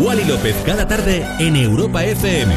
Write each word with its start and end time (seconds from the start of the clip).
Wally 0.00 0.24
López 0.24 0.56
cada 0.64 0.88
tarde 0.88 1.26
en 1.38 1.56
Europa 1.56 2.02
FM. 2.02 2.54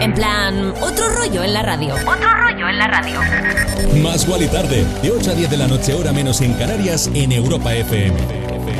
En 0.00 0.12
plan, 0.12 0.74
otro 0.82 1.08
rollo 1.08 1.42
en 1.42 1.54
la 1.54 1.62
radio. 1.62 1.94
Otro 1.94 2.34
rollo 2.34 2.68
en 2.68 2.78
la 2.78 2.86
radio. 2.86 3.18
Más 4.02 4.28
Wally 4.28 4.48
tarde, 4.48 4.84
de 5.02 5.10
8 5.10 5.30
a 5.30 5.34
10 5.34 5.50
de 5.50 5.56
la 5.56 5.66
noche, 5.66 5.94
hora 5.94 6.12
menos 6.12 6.42
en 6.42 6.52
Canarias, 6.52 7.10
en 7.14 7.32
Europa 7.32 7.74
FM. 7.74 8.14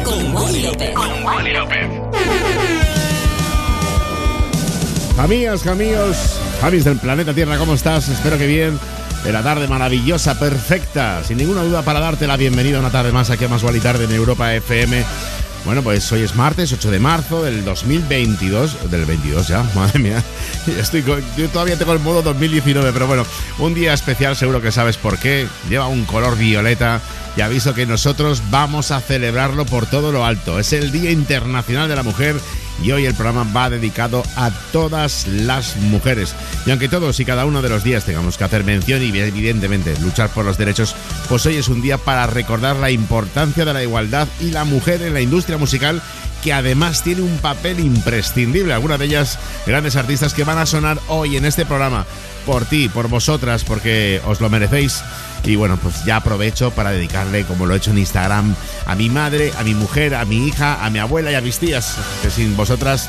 Con 0.05 0.35
Wally 0.35 0.63
López. 0.63 0.91
Con 0.95 1.25
Wally 1.25 1.53
López. 1.53 1.87
Amigos, 5.17 5.67
amigos, 5.67 6.39
Javis 6.61 6.85
del 6.85 6.99
planeta 6.99 7.33
Tierra, 7.33 7.57
¿cómo 7.57 7.73
estás? 7.73 8.11
Espero 8.11 8.37
que 8.37 8.47
bien. 8.47 8.79
De 9.25 9.33
la 9.33 9.43
tarde 9.43 9.69
maravillosa, 9.69 10.39
perfecta, 10.39 11.23
sin 11.25 11.39
ninguna 11.39 11.63
duda 11.63 11.81
para 11.81 12.01
darte 12.01 12.27
la 12.27 12.37
bienvenida 12.37 12.79
una 12.79 12.91
tarde 12.91 13.11
más 13.11 13.31
aquí 13.31 13.45
a 13.45 13.49
Más 13.49 13.63
Wally 13.63 13.81
Tarde 13.81 14.05
en 14.05 14.13
Europa 14.13 14.55
FM. 14.55 15.03
Bueno, 15.65 15.83
pues 15.83 16.11
hoy 16.11 16.23
es 16.23 16.35
martes, 16.35 16.73
8 16.73 16.91
de 16.91 16.99
marzo 16.99 17.43
del 17.45 17.65
2022, 17.65 18.91
del 18.91 19.05
22 19.05 19.47
ya, 19.47 19.63
madre 19.75 19.99
mía. 20.01 20.23
Estoy 20.67 21.05
yo 21.37 21.49
todavía 21.51 21.77
tengo 21.77 21.93
el 21.93 22.01
modo 22.01 22.21
2019, 22.23 22.93
pero 22.93 23.07
bueno, 23.07 23.25
un 23.59 23.73
día 23.73 23.95
especial, 23.95 24.37
seguro 24.37 24.61
que 24.61 24.73
sabes 24.73 24.97
por 24.97 25.19
qué. 25.19 25.47
Lleva 25.69 25.87
un 25.87 26.05
color 26.05 26.37
violeta 26.37 27.01
y 27.37 27.43
aviso 27.43 27.75
que 27.75 27.87
nosotros 27.87 28.43
vamos 28.51 28.91
a 28.91 29.01
celebrarlo 29.01 29.65
por 29.65 29.87
todo 29.87 30.11
lo 30.11 30.27
alto. 30.27 30.59
Es 30.59 30.73
el 30.73 30.91
Día 30.91 31.13
Internacional 31.13 31.89
de 31.89 31.97
la 31.97 32.03
Mujer 32.03 32.37
y 32.83 32.93
hoy 32.93 33.07
el 33.07 33.15
programa 33.15 33.51
va 33.53 33.71
dedicado 33.71 34.23
a 34.37 34.51
todas 34.73 35.27
las 35.27 35.77
mujeres. 35.77 36.35
Y 36.67 36.71
aunque 36.71 36.89
todos 36.89 37.19
y 37.21 37.25
cada 37.25 37.45
uno 37.45 37.63
de 37.63 37.69
los 37.69 37.85
días 37.85 38.05
tengamos 38.05 38.39
que 38.39 38.45
hacer 38.45 38.65
mención 38.65 39.03
y 39.03 39.17
evidentemente 39.19 39.99
luchar 40.01 40.31
por 40.31 40.45
los 40.45 40.59
derechos, 40.59 40.95
pues 41.29 41.45
hoy 41.47 41.57
es 41.57 41.69
un 41.69 41.83
día 41.83 41.99
para 41.99 42.27
recordar 42.27 42.77
la 42.77 42.91
importancia 42.91 43.65
de 43.65 43.75
la 43.75 43.83
igualdad 43.83 44.29
y 44.41 44.51
la 44.51 44.65
mujer 44.65 45.03
en 45.03 45.15
la 45.15 45.21
industria 45.21 45.59
musical 45.59 46.03
que 46.43 46.53
además 46.53 47.03
tiene 47.03 47.23
un 47.23 47.39
papel 47.39 47.81
imprescindible. 47.81 48.75
Algunas 48.75 48.99
de 48.99 49.07
ellas 49.07 49.39
grandes 49.65 49.97
artistas 49.97 50.35
que 50.35 50.45
van 50.45 50.59
a 50.59 50.67
sonar 50.67 50.99
hoy 51.09 51.37
en 51.37 51.45
este 51.45 51.65
programa 51.65 52.05
por 52.45 52.65
ti, 52.65 52.89
por 52.89 53.09
vosotras, 53.09 53.65
porque 53.65 54.21
os 54.27 54.41
lo 54.41 54.51
merecéis. 54.51 55.03
Y 55.45 55.57
bueno, 55.57 55.77
pues 55.77 56.05
ya 56.05 56.17
aprovecho 56.17 56.71
para 56.71 56.91
dedicarle, 56.91 57.45
como 57.45 57.67
lo 57.67 57.75
he 57.75 57.79
hecho 57.79 57.91
en 57.91 57.99
Instagram, 57.99 58.55
a 58.87 58.95
mi 58.95 59.11
madre, 59.11 59.53
a 59.59 59.65
mi 59.65 59.75
mujer, 59.75 60.15
a 60.15 60.25
mi 60.25 60.47
hija, 60.47 60.85
a 60.85 60.91
mi 60.91 60.99
abuela 60.99 61.33
y 61.33 61.35
a 61.35 61.41
mis 61.41 61.59
tías, 61.59 61.97
que 62.23 62.31
sin 62.31 62.57
vosotras 62.57 63.09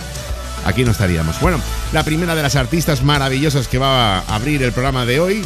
aquí 0.66 0.84
no 0.84 0.92
estaríamos. 0.92 1.40
Bueno, 1.40 1.60
la 1.92 2.04
primera 2.04 2.36
de 2.36 2.42
las 2.42 2.56
artistas 2.56 3.04
maravillosas 3.04 3.68
que 3.68 3.78
va 3.78 4.20
a 4.20 4.36
abrir 4.36 4.64
el 4.64 4.72
programa 4.72 5.06
de 5.06 5.20
hoy, 5.20 5.46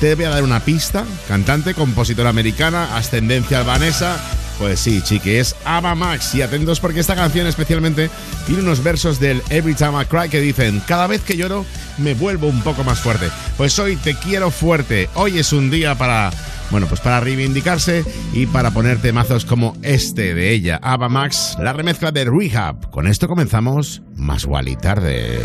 te 0.00 0.14
voy 0.14 0.24
a 0.24 0.30
dar 0.30 0.44
una 0.44 0.60
pista, 0.60 1.04
cantante, 1.26 1.74
compositora 1.74 2.30
americana, 2.30 2.96
ascendencia 2.96 3.58
albanesa, 3.58 4.16
pues 4.58 4.80
sí, 4.80 5.00
chiqui, 5.02 5.36
es 5.36 5.54
Ava 5.64 5.94
Max. 5.94 6.34
Y 6.34 6.42
atentos 6.42 6.80
porque 6.80 7.00
esta 7.00 7.14
canción 7.14 7.46
especialmente 7.46 8.10
tiene 8.46 8.62
unos 8.62 8.82
versos 8.82 9.20
del 9.20 9.42
Every 9.50 9.74
Time 9.74 10.02
I 10.02 10.06
Cry 10.06 10.28
que 10.28 10.40
dicen, 10.40 10.82
cada 10.86 11.06
vez 11.06 11.22
que 11.22 11.36
lloro 11.36 11.64
me 11.98 12.14
vuelvo 12.14 12.48
un 12.48 12.60
poco 12.62 12.84
más 12.84 13.00
fuerte. 13.00 13.28
Pues 13.56 13.78
hoy 13.78 13.96
te 13.96 14.14
quiero 14.14 14.50
fuerte. 14.50 15.08
Hoy 15.14 15.38
es 15.38 15.52
un 15.52 15.70
día 15.70 15.94
para, 15.96 16.30
bueno, 16.70 16.86
pues 16.86 17.00
para 17.00 17.20
reivindicarse 17.20 18.04
y 18.32 18.46
para 18.46 18.70
ponerte 18.70 19.12
mazos 19.12 19.44
como 19.44 19.76
este 19.82 20.34
de 20.34 20.52
ella, 20.52 20.80
Ava 20.82 21.08
Max, 21.08 21.56
la 21.60 21.72
remezcla 21.72 22.10
de 22.10 22.24
Rehab. 22.24 22.90
Con 22.90 23.06
esto 23.06 23.28
comenzamos 23.28 24.02
más 24.16 24.44
Wally 24.44 24.76
tarde. 24.76 25.38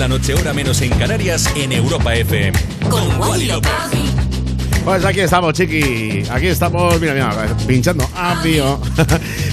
La 0.00 0.08
noche, 0.08 0.32
hora 0.32 0.54
menos 0.54 0.80
en 0.80 0.88
Canarias, 0.92 1.46
en 1.56 1.72
Europa 1.72 2.14
FM. 2.14 2.58
Con 2.88 3.20
Wally 3.20 3.48
López. 3.48 3.70
Pues 4.82 5.04
aquí 5.04 5.20
estamos, 5.20 5.52
chiqui. 5.52 6.22
Aquí 6.30 6.46
estamos, 6.46 6.98
mira, 6.98 7.12
mira, 7.12 7.56
pinchando. 7.66 8.08
Avión. 8.14 8.80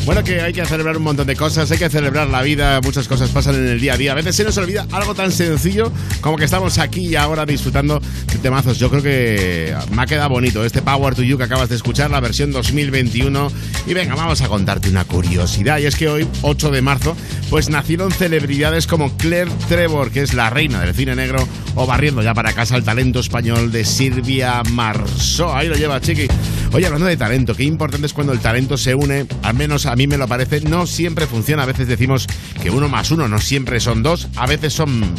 Bueno, 0.08 0.24
que 0.24 0.39
hay 0.39 0.54
que 0.54 0.66
celebrar 0.66 0.96
un 0.96 1.04
montón 1.04 1.27
de 1.27 1.36
cosas, 1.36 1.70
hay 1.70 1.77
que 1.77 1.89
celebrar 1.89 2.30
la 2.30 2.42
vida, 2.42 2.80
muchas 2.80 3.10
cosas 3.10 3.30
pasan 3.30 3.56
en 3.56 3.68
el 3.68 3.82
día 3.82 3.96
a 3.96 3.98
día. 3.98 4.13
A 4.13 4.16
veces 4.16 4.38
se 4.38 4.46
nos 4.46 4.58
olvida 4.58 4.88
algo 4.94 5.13
tan 5.13 5.34
sencillo 5.34 5.92
como 6.22 6.38
que 6.38 6.46
estamos 6.46 6.77
aquí 6.77 7.08
y 7.08 7.18
ahora 7.18 7.46
disfrutando 7.46 8.00
de 8.32 8.38
temazos. 8.38 8.80
Yo 8.80 8.89
creo 8.89 9.04
que 9.04 9.75
me 9.92 10.01
ha 10.01 10.06
quedado 10.06 10.30
bonito 10.30 10.63
este 10.63 10.82
Power 10.82 11.13
to 11.13 11.24
You 11.24 11.38
que 11.38 11.44
acabas 11.44 11.68
de 11.68 11.75
escuchar, 11.75 12.10
la 12.10 12.22
versión 12.22 12.54
2021. 12.54 13.51
Y 13.86 13.94
venga, 13.94 14.16
vamos 14.16 14.39
a 14.39 14.48
contarte 14.48 14.89
una 14.89 15.04
curiosidad. 15.04 15.80
Y 15.80 15.88
es 15.88 15.98
que 15.98 16.08
hoy, 16.08 16.25
8 16.42 16.72
de 16.72 16.82
marzo, 16.82 17.18
pues 17.50 17.70
nacieron 17.70 18.12
celebridades 18.12 18.88
como 18.88 19.16
Claire 19.18 19.51
Trevor, 19.70 20.12
que 20.12 20.22
es 20.22 20.34
la 20.34 20.50
reina 20.50 20.82
del 20.82 20.94
cine 20.94 21.16
negro, 21.16 21.48
o 21.75 21.86
barriendo 21.86 22.22
ya 22.22 22.34
para 22.34 22.54
casa 22.54 22.75
el 22.75 22.84
talento 22.84 23.20
español 23.20 23.72
de 23.72 23.86
Silvia 23.86 24.63
Marsó. 24.72 25.56
Ahí 25.56 25.68
lo 25.68 25.75
lleva, 25.75 26.01
chiqui. 26.01 26.27
Oye, 26.74 26.86
hablando 26.86 27.08
de 27.08 27.16
talento, 27.16 27.56
qué 27.56 27.63
importante 27.63 28.08
es 28.08 28.13
cuando 28.13 28.34
el 28.34 28.39
talento 28.39 28.77
se 28.77 28.96
une, 28.96 29.25
al 29.44 29.56
menos 29.56 29.86
a 29.86 29.96
mí 29.96 30.08
me 30.08 30.18
lo 30.18 30.27
parece, 30.27 30.62
no 30.62 30.86
siempre 30.86 31.25
funciona. 31.25 31.63
A 31.63 31.68
veces 31.68 31.88
decimos 31.88 32.27
que 32.62 32.70
uno 32.70 32.89
más 32.89 33.12
uno 33.12 33.27
no 33.27 33.39
siempre 33.39 33.80
son 33.80 34.04
dos, 34.04 34.27
a 34.36 34.46
veces 34.46 34.74
son 34.74 35.16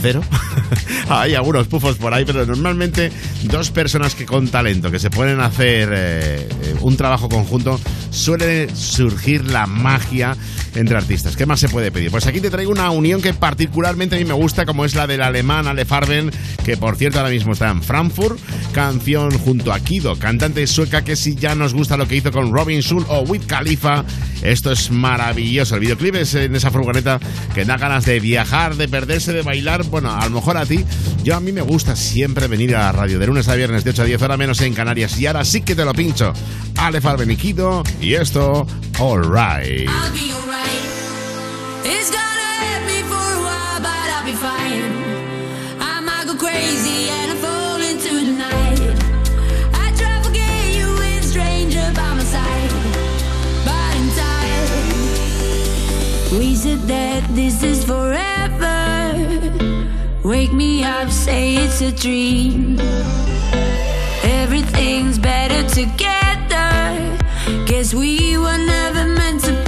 cero. 0.00 0.22
Hay 1.08 1.34
algunos 1.34 1.66
pufos 1.66 1.96
por 1.96 2.12
ahí, 2.14 2.24
pero 2.24 2.44
normalmente 2.46 3.10
dos 3.44 3.70
personas 3.70 4.14
que 4.14 4.26
con 4.26 4.48
talento, 4.48 4.90
que 4.90 4.98
se 4.98 5.10
pueden 5.10 5.40
hacer 5.40 5.90
eh, 5.92 6.48
un 6.80 6.96
trabajo 6.96 7.28
conjunto, 7.28 7.80
suele 8.10 8.74
surgir 8.74 9.46
la 9.50 9.66
magia 9.66 10.36
entre 10.78 10.96
artistas. 10.96 11.36
¿Qué 11.36 11.44
más 11.44 11.60
se 11.60 11.68
puede 11.68 11.90
pedir? 11.90 12.10
Pues 12.10 12.26
aquí 12.26 12.40
te 12.40 12.50
traigo 12.50 12.70
una 12.70 12.90
unión 12.90 13.20
que 13.20 13.34
particularmente 13.34 14.16
a 14.16 14.18
mí 14.18 14.24
me 14.24 14.34
gusta, 14.34 14.64
como 14.64 14.84
es 14.84 14.94
la 14.94 15.06
del 15.06 15.22
alemán 15.22 15.66
Ale 15.66 15.84
Farben, 15.84 16.30
que 16.64 16.76
por 16.76 16.96
cierto 16.96 17.18
ahora 17.18 17.30
mismo 17.30 17.52
está 17.52 17.68
en 17.70 17.82
Frankfurt, 17.82 18.38
canción 18.72 19.36
junto 19.38 19.72
a 19.72 19.80
Kido, 19.80 20.16
cantante 20.18 20.66
sueca 20.66 21.02
que 21.02 21.16
si 21.16 21.34
ya 21.34 21.54
nos 21.54 21.74
gusta 21.74 21.96
lo 21.96 22.06
que 22.06 22.16
hizo 22.16 22.30
con 22.30 22.52
Robin 22.52 22.80
Schul 22.80 23.04
o 23.08 23.20
With 23.22 23.42
Khalifa 23.46 24.04
Esto 24.42 24.70
es 24.70 24.90
maravilloso. 24.90 25.74
El 25.74 25.80
videoclip 25.80 26.14
es 26.14 26.34
en 26.34 26.54
esa 26.54 26.70
furgoneta 26.70 27.18
que 27.54 27.64
da 27.64 27.76
ganas 27.76 28.04
de 28.04 28.20
viajar, 28.20 28.76
de 28.76 28.88
perderse, 28.88 29.32
de 29.32 29.42
bailar. 29.42 29.84
Bueno, 29.84 30.14
a 30.14 30.24
lo 30.24 30.30
mejor 30.30 30.56
a 30.56 30.64
ti, 30.64 30.84
yo 31.24 31.34
a 31.34 31.40
mí 31.40 31.50
me 31.50 31.62
gusta 31.62 31.96
siempre 31.96 32.46
venir 32.46 32.76
a 32.76 32.80
la 32.80 32.92
radio 32.92 33.18
de 33.18 33.26
lunes 33.26 33.48
a 33.48 33.56
viernes 33.56 33.82
de 33.82 33.90
8 33.90 34.02
a 34.02 34.04
10 34.04 34.22
horas 34.22 34.38
menos 34.38 34.60
en 34.60 34.74
Canarias. 34.74 35.18
Y 35.18 35.26
ahora 35.26 35.44
sí 35.44 35.62
que 35.62 35.74
te 35.74 35.84
lo 35.84 35.92
pincho. 35.92 36.32
Ale 36.76 37.00
Farbeniquido 37.00 37.82
y 38.00 38.14
esto, 38.14 38.66
It's 41.90 42.10
gonna 42.10 42.50
hurt 42.60 42.84
me 42.86 42.98
for 43.10 43.28
a 43.38 43.40
while, 43.48 43.80
but 43.80 44.08
I'll 44.14 44.26
be 44.26 44.36
fine. 44.48 44.92
I 45.80 46.00
might 46.00 46.26
go 46.26 46.34
crazy 46.36 47.08
and 47.08 47.32
I 47.32 47.36
fall 47.36 47.80
into 47.90 48.12
the 48.28 48.34
night. 48.46 48.80
I 49.72 49.84
try 49.96 50.18
to 50.18 50.22
forget 50.28 50.58
you 50.76 50.86
with 51.00 51.24
a 51.24 51.26
stranger 51.32 51.86
by 51.94 52.12
my 52.12 52.24
side, 52.34 52.72
but 53.68 53.90
in 54.00 54.06
time 54.22 54.68
we 56.38 56.54
said 56.54 56.80
that 56.94 57.22
this 57.34 57.62
is 57.62 57.84
forever. 57.84 58.76
Wake 60.22 60.52
me 60.52 60.84
up, 60.84 61.08
say 61.10 61.56
it's 61.56 61.80
a 61.80 61.90
dream. 61.90 62.78
Everything's 64.42 65.18
better 65.18 65.62
together. 65.70 66.68
Guess 67.64 67.94
we 67.94 68.36
were 68.36 68.58
never 68.58 69.06
meant 69.06 69.44
to. 69.44 69.67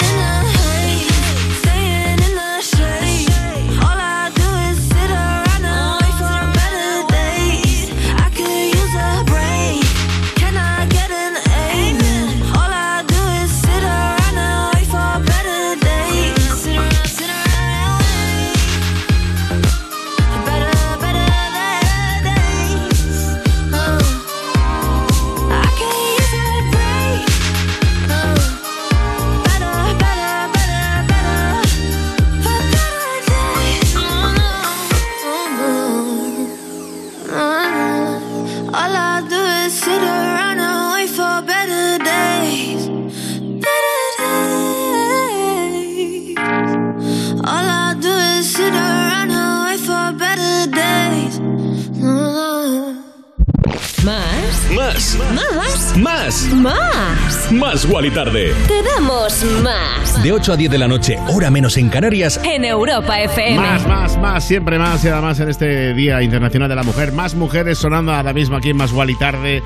Más. 57.81 57.85
Más 57.85 57.93
Wally 57.93 58.11
Tarde. 58.11 58.53
Te 58.67 58.83
damos 58.83 59.43
más. 59.63 60.21
De 60.23 60.31
8 60.31 60.53
a 60.53 60.55
10 60.55 60.71
de 60.71 60.77
la 60.77 60.87
noche, 60.87 61.17
hora 61.33 61.49
menos 61.49 61.77
en 61.77 61.89
Canarias. 61.89 62.39
En 62.43 62.63
Europa 62.63 63.19
FM. 63.21 63.57
Más, 63.57 63.87
más, 63.87 64.17
más, 64.17 64.43
siempre 64.43 64.77
más 64.77 65.03
y 65.03 65.07
además 65.07 65.39
en 65.39 65.49
este 65.49 65.93
Día 65.93 66.21
Internacional 66.21 66.69
de 66.69 66.75
la 66.75 66.83
Mujer. 66.83 67.11
Más 67.11 67.33
mujeres 67.33 67.79
sonando 67.79 68.13
ahora 68.13 68.33
mismo 68.33 68.57
aquí 68.57 68.69
en 68.69 68.77
Más 68.77 68.91
y 69.07 69.15
Tarde. 69.15 69.63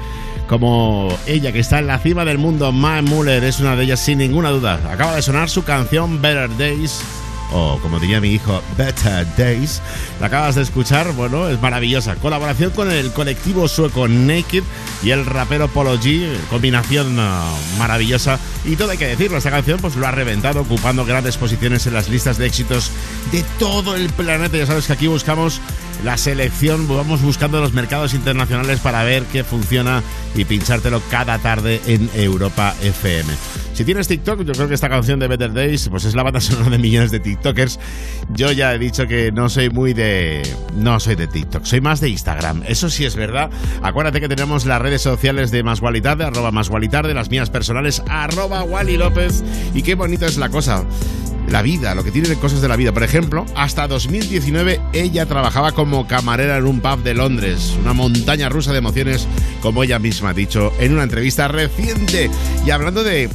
Como 0.47 1.09
ella 1.25 1.51
que 1.51 1.59
está 1.59 1.79
en 1.79 1.87
la 1.87 1.97
cima 1.99 2.23
del 2.23 2.37
mundo, 2.37 2.71
Mae 2.71 3.01
Muller 3.01 3.43
es 3.43 3.59
una 3.59 3.75
de 3.75 3.83
ellas 3.83 3.99
sin 3.99 4.19
ninguna 4.19 4.49
duda. 4.51 4.79
Acaba 4.89 5.15
de 5.15 5.21
sonar 5.21 5.49
su 5.49 5.63
canción 5.63 6.21
Better 6.21 6.55
Days 6.57 7.01
o 7.55 7.79
como 7.79 7.99
diría 7.99 8.19
mi 8.19 8.29
hijo, 8.29 8.61
Better 8.77 9.25
Days. 9.37 9.81
La 10.19 10.27
acabas 10.27 10.55
de 10.55 10.61
escuchar, 10.61 11.13
bueno, 11.13 11.47
es 11.47 11.61
maravillosa. 11.61 12.15
Colaboración 12.15 12.71
con 12.71 12.91
el 12.91 13.13
colectivo 13.13 13.67
sueco 13.67 14.07
Naked 14.07 14.63
y 15.03 15.11
el 15.11 15.25
rapero 15.25 15.69
Polo 15.69 15.97
G, 15.97 16.27
combinación 16.49 17.17
uh, 17.17 17.77
maravillosa. 17.79 18.39
Y 18.65 18.75
todo 18.75 18.91
hay 18.91 18.97
que 18.97 19.07
decirlo, 19.07 19.37
esta 19.37 19.51
canción 19.51 19.79
pues 19.79 19.95
lo 19.95 20.05
ha 20.05 20.11
reventado, 20.11 20.61
ocupando 20.61 21.05
grandes 21.05 21.37
posiciones 21.37 21.87
en 21.87 21.93
las 21.93 22.09
listas 22.09 22.37
de 22.37 22.47
éxitos 22.47 22.91
de 23.31 23.43
todo 23.57 23.95
el 23.95 24.09
planeta. 24.09 24.57
Ya 24.57 24.65
sabes 24.65 24.87
que 24.87 24.93
aquí 24.93 25.07
buscamos 25.07 25.61
la 26.03 26.17
selección, 26.17 26.87
vamos 26.87 27.21
buscando 27.21 27.59
los 27.59 27.73
mercados 27.73 28.13
internacionales 28.13 28.79
para 28.79 29.03
ver 29.03 29.23
qué 29.31 29.43
funciona 29.43 30.03
y 30.35 30.45
pinchártelo 30.45 31.01
cada 31.09 31.39
tarde 31.39 31.81
en 31.87 32.09
Europa 32.13 32.75
FM. 32.81 33.31
Si 33.73 33.83
tienes 33.83 34.07
TikTok, 34.07 34.43
yo 34.43 34.53
creo 34.53 34.67
que 34.67 34.73
esta 34.73 34.89
canción 34.89 35.19
de 35.19 35.27
Better 35.27 35.51
Days 35.51 35.89
pues 35.89 36.05
es 36.05 36.15
la 36.15 36.23
banda 36.23 36.39
sonora 36.41 36.69
de 36.69 36.77
millones 36.77 37.11
de 37.11 37.19
TikTokers. 37.19 37.79
Yo 38.33 38.51
ya 38.51 38.73
he 38.73 38.79
dicho 38.79 39.07
que 39.07 39.31
no 39.31 39.49
soy 39.49 39.69
muy 39.69 39.93
de 39.93 40.43
no 40.75 40.99
soy 40.99 41.15
de 41.15 41.27
TikTok, 41.27 41.65
soy 41.65 41.81
más 41.81 41.99
de 42.01 42.09
Instagram. 42.09 42.63
Eso 42.67 42.89
sí 42.89 43.05
es 43.05 43.15
verdad. 43.15 43.49
Acuérdate 43.81 44.21
que 44.21 44.29
tenemos 44.29 44.65
las 44.65 44.81
redes 44.81 45.01
sociales 45.01 45.51
de 45.51 45.63
Más 45.63 45.81
Tarde, 46.01 46.23
arroba 46.23 46.51
Más 46.51 46.69
Tarde, 46.89 47.13
las 47.13 47.29
mías 47.29 47.49
personales, 47.49 48.01
arroba 48.07 48.63
Wally 48.63 48.97
López. 48.97 49.43
Y 49.73 49.81
qué 49.81 49.95
bonita 49.95 50.25
es 50.25 50.37
la 50.37 50.49
cosa 50.49 50.85
la 51.49 51.61
vida, 51.61 51.95
lo 51.95 52.03
que 52.03 52.11
tiene 52.11 52.27
de 52.27 52.37
cosas 52.37 52.61
de 52.61 52.67
la 52.67 52.75
vida. 52.75 52.91
Por 52.91 53.03
ejemplo, 53.03 53.45
hasta 53.55 53.87
2019 53.87 54.81
ella 54.93 55.25
trabajaba 55.25 55.71
como 55.71 56.07
camarera 56.07 56.57
en 56.57 56.65
un 56.65 56.81
pub 56.81 57.03
de 57.03 57.13
Londres, 57.13 57.75
una 57.79 57.93
montaña 57.93 58.49
rusa 58.49 58.71
de 58.71 58.79
emociones, 58.79 59.27
como 59.61 59.83
ella 59.83 59.99
misma 59.99 60.29
ha 60.29 60.33
dicho 60.33 60.73
en 60.79 60.93
una 60.93 61.03
entrevista 61.03 61.47
reciente. 61.47 62.29
Y 62.65 62.71
hablando 62.71 63.03
de 63.03 63.29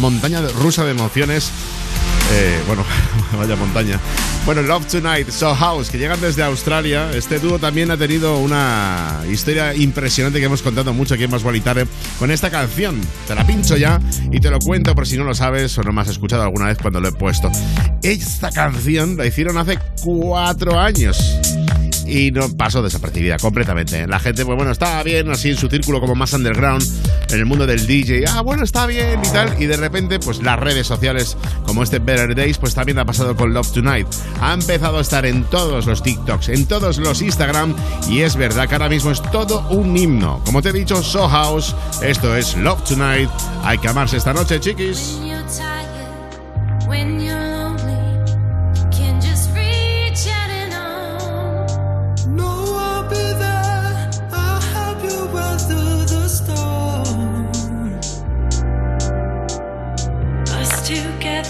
montaña 0.00 0.40
rusa 0.60 0.84
de 0.84 0.90
emociones, 0.90 1.50
eh, 2.32 2.62
bueno, 2.66 2.84
vaya 3.38 3.56
montaña. 3.56 4.00
Bueno, 4.44 4.62
Love 4.62 4.86
Tonight, 4.86 5.30
So 5.30 5.54
House, 5.54 5.90
que 5.90 5.98
llegan 5.98 6.20
desde 6.20 6.42
Australia. 6.42 7.10
Este 7.14 7.38
dúo 7.38 7.58
también 7.58 7.90
ha 7.90 7.96
tenido 7.96 8.38
una 8.38 9.20
historia 9.30 9.74
impresionante 9.74 10.38
que 10.38 10.46
hemos 10.46 10.62
contado 10.62 10.92
mucho 10.92 11.14
aquí 11.14 11.24
en 11.24 11.30
Más 11.30 11.42
con 12.18 12.30
esta 12.30 12.50
canción. 12.50 13.00
Te 13.26 13.34
la 13.34 13.46
pincho 13.46 13.76
ya 13.76 14.00
y 14.30 14.40
te 14.40 14.50
lo 14.50 14.58
cuento 14.58 14.94
por 14.94 15.06
si 15.06 15.16
no 15.16 15.24
lo 15.24 15.34
sabes 15.34 15.76
o 15.78 15.82
no 15.82 15.92
me 15.92 16.02
has 16.02 16.08
escuchado 16.08 16.42
alguna 16.42 16.66
vez 16.66 16.78
cuando 16.80 17.00
lo 17.00 17.08
he 17.08 17.12
puesto. 17.12 17.50
Esta 18.02 18.50
canción 18.50 19.16
la 19.16 19.26
hicieron 19.26 19.56
hace 19.56 19.78
cuatro 20.02 20.78
años 20.78 21.18
y 22.06 22.30
no 22.30 22.48
pasó 22.56 22.82
desapercibida 22.82 23.38
completamente. 23.38 24.06
La 24.06 24.18
gente, 24.18 24.44
pues 24.44 24.56
bueno, 24.56 24.72
estaba 24.72 25.02
bien 25.02 25.30
así 25.30 25.50
en 25.50 25.56
su 25.56 25.68
círculo 25.68 26.00
como 26.00 26.14
más 26.14 26.32
underground, 26.32 26.84
en 27.30 27.38
el 27.38 27.46
mundo 27.46 27.66
del 27.66 27.86
DJ, 27.86 28.24
ah, 28.28 28.42
bueno, 28.42 28.64
está 28.64 28.86
bien 28.86 29.20
y 29.24 29.32
tal, 29.32 29.60
y 29.60 29.66
de 29.66 29.76
repente, 29.76 30.18
pues 30.18 30.42
las 30.42 30.58
redes 30.58 30.86
sociales 30.86 31.36
como 31.64 31.82
este 31.82 31.98
Better 31.98 32.34
Days, 32.34 32.58
pues 32.58 32.74
también 32.74 32.98
ha 32.98 33.04
pasado 33.04 33.36
con 33.36 33.54
Love 33.54 33.72
Tonight. 33.72 34.06
Ha 34.40 34.52
empezado 34.54 34.98
a 34.98 35.00
estar 35.00 35.26
en 35.26 35.44
todos 35.44 35.86
los 35.86 36.02
TikToks, 36.02 36.48
en 36.50 36.66
todos 36.66 36.98
los 36.98 37.22
Instagram, 37.22 37.74
y 38.08 38.20
es 38.20 38.36
verdad 38.36 38.68
que 38.68 38.74
ahora 38.74 38.88
mismo 38.88 39.10
es 39.10 39.22
todo 39.30 39.66
un 39.70 39.96
himno. 39.96 40.40
Como 40.44 40.62
te 40.62 40.70
he 40.70 40.72
dicho, 40.72 41.02
So 41.02 41.28
House, 41.28 41.74
esto 42.02 42.36
es 42.36 42.56
Love 42.56 42.84
Tonight. 42.84 43.30
Hay 43.62 43.78
que 43.78 43.88
amarse 43.88 44.16
esta 44.16 44.32
noche, 44.32 44.60
chiquis. 44.60 45.18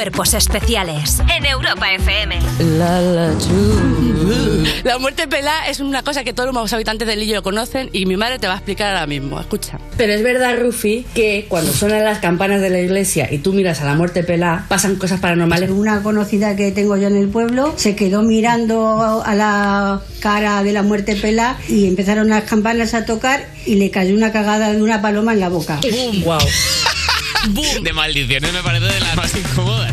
Cuerpos 0.00 0.32
especiales 0.32 1.20
en 1.36 1.44
Europa 1.44 1.92
FM. 1.92 2.38
La 4.82 4.96
muerte 4.98 5.28
pelá 5.28 5.68
es 5.68 5.80
una 5.80 6.02
cosa 6.02 6.24
que 6.24 6.32
todos 6.32 6.54
los 6.54 6.72
habitantes 6.72 7.06
del 7.06 7.20
Lillo 7.20 7.42
conocen 7.42 7.90
y 7.92 8.06
mi 8.06 8.16
madre 8.16 8.38
te 8.38 8.46
va 8.46 8.54
a 8.54 8.56
explicar 8.56 8.94
ahora 8.94 9.06
mismo. 9.06 9.38
Escucha. 9.38 9.78
Pero 9.98 10.14
es 10.14 10.22
verdad, 10.22 10.58
Rufi, 10.58 11.04
que 11.14 11.44
cuando 11.50 11.70
suenan 11.74 12.02
las 12.04 12.20
campanas 12.20 12.62
de 12.62 12.70
la 12.70 12.80
iglesia 12.80 13.30
y 13.30 13.40
tú 13.40 13.52
miras 13.52 13.82
a 13.82 13.84
la 13.84 13.94
muerte 13.94 14.24
pelá, 14.24 14.64
pasan 14.68 14.96
cosas 14.96 15.20
paranormales. 15.20 15.68
Una 15.68 16.02
conocida 16.02 16.56
que 16.56 16.72
tengo 16.72 16.96
yo 16.96 17.08
en 17.08 17.18
el 17.18 17.28
pueblo 17.28 17.74
se 17.76 17.94
quedó 17.94 18.22
mirando 18.22 19.22
a 19.22 19.34
la 19.34 20.00
cara 20.20 20.62
de 20.62 20.72
la 20.72 20.82
muerte 20.82 21.14
pelá 21.14 21.58
y 21.68 21.86
empezaron 21.86 22.30
las 22.30 22.44
campanas 22.44 22.94
a 22.94 23.04
tocar 23.04 23.46
y 23.66 23.74
le 23.74 23.90
cayó 23.90 24.14
una 24.14 24.32
cagada 24.32 24.72
de 24.72 24.80
una 24.80 25.02
paloma 25.02 25.34
en 25.34 25.40
la 25.40 25.50
boca. 25.50 25.78
Wow. 26.24 26.38
De 27.82 27.92
maldiciones 27.92 28.52
me 28.52 28.62
parece 28.62 28.84
de 28.84 29.00
las 29.00 29.16
más 29.16 29.34
incómodas, 29.34 29.79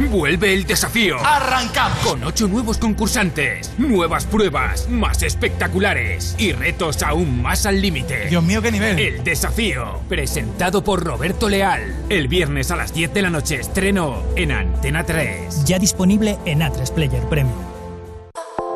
Vuelve 0.00 0.52
el 0.52 0.64
desafío. 0.64 1.16
¡Arrancamos! 1.24 1.98
Con 1.98 2.24
ocho 2.24 2.48
nuevos 2.48 2.78
concursantes, 2.78 3.72
nuevas 3.78 4.26
pruebas, 4.26 4.88
más 4.88 5.22
espectaculares 5.22 6.34
y 6.38 6.52
retos 6.52 7.02
aún 7.02 7.42
más 7.42 7.66
al 7.66 7.80
límite. 7.80 8.26
Dios 8.28 8.42
mío, 8.42 8.60
qué 8.60 8.72
nivel. 8.72 8.98
El 8.98 9.24
desafío, 9.24 10.00
presentado 10.08 10.82
por 10.82 11.04
Roberto 11.04 11.48
Leal. 11.48 11.94
El 12.08 12.28
viernes 12.28 12.70
a 12.70 12.76
las 12.76 12.92
10 12.92 13.14
de 13.14 13.22
la 13.22 13.30
noche 13.30 13.56
estreno 13.56 14.22
en 14.36 14.52
Antena 14.52 15.04
3. 15.04 15.64
Ya 15.64 15.78
disponible 15.78 16.38
en 16.44 16.60
A3 16.60 16.92
Player 16.92 17.22
Premium. 17.28 17.73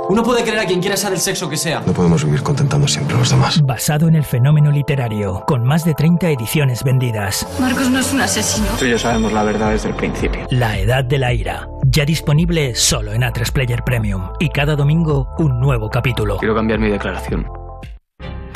Uno 0.09 0.23
puede 0.23 0.43
querer 0.43 0.61
a 0.61 0.65
quien 0.65 0.81
quiera 0.81 0.97
ser 0.97 1.13
el 1.13 1.19
sexo 1.19 1.51
que 1.51 1.57
sea. 1.59 1.83
No 1.87 1.93
podemos 1.93 2.25
vivir 2.25 2.43
contentando 2.43 2.89
siempre 2.89 3.15
a 3.15 3.19
los 3.19 3.29
demás. 3.29 3.61
Basado 3.63 4.09
en 4.09 4.15
el 4.15 4.25
fenómeno 4.25 4.71
literario, 4.71 5.45
con 5.47 5.63
más 5.65 5.85
de 5.85 5.93
30 5.93 6.31
ediciones 6.31 6.83
vendidas. 6.83 7.47
Marcos 7.61 7.91
no 7.91 7.99
es 7.99 8.11
un 8.15 8.23
asesino. 8.23 8.67
Tú 8.79 8.87
y 8.87 8.91
yo 8.91 8.99
sabemos 8.99 9.35
la 9.35 9.43
verdad 9.43 9.73
desde 9.73 9.91
el 9.91 9.95
principio. 9.95 10.47
La 10.51 10.79
Edad 10.79 11.05
de 11.05 11.19
la 11.19 11.35
Ira. 11.35 11.69
Ya 11.87 12.07
disponible 12.07 12.75
solo 12.75 13.13
en 13.13 13.21
A3 13.21 13.53
Player 13.53 13.83
Premium. 13.85 14.31
Y 14.41 14.49
cada 14.49 14.77
domingo 14.77 15.29
un 15.39 15.61
nuevo 15.61 15.91
capítulo. 15.91 16.39
Quiero 16.39 16.55
cambiar 16.55 16.79
mi 16.79 16.89
declaración. 16.89 17.58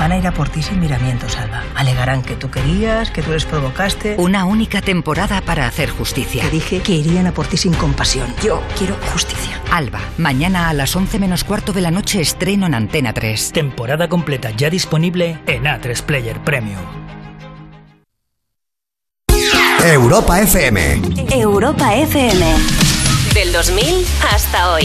Van 0.03 0.11
a 0.11 0.19
ir 0.19 0.27
a 0.27 0.33
por 0.33 0.49
ti 0.49 0.61
sin 0.65 0.81
miramientos, 0.81 1.37
Alba. 1.37 1.63
Alegarán 1.77 2.23
que 2.23 2.35
tú 2.35 2.51
querías, 2.51 3.13
que 3.13 3.23
tú 3.23 3.31
les 3.31 3.45
provocaste. 3.45 4.17
Una 4.19 4.45
única 4.47 4.83
temporada 4.83 5.41
para 5.43 5.65
hacer 5.65 5.91
justicia. 5.91 6.43
Te 6.43 6.51
dije 6.51 6.81
que 6.81 6.91
irían 6.91 7.29
a 7.29 7.33
por 7.33 7.47
ti 7.47 7.57
sin 7.57 7.73
compasión. 7.73 8.27
Yo 8.43 8.61
quiero 8.77 8.97
justicia. 9.13 9.61
Alba, 9.71 10.01
mañana 10.19 10.69
a 10.69 10.73
las 10.73 10.97
11 10.97 11.21
menos 11.21 11.45
cuarto 11.45 11.73
de 11.73 11.83
la 11.83 11.93
noche 11.93 12.21
estreno 12.21 12.67
en 12.67 12.75
Antena 12.75 13.13
3. 13.13 13.53
Temporada 13.53 14.09
completa 14.09 14.51
ya 14.51 14.71
disponible 14.71 15.39
en 15.47 15.67
A3 15.67 16.03
Player 16.03 16.43
Premium. 16.43 16.83
Europa 19.85 20.41
FM. 20.41 21.01
Europa 21.31 21.95
FM. 21.95 22.45
Del 23.35 23.53
2000 23.53 24.05
hasta 24.33 24.73
hoy. 24.73 24.85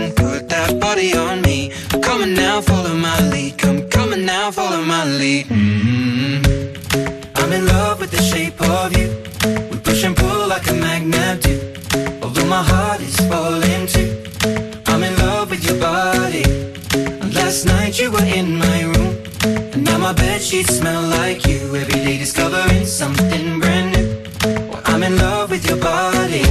you. 8.97 9.07
We 9.71 9.77
push 9.79 10.03
and 10.03 10.15
pull 10.15 10.47
like 10.47 10.67
a 10.69 10.73
magnet 10.73 11.41
do. 11.41 11.55
Although 12.21 12.45
my 12.45 12.63
heart 12.63 13.01
is 13.01 13.15
falling 13.29 13.87
too. 13.87 14.09
I'm 14.87 15.03
in 15.03 15.15
love 15.17 15.49
with 15.49 15.63
your 15.63 15.79
body. 15.79 16.43
And 17.21 17.33
last 17.33 17.65
night 17.65 17.99
you 17.99 18.11
were 18.11 18.27
in 18.39 18.57
my 18.57 18.81
room. 18.83 19.11
And 19.73 19.83
now 19.83 19.97
my 19.97 20.13
bed 20.13 20.41
sheets 20.41 20.77
smell 20.77 21.01
like 21.01 21.45
you. 21.47 21.75
Every 21.75 21.99
day 22.05 22.17
discovering 22.17 22.85
something 22.85 23.59
brand 23.59 23.87
new. 23.95 24.07
Well, 24.69 24.81
I'm 24.85 25.03
in 25.03 25.17
love 25.17 25.51
with 25.51 25.65
your 25.67 25.77
body. 25.77 26.50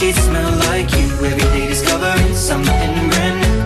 sheets 0.00 0.22
smell 0.24 0.52
like 0.70 0.90
you. 0.96 1.06
Every 1.28 1.46
day 1.54 1.66
discovering 1.68 2.34
something 2.34 2.92
brand 3.10 3.36
new. 3.42 3.58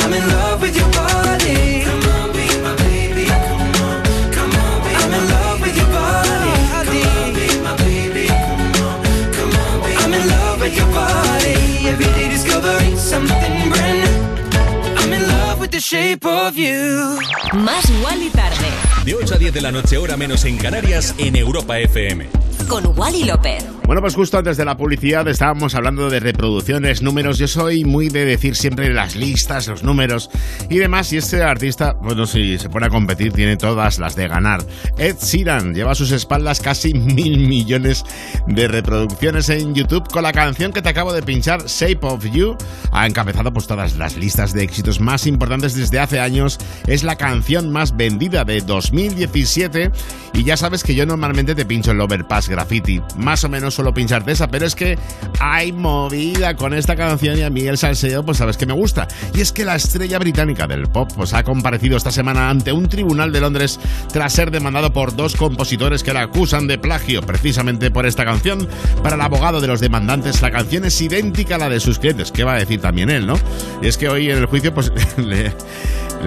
I'm 0.00 0.12
in 0.12 0.24
love 0.36 0.60
with 0.60 0.76
your 0.76 0.90
body. 0.90 1.82
Come 1.86 2.02
on, 2.16 2.28
be 2.36 2.46
my 2.66 2.74
baby. 2.82 3.26
Come 3.48 3.74
on, 3.86 3.98
come 4.36 4.52
on, 4.64 4.76
be 4.84 4.90
I'm 5.02 5.12
in 5.18 5.24
love 5.36 5.58
with 5.62 5.76
your 5.80 5.90
body. 6.00 6.58
Come 6.74 6.98
on, 7.14 7.28
be 7.38 7.46
my 7.66 7.74
baby. 7.84 8.26
Come 8.46 8.64
on, 8.86 8.98
come 9.36 9.52
on, 9.64 9.74
be 9.86 9.92
I'm 10.02 10.12
in 10.18 10.24
love 10.34 10.58
with 10.62 10.74
your 10.76 10.90
body. 11.00 11.56
Every 11.92 12.10
day 12.16 12.28
discovering 12.36 12.96
something 12.96 13.54
brand 13.70 13.98
new. 14.02 14.98
I'm 15.00 15.12
in 15.12 15.22
love 15.28 15.60
with 15.60 15.70
the 15.70 15.80
shape 15.80 16.26
of 16.26 16.56
you. 16.56 17.20
Más 17.52 17.84
Wally 18.02 18.30
tarde. 18.30 18.68
De 19.04 19.14
8 19.14 19.34
a 19.34 19.38
10 19.38 19.54
de 19.54 19.60
la 19.60 19.70
noche, 19.70 19.96
hora 19.96 20.16
menos 20.16 20.44
en 20.44 20.56
Canarias, 20.56 21.14
en 21.18 21.36
Europa 21.36 21.78
FM. 21.78 22.26
Con 22.68 22.98
Wally 22.98 23.24
López. 23.24 23.81
Bueno, 23.92 24.00
pues 24.00 24.14
justo 24.14 24.38
antes 24.38 24.56
de 24.56 24.64
la 24.64 24.74
publicidad 24.74 25.28
estábamos 25.28 25.74
hablando 25.74 26.08
de 26.08 26.18
reproducciones, 26.18 27.02
números. 27.02 27.36
Yo 27.36 27.46
soy 27.46 27.84
muy 27.84 28.08
de 28.08 28.24
decir 28.24 28.56
siempre 28.56 28.90
las 28.90 29.16
listas, 29.16 29.68
los 29.68 29.82
números 29.82 30.30
y 30.70 30.78
demás. 30.78 31.12
Y 31.12 31.18
este 31.18 31.42
artista, 31.42 31.92
bueno, 32.00 32.24
si 32.24 32.56
se 32.56 32.70
pone 32.70 32.86
a 32.86 32.88
competir, 32.88 33.34
tiene 33.34 33.58
todas 33.58 33.98
las 33.98 34.16
de 34.16 34.28
ganar. 34.28 34.64
Ed 34.96 35.16
Sheeran 35.20 35.74
lleva 35.74 35.92
a 35.92 35.94
sus 35.94 36.10
espaldas 36.10 36.60
casi 36.60 36.94
mil 36.94 37.46
millones 37.46 38.02
de 38.46 38.66
reproducciones 38.66 39.50
en 39.50 39.74
YouTube 39.74 40.08
con 40.10 40.22
la 40.22 40.32
canción 40.32 40.72
que 40.72 40.80
te 40.80 40.88
acabo 40.88 41.12
de 41.12 41.22
pinchar, 41.22 41.66
Shape 41.66 41.98
of 42.00 42.24
You. 42.32 42.56
Ha 42.92 43.06
encabezado 43.06 43.52
pues 43.52 43.66
todas 43.66 43.98
las 43.98 44.16
listas 44.16 44.54
de 44.54 44.62
éxitos 44.62 45.00
más 45.00 45.26
importantes 45.26 45.74
desde 45.74 45.98
hace 45.98 46.18
años. 46.18 46.58
Es 46.86 47.04
la 47.04 47.16
canción 47.16 47.70
más 47.70 47.94
vendida 47.94 48.46
de 48.46 48.62
2017. 48.62 49.90
Y 50.32 50.44
ya 50.44 50.56
sabes 50.56 50.82
que 50.82 50.94
yo 50.94 51.04
normalmente 51.04 51.54
te 51.54 51.66
pincho 51.66 51.90
el 51.90 52.00
Overpass 52.00 52.48
Graffiti. 52.48 53.02
Más 53.18 53.44
o 53.44 53.50
menos 53.50 53.81
suelo 53.82 53.92
pincharte 53.92 54.30
esa, 54.30 54.46
pero 54.46 54.64
es 54.64 54.76
que 54.76 54.96
hay 55.40 55.72
movida 55.72 56.54
con 56.54 56.72
esta 56.72 56.94
canción 56.94 57.36
y 57.36 57.42
a 57.42 57.50
mí 57.50 57.62
el 57.62 57.76
salseo, 57.76 58.24
pues 58.24 58.38
sabes 58.38 58.56
que 58.56 58.64
me 58.64 58.74
gusta. 58.74 59.08
Y 59.34 59.40
es 59.40 59.50
que 59.50 59.64
la 59.64 59.74
estrella 59.74 60.20
británica 60.20 60.68
del 60.68 60.86
pop 60.86 61.10
pues 61.16 61.34
ha 61.34 61.42
comparecido 61.42 61.96
esta 61.96 62.12
semana 62.12 62.48
ante 62.48 62.72
un 62.72 62.88
tribunal 62.88 63.32
de 63.32 63.40
Londres 63.40 63.80
tras 64.12 64.32
ser 64.32 64.52
demandado 64.52 64.92
por 64.92 65.16
dos 65.16 65.34
compositores 65.34 66.04
que 66.04 66.12
la 66.12 66.22
acusan 66.22 66.68
de 66.68 66.78
plagio 66.78 67.22
precisamente 67.22 67.90
por 67.90 68.06
esta 68.06 68.24
canción. 68.24 68.68
Para 69.02 69.16
el 69.16 69.20
abogado 69.20 69.60
de 69.60 69.66
los 69.66 69.80
demandantes, 69.80 70.42
la 70.42 70.52
canción 70.52 70.84
es 70.84 71.00
idéntica 71.00 71.56
a 71.56 71.58
la 71.58 71.68
de 71.68 71.80
sus 71.80 71.98
clientes. 71.98 72.30
¿Qué 72.30 72.44
va 72.44 72.54
a 72.54 72.58
decir 72.58 72.80
también 72.80 73.10
él, 73.10 73.26
no? 73.26 73.34
Y 73.82 73.88
es 73.88 73.98
que 73.98 74.08
hoy 74.08 74.30
en 74.30 74.38
el 74.38 74.46
juicio, 74.46 74.72
pues 74.72 74.92
le 75.16 75.52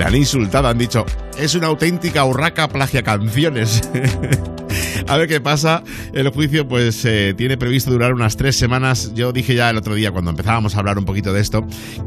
han 0.04 0.16
insultado, 0.16 0.68
han 0.68 0.78
dicho, 0.78 1.06
es 1.38 1.56
una 1.56 1.68
auténtica 1.68 2.26
urraca 2.26 2.68
plagia 2.68 3.04
canciones. 3.04 3.82
A 5.08 5.18
ver 5.18 5.28
qué 5.28 5.40
pasa. 5.40 5.84
El 6.14 6.30
juicio, 6.30 6.68
pues, 6.68 7.06
eh, 7.06 7.36
tiene 7.38 7.58
previsto 7.58 7.92
durar 7.92 8.14
unas 8.14 8.38
tres 8.38 8.56
semanas. 8.56 9.14
Yo 9.14 9.32
dije 9.32 9.54
ya 9.54 9.70
el 9.70 9.78
otro 9.78 9.94
día, 9.94 10.12
cuando 10.12 10.32
empezábamos 10.32 10.76
a 10.76 10.80
hablar 10.80 10.98
un 10.98 11.06
poquito 11.06 11.32
de 11.32 11.42
esto, 11.42 11.66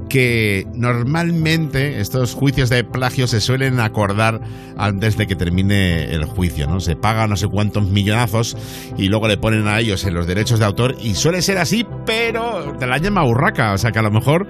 que 0.08 0.66
normalmente 0.74 2.00
estos 2.00 2.34
juicios 2.34 2.70
de 2.70 2.82
plagio 2.82 3.26
se 3.28 3.40
suelen 3.40 3.78
acordar 3.78 4.40
antes 4.76 5.16
de 5.16 5.26
que 5.26 5.36
termine 5.36 6.12
el 6.12 6.24
juicio, 6.24 6.66
¿no? 6.66 6.80
Se 6.80 6.96
paga 6.96 7.26
no 7.28 7.36
sé 7.36 7.46
cuántos 7.46 7.88
millonazos 7.88 8.56
y 8.96 9.08
luego 9.08 9.28
le 9.28 9.36
ponen 9.36 9.68
a 9.68 9.78
ellos 9.78 10.04
en 10.04 10.14
los 10.14 10.26
derechos 10.26 10.58
de 10.58 10.64
autor 10.64 10.96
y 11.00 11.14
suele 11.14 11.42
ser 11.42 11.58
así, 11.58 11.86
pero 12.04 12.76
te 12.78 12.86
la 12.86 12.98
llama 12.98 13.22
burraca. 13.22 13.74
O 13.74 13.78
sea 13.78 13.92
que 13.92 14.00
a 14.00 14.02
lo 14.02 14.10
mejor, 14.10 14.48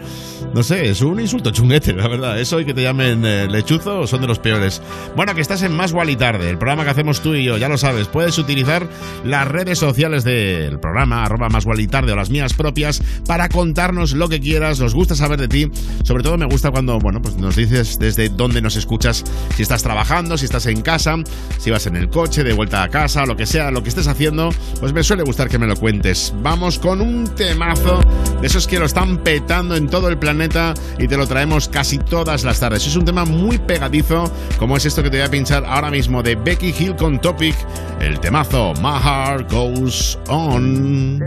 no 0.55 0.63
sé, 0.63 0.89
es 0.89 1.03
un 1.03 1.21
insulto 1.21 1.51
chunguete, 1.51 1.93
la 1.93 2.09
verdad. 2.09 2.41
Eso 2.41 2.61
y 2.61 2.65
que 2.65 2.73
te 2.73 2.83
llamen 2.83 3.25
eh, 3.27 3.47
lechuzo 3.47 4.07
son 4.07 4.23
de 4.23 4.27
los 4.27 4.39
peores. 4.39 4.68
Bueno, 5.17 5.35
que 5.35 5.41
estás 5.41 5.63
en 5.63 5.73
Más 5.73 5.95
y 6.09 6.17
Tarde, 6.17 6.49
el 6.49 6.59
programa 6.59 6.85
que 6.85 6.91
hacemos 6.91 7.21
tú 7.21 7.35
y 7.35 7.45
yo, 7.45 7.57
ya 7.57 7.69
lo 7.69 7.79
sabes. 7.79 8.09
Puedes 8.09 8.39
utilizar 8.39 8.87
las 9.25 9.49
redes 9.49 9.79
sociales 9.79 10.25
del 10.25 10.79
programa, 10.81 11.25
arroba 11.25 11.49
Más 11.49 11.65
y 11.79 11.87
Tarde 11.87 12.13
o 12.13 12.17
las 12.17 12.31
mías 12.31 12.55
propias, 12.55 13.03
para 13.27 13.49
contarnos 13.49 14.13
lo 14.13 14.29
que 14.29 14.41
quieras. 14.41 14.81
Nos 14.81 14.95
gusta 14.95 15.15
saber 15.15 15.41
de 15.41 15.49
ti. 15.49 15.71
Sobre 16.05 16.23
todo 16.23 16.37
me 16.37 16.47
gusta 16.47 16.71
cuando, 16.71 16.99
bueno, 16.99 17.21
pues 17.23 17.37
nos 17.37 17.57
dices 17.57 17.99
desde 17.99 18.29
dónde 18.29 18.63
nos 18.63 18.77
escuchas, 18.77 19.25
si 19.55 19.63
estás 19.63 19.83
trabajando, 19.83 20.39
si 20.39 20.45
estás 20.45 20.67
en 20.67 20.83
casa, 20.83 21.17
si 21.59 21.71
vas 21.71 21.87
en 21.87 21.97
el 21.97 22.09
coche, 22.09 22.45
de 22.45 22.53
vuelta 22.53 22.83
a 22.83 22.89
casa, 22.89 23.27
lo 23.27 23.37
que 23.37 23.47
sea, 23.47 23.71
lo 23.71 23.83
que 23.83 23.89
estés 23.89 24.07
haciendo, 24.07 24.51
pues 24.81 24.93
me 24.93 25.03
suele 25.03 25.23
gustar 25.23 25.49
que 25.49 25.59
me 25.59 25.67
lo 25.67 25.77
cuentes. 25.77 26.35
Vamos 26.43 26.79
con 26.79 27.01
un 27.01 27.35
temazo 27.35 28.01
de 28.41 28.47
esos 28.47 28.67
que 28.67 28.79
lo 28.79 28.87
están 28.87 29.19
petando 29.19 29.77
en 29.77 29.89
todo 29.89 30.09
el 30.09 30.19
planeta 30.19 30.75
y 30.99 31.09
te 31.09 31.17
lo 31.17 31.27
traemos 31.27 31.69
casi 31.69 31.99
todas 31.99 32.45
las 32.45 32.61
tardes. 32.61 32.87
Es 32.87 32.97
un 32.97 33.05
tema 33.05 33.25
muy 33.25 33.59
pegadizo, 33.59 34.33
como 34.59 34.77
es 34.77 34.85
esto 34.85 35.03
que 35.03 35.11
te 35.11 35.19
voy 35.19 35.27
a 35.27 35.31
pinchar 35.31 35.65
ahora 35.65 35.91
mismo 35.91 36.23
de 36.23 36.35
Becky 36.35 36.75
Hill 36.77 36.97
con 36.97 37.21
Topic, 37.21 37.55
el 38.01 38.19
temazo 38.21 38.75
My 38.83 38.99
Heart 38.99 39.51
Goes 39.51 40.19
On. 40.29 41.23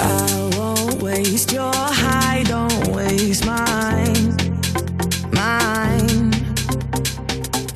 I 0.00 0.56
won't 0.56 1.02
waste 1.02 1.52
your 1.52 1.72
high, 1.74 2.44
don't 2.44 2.88
waste 2.94 3.44
mine, 3.44 4.36
mine. 5.32 6.30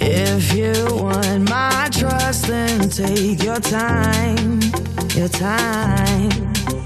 If 0.01 0.55
you 0.55 0.73
want 1.03 1.51
my 1.51 1.89
trust, 1.91 2.47
then 2.47 2.89
take 2.89 3.43
your 3.43 3.59
time, 3.59 4.61
your 5.17 5.29
time. 5.29 6.82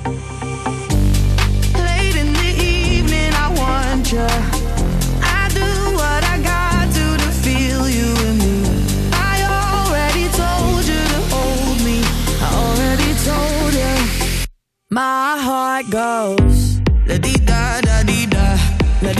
Da 17.47 17.81
da 17.81 18.03
di 18.03 18.27
da, 18.27 18.57
da 19.03 19.13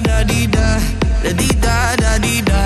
da 0.00 0.24
di 0.24 0.46
da, 0.46 0.80
la 1.22 1.32
di 1.32 1.48
da 1.60 1.96
da 1.96 2.18
di 2.18 2.42
da. 2.42 2.63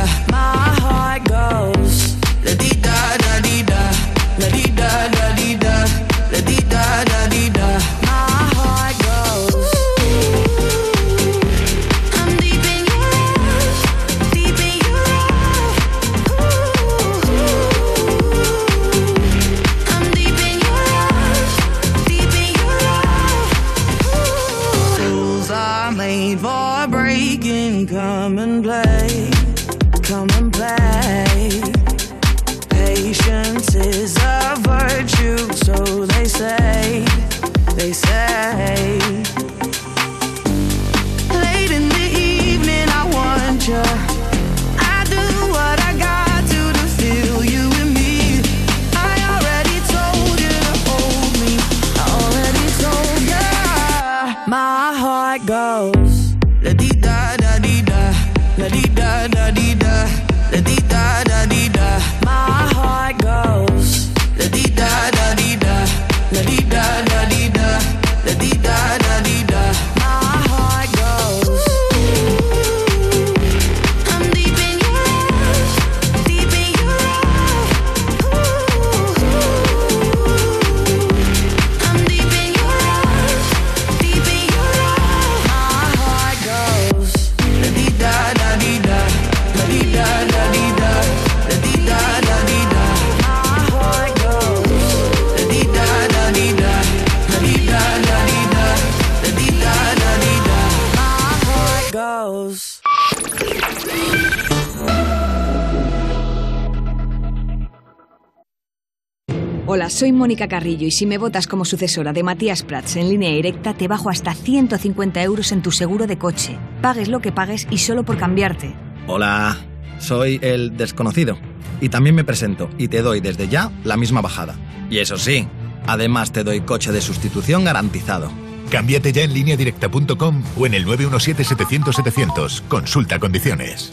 Soy 109.99 110.13
Mónica 110.13 110.47
Carrillo 110.47 110.87
y 110.87 110.93
si 110.93 111.07
me 111.07 111.19
votas 111.19 111.49
como 111.49 111.65
sucesora 111.65 112.13
de 112.13 112.23
Matías 112.23 112.63
Prats 112.63 112.95
en 112.95 113.09
línea 113.09 113.31
directa, 113.31 113.75
te 113.75 113.89
bajo 113.89 114.11
hasta 114.11 114.33
150 114.33 115.21
euros 115.25 115.51
en 115.51 115.61
tu 115.61 115.73
seguro 115.73 116.07
de 116.07 116.17
coche. 116.17 116.57
Pagues 116.81 117.09
lo 117.09 117.19
que 117.19 117.33
pagues 117.33 117.67
y 117.69 117.79
solo 117.79 118.05
por 118.05 118.17
cambiarte. 118.17 118.77
Hola, 119.09 119.57
soy 119.99 120.39
el 120.41 120.77
desconocido. 120.77 121.37
Y 121.81 121.89
también 121.89 122.15
me 122.15 122.23
presento 122.23 122.71
y 122.79 122.87
te 122.87 123.03
doy 123.03 123.21
desde 123.21 123.49
ya 123.49 123.73
la 123.83 123.97
misma 123.97 124.21
bajada. 124.21 124.55
Y 124.89 124.99
eso 124.99 125.19
sí, 125.19 125.49
además 125.89 126.31
te 126.31 126.45
doy 126.45 126.61
coche 126.61 126.93
de 126.93 127.01
sustitución 127.01 127.65
garantizado. 127.65 128.31
Cámbiate 128.71 129.13
ya 129.13 129.23
en 129.23 129.35
lineadirecta.com 129.35 130.45
o 130.57 130.67
en 130.67 130.75
el 130.75 130.87
917-700-700. 130.87 132.63
Consulta 132.69 133.19
condiciones. 133.19 133.91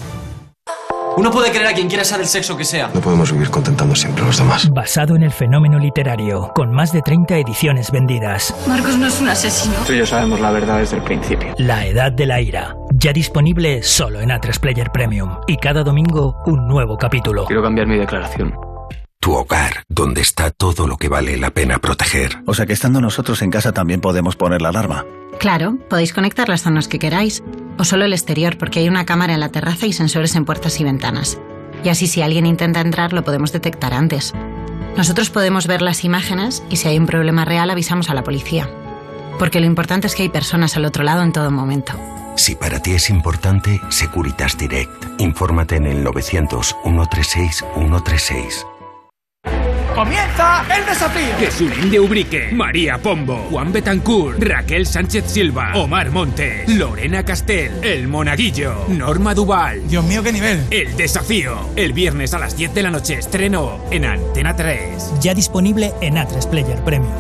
Uno 1.18 1.32
puede 1.32 1.50
querer 1.52 1.68
a 1.68 1.74
quien 1.74 1.88
quiera 1.88 2.04
sea 2.04 2.18
del 2.18 2.28
sexo 2.28 2.58
que 2.58 2.66
sea. 2.66 2.90
No 2.94 3.00
podemos 3.00 3.32
vivir 3.32 3.50
contentando 3.50 3.96
siempre 3.96 4.24
a 4.24 4.28
los 4.28 4.38
demás. 4.38 4.70
Basado 4.70 5.16
en 5.16 5.24
el 5.24 5.32
fenómeno 5.32 5.80
literario, 5.80 6.52
con 6.54 6.72
más 6.72 6.92
de 6.92 7.02
30 7.02 7.38
ediciones 7.38 7.90
vendidas. 7.90 8.54
Marcos 8.68 8.98
no 8.98 9.08
es 9.08 9.22
un 9.22 9.30
asesino. 9.30 9.76
Tú 9.88 9.94
y 9.94 10.00
yo 10.00 10.06
sabemos 10.06 10.42
la 10.42 10.52
verdad 10.52 10.80
desde 10.80 10.98
el 10.98 11.04
principio. 11.04 11.54
La 11.58 11.86
Edad 11.86 12.12
de 12.12 12.26
la 12.26 12.42
Ira, 12.42 12.76
ya 12.94 13.14
disponible 13.14 13.82
solo 13.82 14.20
en 14.20 14.30
A3 14.30 14.60
Player 14.60 14.92
Premium. 14.92 15.38
Y 15.48 15.56
cada 15.58 15.84
domingo 15.84 16.36
un 16.46 16.68
nuevo 16.68 16.98
capítulo. 16.98 17.46
Quiero 17.46 17.64
cambiar 17.64 17.88
mi 17.88 17.98
declaración. 17.98 18.54
Tu 19.22 19.34
hogar, 19.34 19.84
donde 19.88 20.22
está 20.22 20.52
todo 20.52 20.86
lo 20.86 20.98
que 20.98 21.08
vale 21.08 21.38
la 21.38 21.50
pena 21.50 21.80
proteger. 21.80 22.44
O 22.46 22.54
sea 22.54 22.66
que 22.66 22.74
estando 22.74 23.00
nosotros 23.00 23.42
en 23.42 23.52
casa 23.52 23.72
también 23.72 24.02
podemos 24.02 24.36
poner 24.36 24.62
la 24.62 24.70
alarma. 24.70 25.06
Claro, 25.40 25.78
podéis 25.90 26.14
conectar 26.14 26.48
las 26.48 26.62
zonas 26.62 26.88
que 26.88 27.00
queráis, 27.00 27.44
o 27.78 27.84
solo 27.84 28.06
el 28.06 28.14
exterior, 28.14 28.58
porque 28.58 28.80
hay 28.80 28.88
una 28.88 29.06
cámara 29.06 29.34
en 29.34 29.40
la 29.40 29.50
terraza 29.50 29.86
y 29.86 29.94
sensores 29.94 30.36
en 30.36 30.46
puertas 30.46 30.80
y 30.80 30.84
ventanas. 30.84 31.38
Y 31.84 31.90
así 31.90 32.08
si 32.08 32.22
alguien 32.22 32.46
intenta 32.46 32.82
entrar 32.82 33.14
lo 33.14 33.24
podemos 33.24 33.52
detectar 33.52 33.94
antes. 33.94 34.34
Nosotros 34.98 35.30
podemos 35.30 35.68
ver 35.68 35.82
las 35.82 36.04
imágenes 36.04 36.64
y 36.70 36.78
si 36.78 36.88
hay 36.88 36.98
un 36.98 37.06
problema 37.06 37.46
real 37.46 37.70
avisamos 37.70 38.10
a 38.10 38.14
la 38.14 38.24
policía. 38.24 38.70
Porque 39.38 39.60
lo 39.60 39.66
importante 39.66 40.08
es 40.08 40.16
que 40.16 40.24
hay 40.24 40.30
personas 40.30 40.78
al 40.78 40.86
otro 40.86 41.04
lado 41.04 41.22
en 41.22 41.34
todo 41.34 41.52
momento. 41.52 41.94
Si 42.38 42.56
para 42.56 42.82
ti 42.82 42.92
es 42.92 43.10
importante, 43.10 43.82
Securitas 43.90 44.58
Direct. 44.58 45.20
Infórmate 45.20 45.78
en 45.78 45.86
el 45.86 46.04
900 46.04 46.76
136 46.84 47.64
136. 47.76 48.66
¡Comienza 49.96 50.66
el 50.76 50.86
desafío! 50.86 51.38
Jesulín 51.40 51.90
de 51.90 52.02
Ubrique, 52.02 52.50
María 52.52 52.98
Pombo, 52.98 53.48
Juan 53.50 53.72
Betancourt, 53.72 54.44
Raquel 54.44 54.86
Sánchez 54.86 55.24
Silva, 55.26 55.72
Omar 55.76 56.12
Montes, 56.12 56.68
Lorena 56.68 57.24
Castel, 57.24 57.72
El 57.82 58.10
Monaguillo, 58.10 58.88
Norma 58.90 59.34
Duval. 59.34 59.88
Dios 59.88 60.04
mío, 60.04 60.22
qué 60.22 60.34
nivel. 60.34 60.66
El 60.70 60.98
desafío. 60.98 61.70
El 61.78 61.94
viernes 61.94 62.34
a 62.34 62.40
las 62.40 62.58
10 62.58 62.74
de 62.74 62.84
la 62.84 62.92
noche 62.92 63.14
estreno 63.14 63.80
en 63.90 64.04
Antena 64.04 64.54
3. 64.54 65.22
Ya 65.22 65.34
disponible 65.34 65.94
en 66.02 66.16
A3 66.16 66.50
Player 66.50 66.84
Premium. 66.84 67.14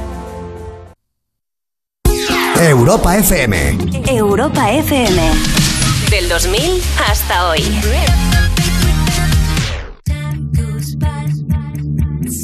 Europa 2.59 3.17
FM. 3.17 3.77
Europa 4.07 4.69
FM. 4.69 5.21
Del 6.09 6.27
2000 6.27 6.81
hasta 7.09 7.47
hoy. 7.47 7.63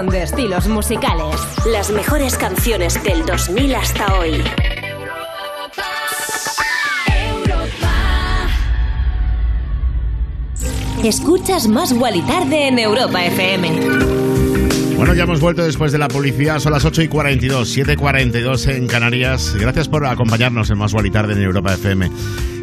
selección 0.00 0.08
de 0.08 0.22
estilos 0.22 0.68
musicales. 0.68 1.36
Las 1.66 1.90
mejores 1.90 2.36
canciones 2.36 3.02
del 3.02 3.24
2000 3.26 3.74
hasta 3.74 4.18
hoy. 4.18 4.42
Escuchas 11.04 11.66
Más 11.66 11.92
y 11.92 12.22
Tarde 12.22 12.68
en 12.68 12.78
Europa 12.78 13.24
FM. 13.24 13.70
Bueno, 14.96 15.14
ya 15.14 15.22
hemos 15.22 15.40
vuelto 15.40 15.64
después 15.64 15.92
de 15.92 15.98
la 15.98 16.08
publicidad, 16.08 16.58
son 16.58 16.72
las 16.72 16.84
8 16.84 17.02
y 17.02 17.08
42, 17.08 17.68
7 17.68 17.94
y 17.94 17.96
42 17.96 18.66
en 18.66 18.86
Canarias. 18.86 19.56
Gracias 19.58 19.88
por 19.88 20.04
acompañarnos 20.04 20.68
en 20.70 20.78
Más 20.78 20.92
y 20.92 21.10
Tarde 21.10 21.32
en 21.32 21.42
Europa 21.42 21.72
FM. 21.72 22.10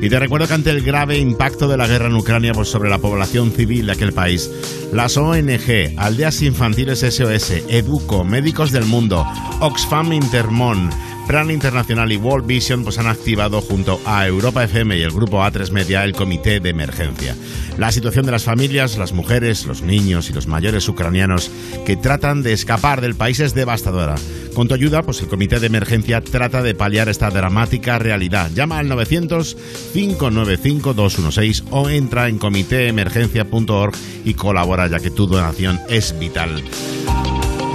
Y 0.01 0.09
te 0.09 0.19
recuerdo 0.19 0.47
que 0.47 0.53
ante 0.53 0.69
el 0.69 0.83
grave 0.83 1.17
impacto 1.17 1.67
de 1.67 1.77
la 1.77 1.87
guerra 1.87 2.07
en 2.07 2.15
Ucrania 2.15 2.53
pues, 2.53 2.69
sobre 2.69 2.89
la 2.89 2.99
población 2.99 3.51
civil 3.51 3.87
de 3.87 3.93
aquel 3.93 4.13
país, 4.13 4.49
las 4.93 5.17
ONG, 5.17 5.93
Aldeas 5.97 6.41
Infantiles 6.43 6.99
SOS, 6.99 7.51
Educo, 7.67 8.23
Médicos 8.23 8.71
del 8.71 8.85
Mundo, 8.85 9.25
Oxfam 9.59 10.13
Intermon, 10.13 10.91
Plan 11.27 11.51
Internacional 11.51 12.09
y 12.11 12.15
World 12.15 12.47
Vision 12.47 12.83
pues 12.83 12.99
han 12.99 13.07
activado 13.07 13.59
junto 13.59 13.99
a 14.05 14.25
Europa 14.25 14.63
FM 14.63 14.97
y 14.97 15.01
el 15.01 15.11
grupo 15.11 15.39
A3 15.39 15.71
Media 15.71 16.05
el 16.05 16.13
comité 16.13 16.61
de 16.61 16.69
emergencia. 16.69 17.35
La 17.77 17.91
situación 17.91 18.25
de 18.25 18.31
las 18.31 18.45
familias, 18.45 18.97
las 18.97 19.11
mujeres, 19.11 19.65
los 19.65 19.81
niños 19.81 20.29
y 20.29 20.33
los 20.33 20.47
mayores 20.47 20.87
ucranianos 20.87 21.51
que 21.85 21.97
tratan 21.97 22.43
de 22.43 22.53
escapar 22.53 23.01
del 23.01 23.15
país 23.15 23.41
es 23.41 23.53
devastadora. 23.53 24.15
Con 24.57 24.67
tu 24.67 24.73
ayuda, 24.73 25.03
pues 25.03 25.21
el 25.21 25.27
comité 25.27 25.59
de 25.59 25.67
emergencia 25.67 26.19
trata 26.19 26.63
de 26.63 26.73
paliar 26.73 27.09
esta 27.09 27.29
dramática 27.29 27.99
realidad. 27.99 28.49
Llama 28.55 28.79
al 28.79 28.87
900 28.87 29.55
595 29.93 30.95
216 30.95 31.65
o 31.69 31.87
entra 31.91 32.27
en 32.27 32.39
comitéemergencia.org 32.39 33.93
y 34.25 34.33
colabora 34.33 34.87
ya 34.87 34.99
que 34.99 35.11
tu 35.11 35.27
donación 35.27 35.79
es 35.89 36.17
vital. 36.17 36.63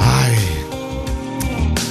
Ay, 0.01 0.35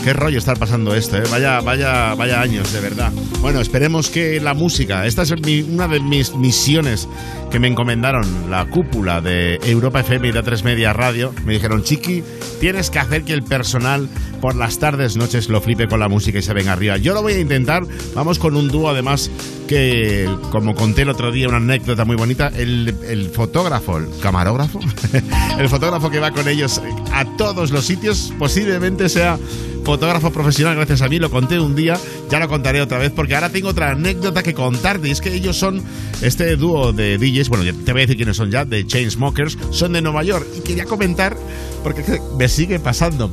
Qué 0.03 0.11
rollo 0.11 0.39
estar 0.39 0.59
pasando 0.59 0.93
esto, 0.93 1.15
¿eh? 1.15 1.23
Vaya, 1.31 1.61
vaya, 1.61 2.13
vaya 2.15 2.41
años, 2.41 2.73
de 2.73 2.81
verdad. 2.81 3.13
Bueno, 3.39 3.61
esperemos 3.61 4.09
que 4.09 4.41
la 4.41 4.55
música, 4.55 5.05
esta 5.05 5.21
es 5.21 5.31
una 5.31 5.87
de 5.87 6.01
mis 6.01 6.35
misiones 6.35 7.07
que 7.51 7.59
me 7.59 7.67
encomendaron 7.67 8.49
la 8.49 8.65
cúpula 8.65 9.19
de 9.19 9.59
Europa 9.63 9.99
FM 9.99 10.29
y 10.29 10.31
de 10.31 10.41
A3 10.41 10.63
Media 10.63 10.93
Radio. 10.93 11.33
Me 11.45 11.53
dijeron, 11.53 11.83
Chiqui, 11.83 12.23
tienes 12.61 12.89
que 12.89 12.99
hacer 12.99 13.23
que 13.23 13.33
el 13.33 13.43
personal 13.43 14.07
por 14.39 14.55
las 14.55 14.79
tardes, 14.79 15.17
noches 15.17 15.49
lo 15.49 15.61
flipe 15.61 15.87
con 15.87 15.99
la 15.99 16.07
música 16.07 16.39
y 16.39 16.41
se 16.41 16.53
venga 16.53 16.71
arriba. 16.71 16.97
Yo 16.97 17.13
lo 17.13 17.21
voy 17.21 17.33
a 17.33 17.39
intentar. 17.39 17.83
Vamos 18.15 18.39
con 18.39 18.55
un 18.55 18.69
dúo, 18.69 18.89
además, 18.89 19.29
que, 19.67 20.27
como 20.49 20.73
conté 20.73 21.03
el 21.03 21.09
otro 21.09 21.31
día, 21.31 21.47
una 21.47 21.57
anécdota 21.57 22.05
muy 22.05 22.15
bonita, 22.15 22.47
el, 22.47 22.95
el 23.07 23.29
fotógrafo, 23.29 23.97
el 23.97 24.07
camarógrafo, 24.21 24.79
el 25.59 25.69
fotógrafo 25.69 26.09
que 26.09 26.19
va 26.19 26.31
con 26.31 26.47
ellos 26.47 26.81
a 27.11 27.25
todos 27.37 27.71
los 27.71 27.85
sitios, 27.85 28.33
posiblemente 28.39 29.09
sea 29.09 29.37
fotógrafo 29.83 30.31
profesional 30.31 30.75
gracias 30.75 31.01
a 31.01 31.09
mí, 31.09 31.19
lo 31.19 31.29
conté 31.29 31.59
un 31.59 31.75
día, 31.75 31.97
ya 32.29 32.39
lo 32.39 32.47
contaré 32.47 32.81
otra 32.81 32.97
vez 32.97 33.11
porque 33.11 33.35
ahora 33.35 33.49
tengo 33.49 33.69
otra 33.69 33.91
anécdota 33.91 34.43
que 34.43 34.53
contarte 34.53 35.07
y 35.07 35.11
es 35.11 35.21
que 35.21 35.33
ellos 35.33 35.57
son 35.57 35.81
este 36.21 36.55
dúo 36.55 36.93
de 36.93 37.17
Bueno, 37.49 37.63
te 37.63 37.91
voy 37.91 38.01
a 38.01 38.05
decir 38.05 38.17
quiénes 38.17 38.37
son 38.37 38.51
ya, 38.51 38.65
de 38.65 38.85
Chainsmokers, 38.85 39.57
son 39.71 39.93
de 39.93 40.01
Nueva 40.01 40.23
York 40.23 40.47
y 40.57 40.61
quería 40.61 40.85
comentar 40.85 41.37
porque 41.83 42.03
me 42.37 42.47
sigue 42.47 42.79
pasando. 42.79 43.31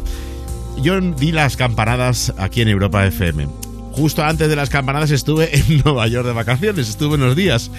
Yo 0.82 1.00
di 1.00 1.32
las 1.32 1.56
campanadas 1.56 2.32
aquí 2.38 2.60
en 2.60 2.68
Europa 2.68 3.04
FM. 3.06 3.48
Justo 3.92 4.22
antes 4.22 4.48
de 4.48 4.56
las 4.56 4.70
campanadas 4.70 5.10
estuve 5.10 5.56
en 5.58 5.82
Nueva 5.84 6.06
York 6.06 6.26
de 6.26 6.32
vacaciones, 6.32 6.88
estuve 6.88 7.16
unos 7.16 7.34
días. 7.36 7.70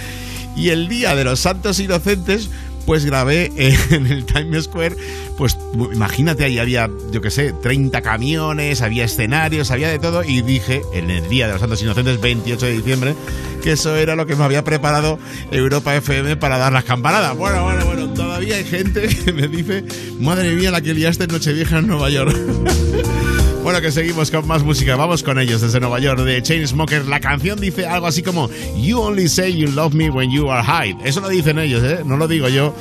Y 0.55 0.69
el 0.69 0.89
día 0.89 1.15
de 1.15 1.23
los 1.23 1.39
Santos 1.39 1.79
Inocentes, 1.79 2.49
pues 2.85 3.05
grabé 3.05 3.51
en 3.89 4.07
el 4.07 4.25
Times 4.25 4.65
Square, 4.65 4.95
pues 5.37 5.57
imagínate, 5.93 6.43
ahí 6.43 6.59
había, 6.59 6.89
yo 7.11 7.21
qué 7.21 7.29
sé, 7.29 7.53
30 7.53 8.01
camiones, 8.01 8.81
había 8.81 9.05
escenarios, 9.05 9.71
había 9.71 9.89
de 9.89 9.99
todo, 9.99 10.23
y 10.23 10.41
dije, 10.41 10.81
en 10.93 11.09
el 11.09 11.27
día 11.29 11.47
de 11.47 11.53
los 11.53 11.61
Santos 11.61 11.81
Inocentes, 11.81 12.19
28 12.19 12.65
de 12.65 12.73
diciembre, 12.73 13.15
que 13.61 13.73
eso 13.73 13.95
era 13.95 14.15
lo 14.15 14.25
que 14.25 14.35
me 14.35 14.43
había 14.43 14.63
preparado 14.63 15.19
Europa 15.51 15.95
FM 15.95 16.37
para 16.37 16.57
dar 16.57 16.73
las 16.73 16.83
campanadas. 16.83 17.35
Bueno, 17.37 17.63
bueno, 17.63 17.85
bueno, 17.85 18.09
todavía 18.13 18.55
hay 18.55 18.65
gente 18.65 19.07
que 19.07 19.33
me 19.33 19.47
dice, 19.47 19.83
madre 20.19 20.53
mía, 20.53 20.71
la 20.71 20.81
que 20.81 20.93
liaste 20.93 21.25
en 21.25 21.31
Nochevieja 21.31 21.79
en 21.79 21.87
Nueva 21.87 22.09
York. 22.09 22.35
Bueno, 23.63 23.81
que 23.81 23.91
seguimos 23.91 24.31
con 24.31 24.47
más 24.47 24.63
música. 24.63 24.95
Vamos 24.95 25.21
con 25.21 25.37
ellos 25.37 25.61
desde 25.61 25.79
Nueva 25.79 25.99
York 25.99 26.21
de 26.21 26.41
Chainsmokers. 26.41 27.07
La 27.07 27.19
canción 27.19 27.59
dice 27.59 27.85
algo 27.85 28.07
así 28.07 28.23
como 28.23 28.49
You 28.77 28.99
only 28.99 29.27
say 29.27 29.55
you 29.55 29.67
love 29.71 29.93
me 29.93 30.09
when 30.09 30.31
you 30.31 30.49
are 30.49 30.63
high. 30.63 30.95
Eso 31.03 31.19
lo 31.21 31.29
dicen 31.29 31.59
ellos, 31.59 31.83
¿eh? 31.83 31.99
No 32.05 32.17
lo 32.17 32.27
digo 32.27 32.47
yo. 32.47 32.73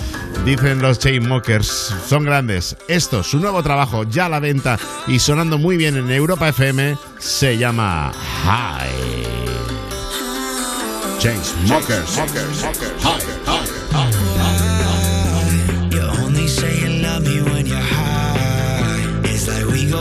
Dicen 0.45 0.81
los 0.81 0.99
Chainsmokers. 0.99 1.95
Son 2.07 2.25
grandes. 2.25 2.77
Esto, 2.89 3.23
su 3.23 3.39
nuevo 3.39 3.63
trabajo, 3.63 4.05
ya 4.05 4.27
a 4.27 4.29
la 4.29 4.41
venta 4.41 4.79
y 5.07 5.19
sonando 5.19 5.59
muy 5.59 5.77
bien 5.77 5.97
en 5.97 6.11
Europa 6.11 6.49
FM, 6.49 6.97
se 7.19 7.59
llama 7.59 8.13
High. 8.45 8.89
Chainsmokers. 11.19 12.17
High. 12.17 13.48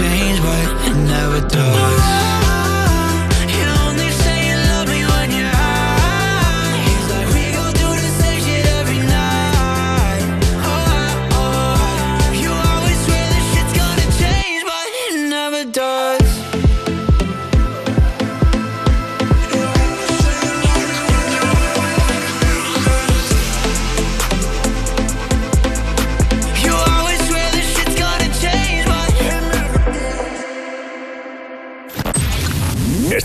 change 0.00 0.40
what 0.40 0.86
you 0.86 0.94
never 1.04 1.40
do. 1.48 1.89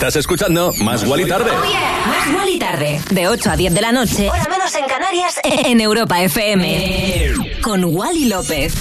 Estás 0.08 0.18
escuchando 0.18 0.72
Más 0.84 1.03
Gual 1.03 1.22
y 1.22 1.28
Tarde. 1.28 1.49
Oh 1.49 1.68
yeah. 1.68 2.06
Más 2.06 2.32
Gual 2.32 2.49
y 2.49 2.60
Tarde. 2.60 3.01
De 3.10 3.28
8 3.28 3.49
a 3.49 3.56
10 3.58 3.74
de 3.74 3.82
la 3.82 3.91
noche. 3.91 4.30
Hora 4.30 4.45
menos 4.51 4.76
en 4.76 4.86
Canarias. 4.86 5.39
En 5.43 5.82
Europa 5.82 6.22
FM. 6.22 7.34
Con 7.64 7.84
Wally 7.86 8.26
López. 8.26 8.76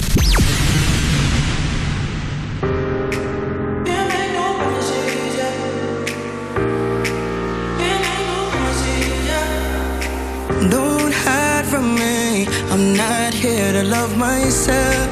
Don't 10.69 11.15
hide 11.15 11.65
from 11.65 11.95
me. 11.95 12.47
I'm 12.71 12.95
not 12.95 13.33
here 13.33 13.73
to 13.73 13.83
love 13.83 14.15
myself. 14.19 15.09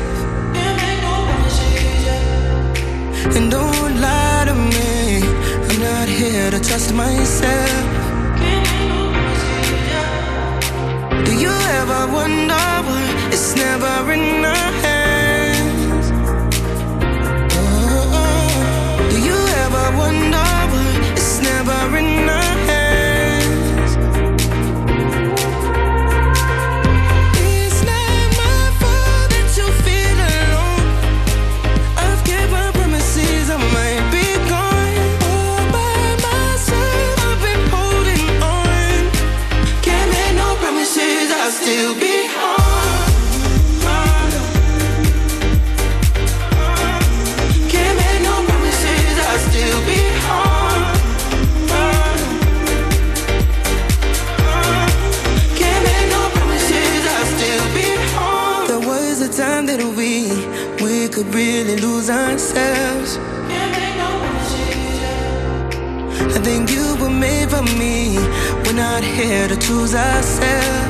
And 3.35 3.51
don't 3.51 3.99
lie 3.99 4.45
to 4.49 4.55
me. 4.55 4.72
trust 6.63 6.95
myself. 6.95 7.87
Do 11.25 11.33
you 11.35 11.51
ever 11.79 12.13
wonder 12.13 12.65
why 12.87 13.29
it's 13.33 13.55
never 13.57 14.13
enough? 14.13 14.92
really 61.73 61.83
lose 61.83 62.11
ourselves. 62.11 63.19
I 66.35 66.41
think 66.43 66.71
you 66.71 66.97
were 67.01 67.11
made 67.11 67.51
for 67.51 67.63
me. 67.63 68.17
We're 68.65 68.73
not 68.73 69.03
here 69.03 69.49
to 69.49 69.57
choose 69.57 69.95
ourselves. 69.95 70.82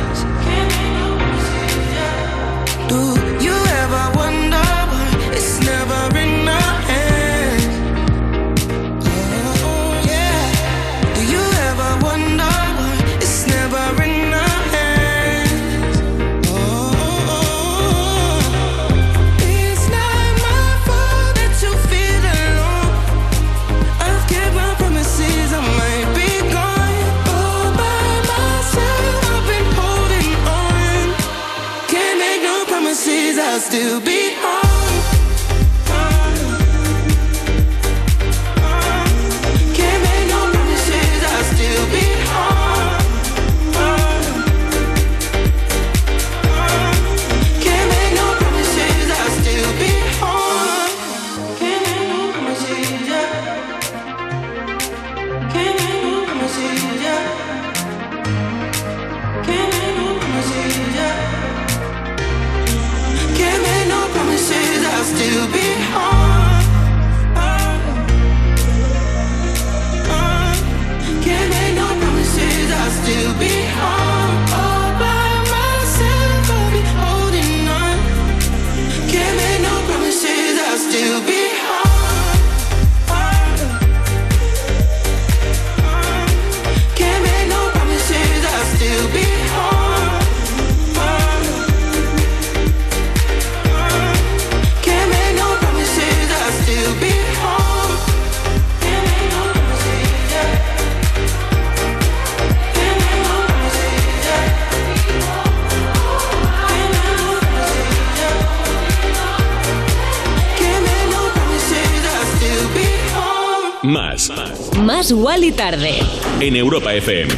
Wally 115.43 115.57
tarde. 115.57 115.99
En 116.38 116.55
Europa 116.55 116.95
FM. 116.95 117.34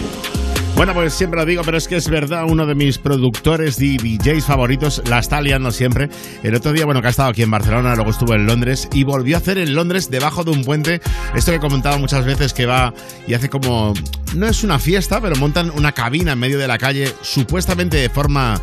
Bueno, 0.76 0.92
pues 0.92 1.14
siempre 1.14 1.40
lo 1.40 1.46
digo, 1.46 1.62
pero 1.64 1.78
es 1.78 1.88
que 1.88 1.96
es 1.96 2.10
verdad, 2.10 2.44
uno 2.46 2.66
de 2.66 2.74
mis 2.74 2.98
productores 2.98 3.80
y 3.80 3.96
DJs 3.96 4.44
favoritos 4.44 5.00
la 5.08 5.20
está 5.20 5.40
liando 5.40 5.70
siempre. 5.70 6.10
El 6.42 6.54
otro 6.54 6.74
día, 6.74 6.84
bueno, 6.84 7.00
que 7.00 7.06
ha 7.06 7.10
estado 7.10 7.30
aquí 7.30 7.40
en 7.40 7.50
Barcelona, 7.50 7.94
luego 7.94 8.10
estuvo 8.10 8.34
en 8.34 8.44
Londres 8.44 8.90
y 8.92 9.04
volvió 9.04 9.36
a 9.36 9.38
hacer 9.38 9.56
en 9.56 9.74
Londres, 9.74 10.10
debajo 10.10 10.44
de 10.44 10.50
un 10.50 10.64
puente, 10.64 11.00
esto 11.34 11.50
que 11.50 11.56
he 11.56 11.60
comentado 11.60 11.98
muchas 11.98 12.26
veces, 12.26 12.52
que 12.52 12.66
va 12.66 12.92
y 13.26 13.32
hace 13.32 13.48
como... 13.48 13.94
No 14.34 14.48
es 14.48 14.64
una 14.64 14.78
fiesta, 14.78 15.22
pero 15.22 15.36
montan 15.36 15.70
una 15.70 15.92
cabina 15.92 16.32
en 16.32 16.40
medio 16.40 16.58
de 16.58 16.68
la 16.68 16.76
calle, 16.76 17.10
supuestamente 17.22 17.96
de 17.96 18.10
forma 18.10 18.60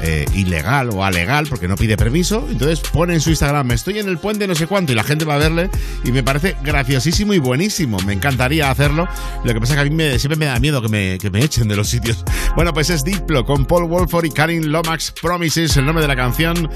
eh, 0.00 0.24
ilegal 0.34 0.90
o 0.90 1.04
alegal 1.04 1.46
porque 1.48 1.68
no 1.68 1.76
pide 1.76 1.96
permiso. 1.96 2.46
Entonces 2.50 2.80
pone 2.80 3.14
en 3.14 3.20
su 3.20 3.30
Instagram, 3.30 3.70
estoy 3.72 3.98
en 3.98 4.08
el 4.08 4.18
puente 4.18 4.46
no 4.46 4.54
sé 4.54 4.66
cuánto 4.66 4.92
y 4.92 4.94
la 4.94 5.04
gente 5.04 5.24
va 5.24 5.34
a 5.34 5.38
verle 5.38 5.70
y 6.04 6.12
me 6.12 6.22
parece 6.22 6.56
graciosísimo 6.62 7.34
y 7.34 7.38
buenísimo. 7.38 7.98
Me 8.06 8.12
encantaría 8.12 8.70
hacerlo. 8.70 9.08
Lo 9.44 9.52
que 9.54 9.60
pasa 9.60 9.72
es 9.74 9.76
que 9.76 9.80
a 9.80 9.84
mí 9.90 9.94
me- 9.94 10.18
siempre 10.18 10.36
me 10.38 10.46
da 10.46 10.58
miedo 10.60 10.80
que 10.82 10.88
me, 10.88 11.18
que 11.18 11.30
me 11.30 11.42
echen 11.44 11.68
de 11.68 11.76
los 11.76 11.88
sitios. 11.88 12.24
Bueno, 12.56 12.72
pues 12.72 12.90
es 12.90 13.04
Diplo 13.04 13.44
con 13.44 13.66
Paul 13.66 13.84
Wolford 13.84 14.24
y 14.24 14.30
Karin 14.30 14.72
Lomax 14.72 15.12
Promises, 15.12 15.76
el 15.76 15.84
nombre 15.86 16.02
de 16.02 16.08
la 16.08 16.16
canción. 16.16 16.68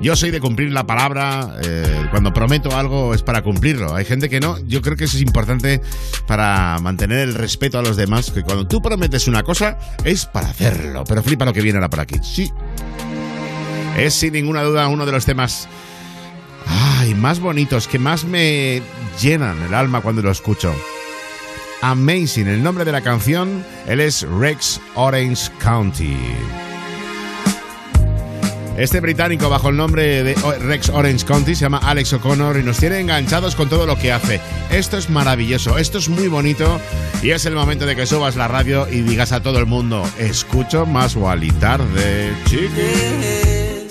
Yo 0.00 0.16
soy 0.16 0.30
de 0.30 0.40
cumplir 0.40 0.72
la 0.72 0.86
palabra. 0.86 1.56
eh, 1.62 2.06
cuando 2.10 2.32
prometo 2.32 2.76
algo 2.76 3.14
es 3.14 3.22
para 3.22 3.42
cumplirlo. 3.42 3.94
Hay 3.94 4.04
gente 4.04 4.28
que 4.28 4.40
no. 4.40 4.58
Yo 4.66 4.80
creo 4.82 4.96
que 4.96 5.04
eso 5.04 5.16
es 5.16 5.22
importante 5.22 5.80
para 6.26 6.78
mantener 6.80 7.20
el 7.20 7.34
respeto 7.34 7.78
a 7.78 7.82
los 7.82 7.96
demás. 7.96 8.30
Que 8.30 8.42
cuando 8.42 8.66
tú 8.66 8.80
prometes 8.80 9.28
una 9.28 9.42
cosa 9.42 9.78
es 10.04 10.26
para 10.26 10.48
hacerlo. 10.48 11.04
Pero 11.04 11.22
flipa 11.22 11.44
lo 11.44 11.52
que 11.52 11.60
viene 11.60 11.78
ahora 11.78 11.90
por 11.90 12.00
aquí. 12.00 12.16
Sí. 12.22 12.50
Es 13.96 14.14
sin 14.14 14.32
ninguna 14.32 14.62
duda 14.62 14.88
uno 14.88 15.04
de 15.04 15.12
los 15.12 15.24
temas 15.26 15.68
ay, 17.00 17.14
más 17.14 17.40
bonitos, 17.40 17.88
que 17.88 17.98
más 17.98 18.24
me 18.24 18.82
llenan 19.20 19.60
el 19.62 19.74
alma 19.74 20.00
cuando 20.00 20.22
lo 20.22 20.30
escucho. 20.30 20.74
Amazing, 21.82 22.48
el 22.48 22.62
nombre 22.62 22.84
de 22.84 22.92
la 22.92 23.00
canción, 23.00 23.64
él 23.86 24.00
es 24.00 24.22
Rex 24.22 24.80
Orange 24.94 25.50
County. 25.58 26.16
Este 28.80 29.00
británico 29.00 29.50
bajo 29.50 29.68
el 29.68 29.76
nombre 29.76 30.22
de 30.22 30.34
Rex 30.58 30.88
Orange 30.88 31.26
County 31.26 31.54
se 31.54 31.60
llama 31.60 31.82
Alex 31.84 32.14
O'Connor 32.14 32.58
y 32.58 32.62
nos 32.62 32.78
tiene 32.78 32.98
enganchados 32.98 33.54
con 33.54 33.68
todo 33.68 33.84
lo 33.84 33.98
que 33.98 34.10
hace. 34.10 34.40
Esto 34.70 34.96
es 34.96 35.10
maravilloso, 35.10 35.76
esto 35.76 35.98
es 35.98 36.08
muy 36.08 36.28
bonito 36.28 36.80
y 37.22 37.32
es 37.32 37.44
el 37.44 37.54
momento 37.54 37.84
de 37.84 37.94
que 37.94 38.06
subas 38.06 38.36
la 38.36 38.48
radio 38.48 38.88
y 38.88 39.02
digas 39.02 39.32
a 39.32 39.42
todo 39.42 39.58
el 39.58 39.66
mundo, 39.66 40.02
escucho 40.18 40.86
más 40.86 41.14
Wally 41.14 41.50
tarde, 41.52 42.32
chiqui. 42.46 43.90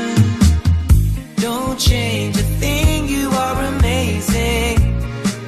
Change 1.91 2.37
a 2.37 2.43
thing, 2.61 3.09
you 3.09 3.29
are 3.31 3.63
amazing. 3.75 4.77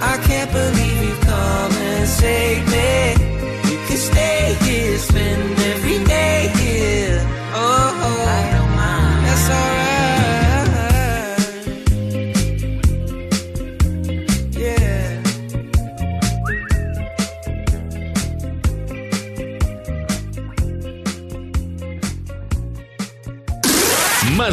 I 0.01 0.17
can't 0.27 0.51
believe 0.51 0.97
you've 1.05 1.21
come 1.21 1.71
and 1.71 2.05
saved 2.05 2.69
me. 2.69 3.11
You 3.71 3.77
can 3.87 3.97
stay 3.97 4.57
here, 4.65 4.97
spend 4.97 5.42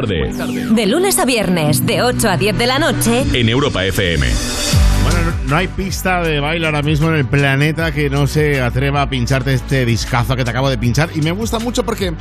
Tarde 0.00 0.32
De 0.70 0.86
lunes 0.86 1.18
a 1.18 1.26
viernes, 1.26 1.84
de 1.84 2.00
8 2.00 2.30
a 2.30 2.36
10 2.38 2.56
de 2.56 2.66
la 2.66 2.78
noche. 2.78 3.22
en 3.34 3.48
Europa 3.50 3.84
FM. 3.84 4.26
Bueno, 5.02 5.18
no, 5.46 5.56
hay 5.56 5.68
pista 5.68 6.22
de 6.22 6.40
baile 6.40 6.66
ahora 6.66 6.80
mismo 6.80 7.08
en 7.08 7.16
el 7.16 7.26
planeta 7.26 7.92
que 7.92 8.08
no 8.08 8.26
se 8.26 8.62
atreva 8.62 9.02
a 9.02 9.10
pincharte 9.10 9.52
este 9.52 9.84
discazo 9.84 10.36
que 10.36 10.44
te 10.44 10.50
acabo 10.50 10.70
de 10.70 10.78
pinchar. 10.78 11.10
Y 11.14 11.20
me 11.20 11.32
gusta 11.32 11.58
mucho 11.58 11.84
porque 11.84 12.14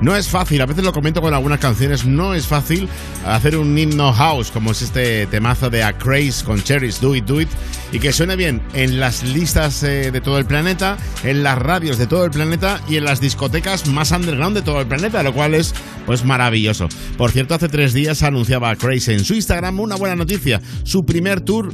no 0.00 0.16
es 0.16 0.28
fácil, 0.28 0.60
a 0.60 0.66
veces 0.66 0.84
lo 0.84 0.92
comento 0.92 1.22
con 1.22 1.32
algunas 1.34 1.60
canciones, 1.60 2.04
no 2.04 2.34
es 2.34 2.46
fácil 2.46 2.88
hacer 3.26 3.56
un 3.56 3.76
himno 3.76 4.12
house 4.12 4.50
como 4.50 4.72
es 4.72 4.82
este 4.82 5.26
temazo 5.26 5.70
de 5.70 5.82
A 5.82 5.92
Craze 5.92 6.44
con 6.44 6.62
Cherries, 6.62 7.00
Do 7.00 7.14
It, 7.14 7.24
Do 7.24 7.40
It, 7.40 7.48
y 7.92 8.00
que 8.00 8.12
suene 8.12 8.36
bien 8.36 8.60
en 8.74 9.00
las 9.00 9.22
listas 9.22 9.82
eh, 9.82 10.10
de 10.10 10.20
todo 10.20 10.38
el 10.38 10.44
planeta, 10.44 10.96
en 11.22 11.42
las 11.42 11.58
radios 11.58 11.96
de 11.96 12.06
todo 12.06 12.24
el 12.24 12.32
planeta 12.32 12.80
y 12.88 12.96
en 12.96 13.04
las 13.04 13.20
discotecas 13.20 13.86
más 13.86 14.10
underground 14.10 14.56
de 14.56 14.62
todo 14.62 14.80
el 14.80 14.86
planeta, 14.86 15.22
lo 15.22 15.32
cual 15.32 15.54
es 15.54 15.74
pues 16.06 16.24
maravilloso. 16.24 16.88
Por 17.16 17.30
cierto, 17.30 17.54
hace 17.54 17.68
tres 17.68 17.92
días 17.92 18.24
anunciaba 18.24 18.74
Craze 18.74 19.14
en 19.14 19.24
su 19.24 19.34
Instagram 19.34 19.78
una 19.78 19.94
buena 19.94 20.16
noticia, 20.16 20.60
su 20.82 21.06
primer 21.06 21.40
tour 21.40 21.72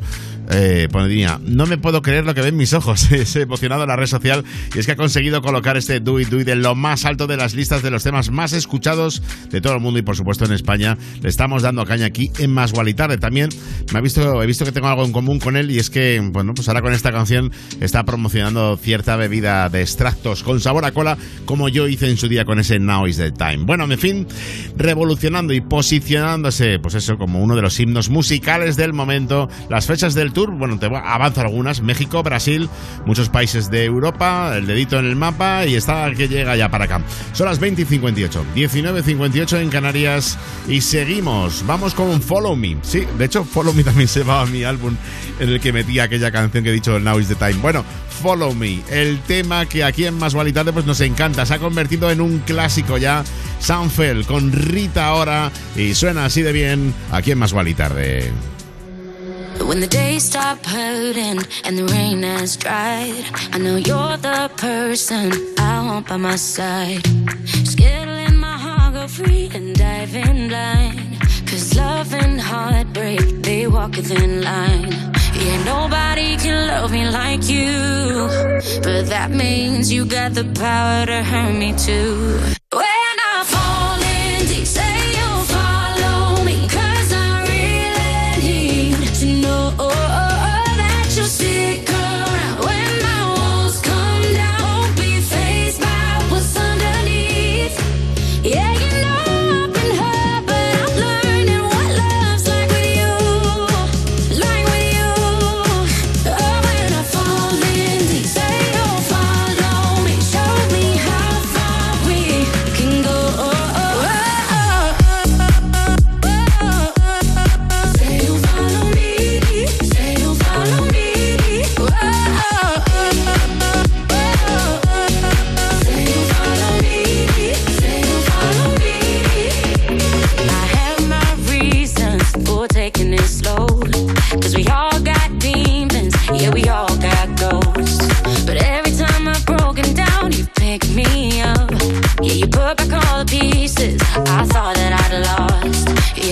eh, 0.51 0.89
pondría, 0.91 1.41
no 1.45 1.67
me 1.67 1.79
puedo 1.79 2.03
creer 2.03 2.25
lo 2.25 2.35
que 2.35 2.43
ven 2.43 2.57
mis 2.57 2.73
ojos. 2.73 3.11
Es 3.21 3.37
emocionado 3.37 3.83
en 3.83 3.89
la 3.89 3.97
red 3.97 4.07
social 4.07 4.45
y 4.75 4.79
es 4.79 4.87
que 4.87 4.93
ha 4.93 4.97
conseguido 4.97 5.43
colocar 5.43 5.77
este 5.77 6.01
Do 6.01 6.19
It 6.19 6.29
Do 6.29 6.41
It 6.41 6.49
en 6.49 6.63
lo 6.63 6.75
más 6.75 7.05
alto 7.05 7.27
de 7.27 7.37
las 7.37 7.55
listas 7.55 7.83
de 7.83 7.91
los 7.91 8.03
temas 8.03 8.31
más 8.31 8.53
escuchados 8.53 9.23
de 9.51 9.61
todo 9.61 9.75
el 9.75 9.81
mundo 9.81 9.99
y 9.99 10.03
por 10.03 10.17
supuesto 10.17 10.45
en 10.45 10.53
España. 10.53 10.97
Le 11.21 11.29
estamos 11.29 11.63
dando 11.63 11.85
caña 11.85 12.07
aquí 12.07 12.31
en 12.39 12.53
Más 12.53 12.73
Tarde. 12.97 13.19
También 13.19 13.51
me 13.93 13.99
ha 13.99 14.03
visto, 14.03 14.43
he 14.43 14.47
visto 14.47 14.65
que 14.65 14.73
tengo 14.73 14.89
algo 14.89 15.05
en 15.05 15.13
común 15.13 15.39
con 15.39 15.57
él 15.57 15.71
y 15.71 15.79
es 15.79 15.91
que, 15.91 16.21
bueno, 16.33 16.53
pues 16.55 16.69
ahora 16.69 16.81
con 16.81 16.93
esta 16.93 17.13
canción 17.13 17.53
está 17.81 18.05
promocionando 18.05 18.77
cierta 18.77 19.17
bebida 19.17 19.69
de 19.69 19.83
extractos 19.83 20.43
con 20.43 20.61
sabor 20.61 20.85
a 20.85 20.93
cola 20.93 21.17
como 21.45 21.69
yo 21.69 21.89
hice 21.89 22.09
en 22.09 22.17
su 22.17 22.29
día 22.29 22.45
con 22.45 22.59
ese 22.59 22.79
Now 22.79 23.07
is 23.07 23.17
the 23.19 23.33
Time. 23.33 23.65
Bueno, 23.65 23.85
en 23.85 23.99
fin, 23.99 24.27
revolucionando 24.77 25.53
y 25.53 25.61
posicionándose, 25.61 26.79
pues 26.79 26.95
eso, 26.95 27.17
como 27.17 27.41
uno 27.41 27.55
de 27.55 27.63
los 27.63 27.79
himnos 27.79 28.09
musicales 28.09 28.77
del 28.77 28.93
momento. 28.93 29.49
Las 29.69 29.87
fechas 29.87 30.15
del 30.15 30.33
tour, 30.33 30.40
bueno, 30.49 30.79
te 30.79 30.87
avanzo 30.87 31.41
algunas. 31.41 31.83
México, 31.83 32.23
Brasil, 32.23 32.69
muchos 33.07 33.29
países 33.29 33.71
de 33.71 33.85
Europa, 33.85 34.55
el 34.57 34.67
dedito 34.67 34.99
en 34.99 35.07
el 35.07 35.17
mapa 35.17 35.67
y 35.67 35.75
está 35.75 36.11
que 36.13 36.29
llega 36.29 36.57
ya 36.57 36.71
para 36.71 36.85
acá. 36.85 37.03
Son 37.33 37.47
las 37.47 37.59
20 37.59 37.83
y 37.83 37.85
58, 37.85 38.45
19 38.55 39.01
y 39.01 39.03
58 39.03 39.59
en 39.59 39.71
Canarias 39.71 40.39
y 40.69 40.81
seguimos. 40.81 41.65
Vamos 41.67 41.95
con 41.95 42.23
Follow 42.23 42.57
Me. 42.57 42.77
Sí, 42.83 43.07
de 43.19 43.25
hecho, 43.25 43.45
Follow 43.45 43.75
Me 43.75 43.85
también 43.85 44.09
se 44.09 44.23
va 44.23 44.43
a 44.43 44.47
mi 44.47 44.65
álbum 44.65 44.97
en 45.39 45.49
el 45.49 45.61
que 45.61 45.73
metí 45.73 45.99
aquella 45.99 46.31
canción 46.31 46.65
que 46.65 46.71
he 46.71 46.75
dicho, 46.75 46.99
Now 46.99 47.19
is 47.19 47.29
the 47.29 47.35
Time. 47.35 47.55
Bueno, 47.61 47.85
Follow 48.23 48.55
Me, 48.55 48.81
el 48.91 49.19
tema 49.21 49.67
que 49.67 49.85
aquí 49.85 50.05
en 50.05 50.19
Más 50.19 50.35
Tarde 50.35 50.73
pues 50.73 50.87
nos 50.87 51.01
encanta, 51.01 51.47
se 51.47 51.55
ha 51.55 51.59
convertido 51.59 52.11
en 52.11 52.21
un 52.21 52.39
clásico 52.41 52.99
ya. 52.99 53.25
Sanfel 53.59 54.25
con 54.27 54.53
Rita 54.53 55.07
ahora 55.07 55.53
y 55.77 55.95
suena 55.95 56.25
así 56.25 56.43
de 56.43 56.53
bien 56.53 56.95
aquí 57.11 57.31
en 57.31 57.39
Más 57.39 57.55
Tarde. 57.77 58.33
But 59.61 59.69
when 59.69 59.81
the 59.81 59.87
days 59.87 60.25
stop 60.25 60.65
hurting 60.65 61.39
and 61.65 61.77
the 61.77 61.85
rain 61.93 62.23
has 62.23 62.57
dried, 62.57 63.27
I 63.53 63.59
know 63.59 63.77
you're 63.77 64.17
the 64.17 64.51
person 64.57 65.31
I 65.59 65.85
want 65.85 66.09
by 66.09 66.17
my 66.17 66.37
side. 66.37 67.03
Skittling 67.69 68.37
my 68.37 68.57
heart, 68.57 68.95
go 68.95 69.07
free 69.07 69.51
and 69.53 69.77
dive 69.77 70.17
in 70.17 70.49
blind. 70.49 71.21
Cause 71.47 71.77
love 71.77 72.15
and 72.15 72.41
heartbreak, 72.41 73.21
they 73.43 73.67
walk 73.67 73.99
a 73.99 74.03
thin 74.03 74.41
line. 74.41 74.93
Yeah, 75.35 75.63
nobody 75.65 76.39
can 76.39 76.67
love 76.67 76.91
me 76.91 77.11
like 77.11 77.47
you. 77.47 77.71
But 78.83 79.09
that 79.13 79.31
means 79.31 79.93
you 79.93 80.07
got 80.07 80.33
the 80.33 80.45
power 80.59 81.05
to 81.05 81.23
hurt 81.23 81.53
me 81.53 81.75
too. 81.77 82.41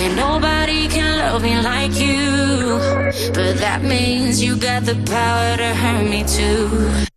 Yeah, 0.09 0.15
nobody 0.15 0.87
can 0.87 1.17
love 1.17 1.43
me 1.43 1.59
like 1.61 1.99
you. 1.99 2.79
But 3.33 3.57
that 3.57 3.81
means 3.83 4.41
you 4.41 4.55
got 4.55 4.83
the 4.85 4.95
power 5.05 5.57
to 5.57 5.75
hurt 5.75 6.09
me 6.09 6.23
too. 6.23 7.08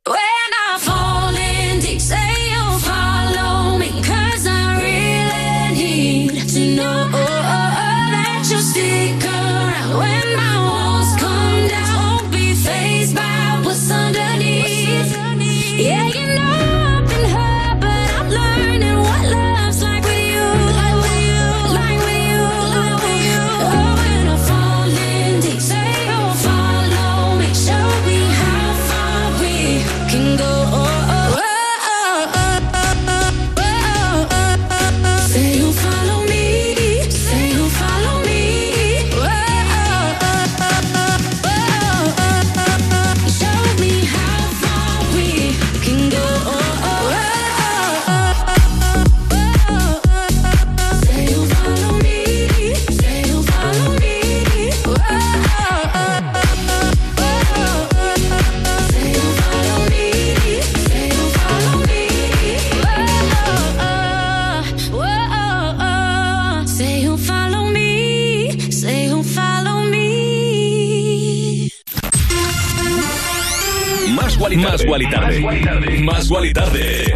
Guali 74.52 74.64
Más 74.64 74.84
Guali 74.84 75.10
Tarde. 75.10 76.02
Más 76.02 76.28
Guali 76.28 76.52
Tarde. 76.52 77.14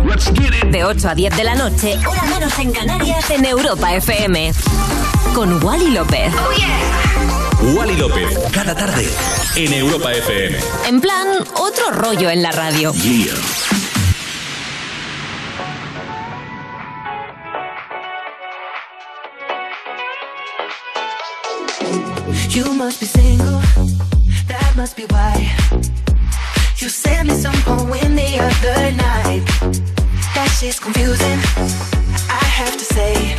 De 0.70 0.84
8 0.84 1.08
a 1.10 1.14
10 1.14 1.36
de 1.36 1.44
la 1.44 1.54
noche, 1.54 1.98
hora 2.06 2.22
menos 2.22 2.58
en 2.58 2.72
Canarias, 2.72 3.28
en 3.30 3.44
Europa 3.44 3.94
FM. 3.94 4.52
Con 5.34 5.62
Wally 5.62 5.90
López. 5.90 6.32
Wally 7.74 7.96
López. 7.96 8.38
Cada 8.52 8.74
tarde. 8.74 9.06
En 9.54 9.70
Europa 9.74 10.12
FM. 10.12 10.56
En 10.88 11.00
plan, 11.02 11.26
otro 11.56 11.90
rollo 11.90 12.30
en 12.30 12.42
la 12.42 12.52
radio. 12.52 12.94
You 22.48 22.72
must 22.72 23.00
be 23.00 23.06
single, 23.06 23.60
that 24.48 24.72
must 24.74 24.96
be 24.96 25.04
why. 25.10 25.95
You 26.86 26.90
sent 26.90 27.26
me 27.26 27.34
some 27.34 27.52
poem 27.64 28.14
the 28.14 28.38
other 28.38 28.92
night. 28.94 29.42
That 30.36 30.48
shit's 30.56 30.78
confusing, 30.78 31.40
I 32.30 32.44
have 32.46 32.76
to 32.78 32.84
say. 32.84 33.34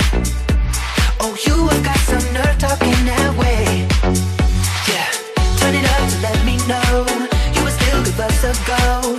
Oh, 1.21 1.31
you 1.47 1.55
have 1.69 1.81
got 1.81 1.97
some 2.11 2.27
nerve 2.33 2.57
talking 2.57 2.99
that 3.07 3.31
way. 3.39 3.87
Yeah, 4.91 5.07
turn 5.63 5.75
it 5.79 5.87
up 5.95 6.03
to 6.11 6.17
let 6.27 6.43
me 6.43 6.59
know 6.67 7.07
you 7.55 7.63
were 7.63 7.71
still 7.71 8.03
good 8.03 8.17
bucks 8.17 8.43
ago. 8.43 9.15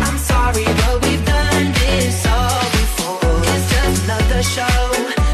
I'm 0.00 0.16
sorry, 0.16 0.64
but 0.64 1.04
we've 1.04 1.22
done 1.26 1.72
this 1.76 2.24
all 2.24 2.64
before. 2.80 3.36
It's 3.52 3.68
just 3.68 4.04
another 4.04 4.42
show, 4.42 4.80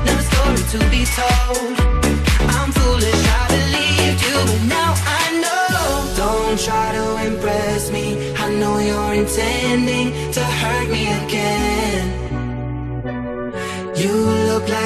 another 0.02 0.26
story 0.26 0.62
to 0.74 0.78
be 0.90 1.06
told. 1.06 1.88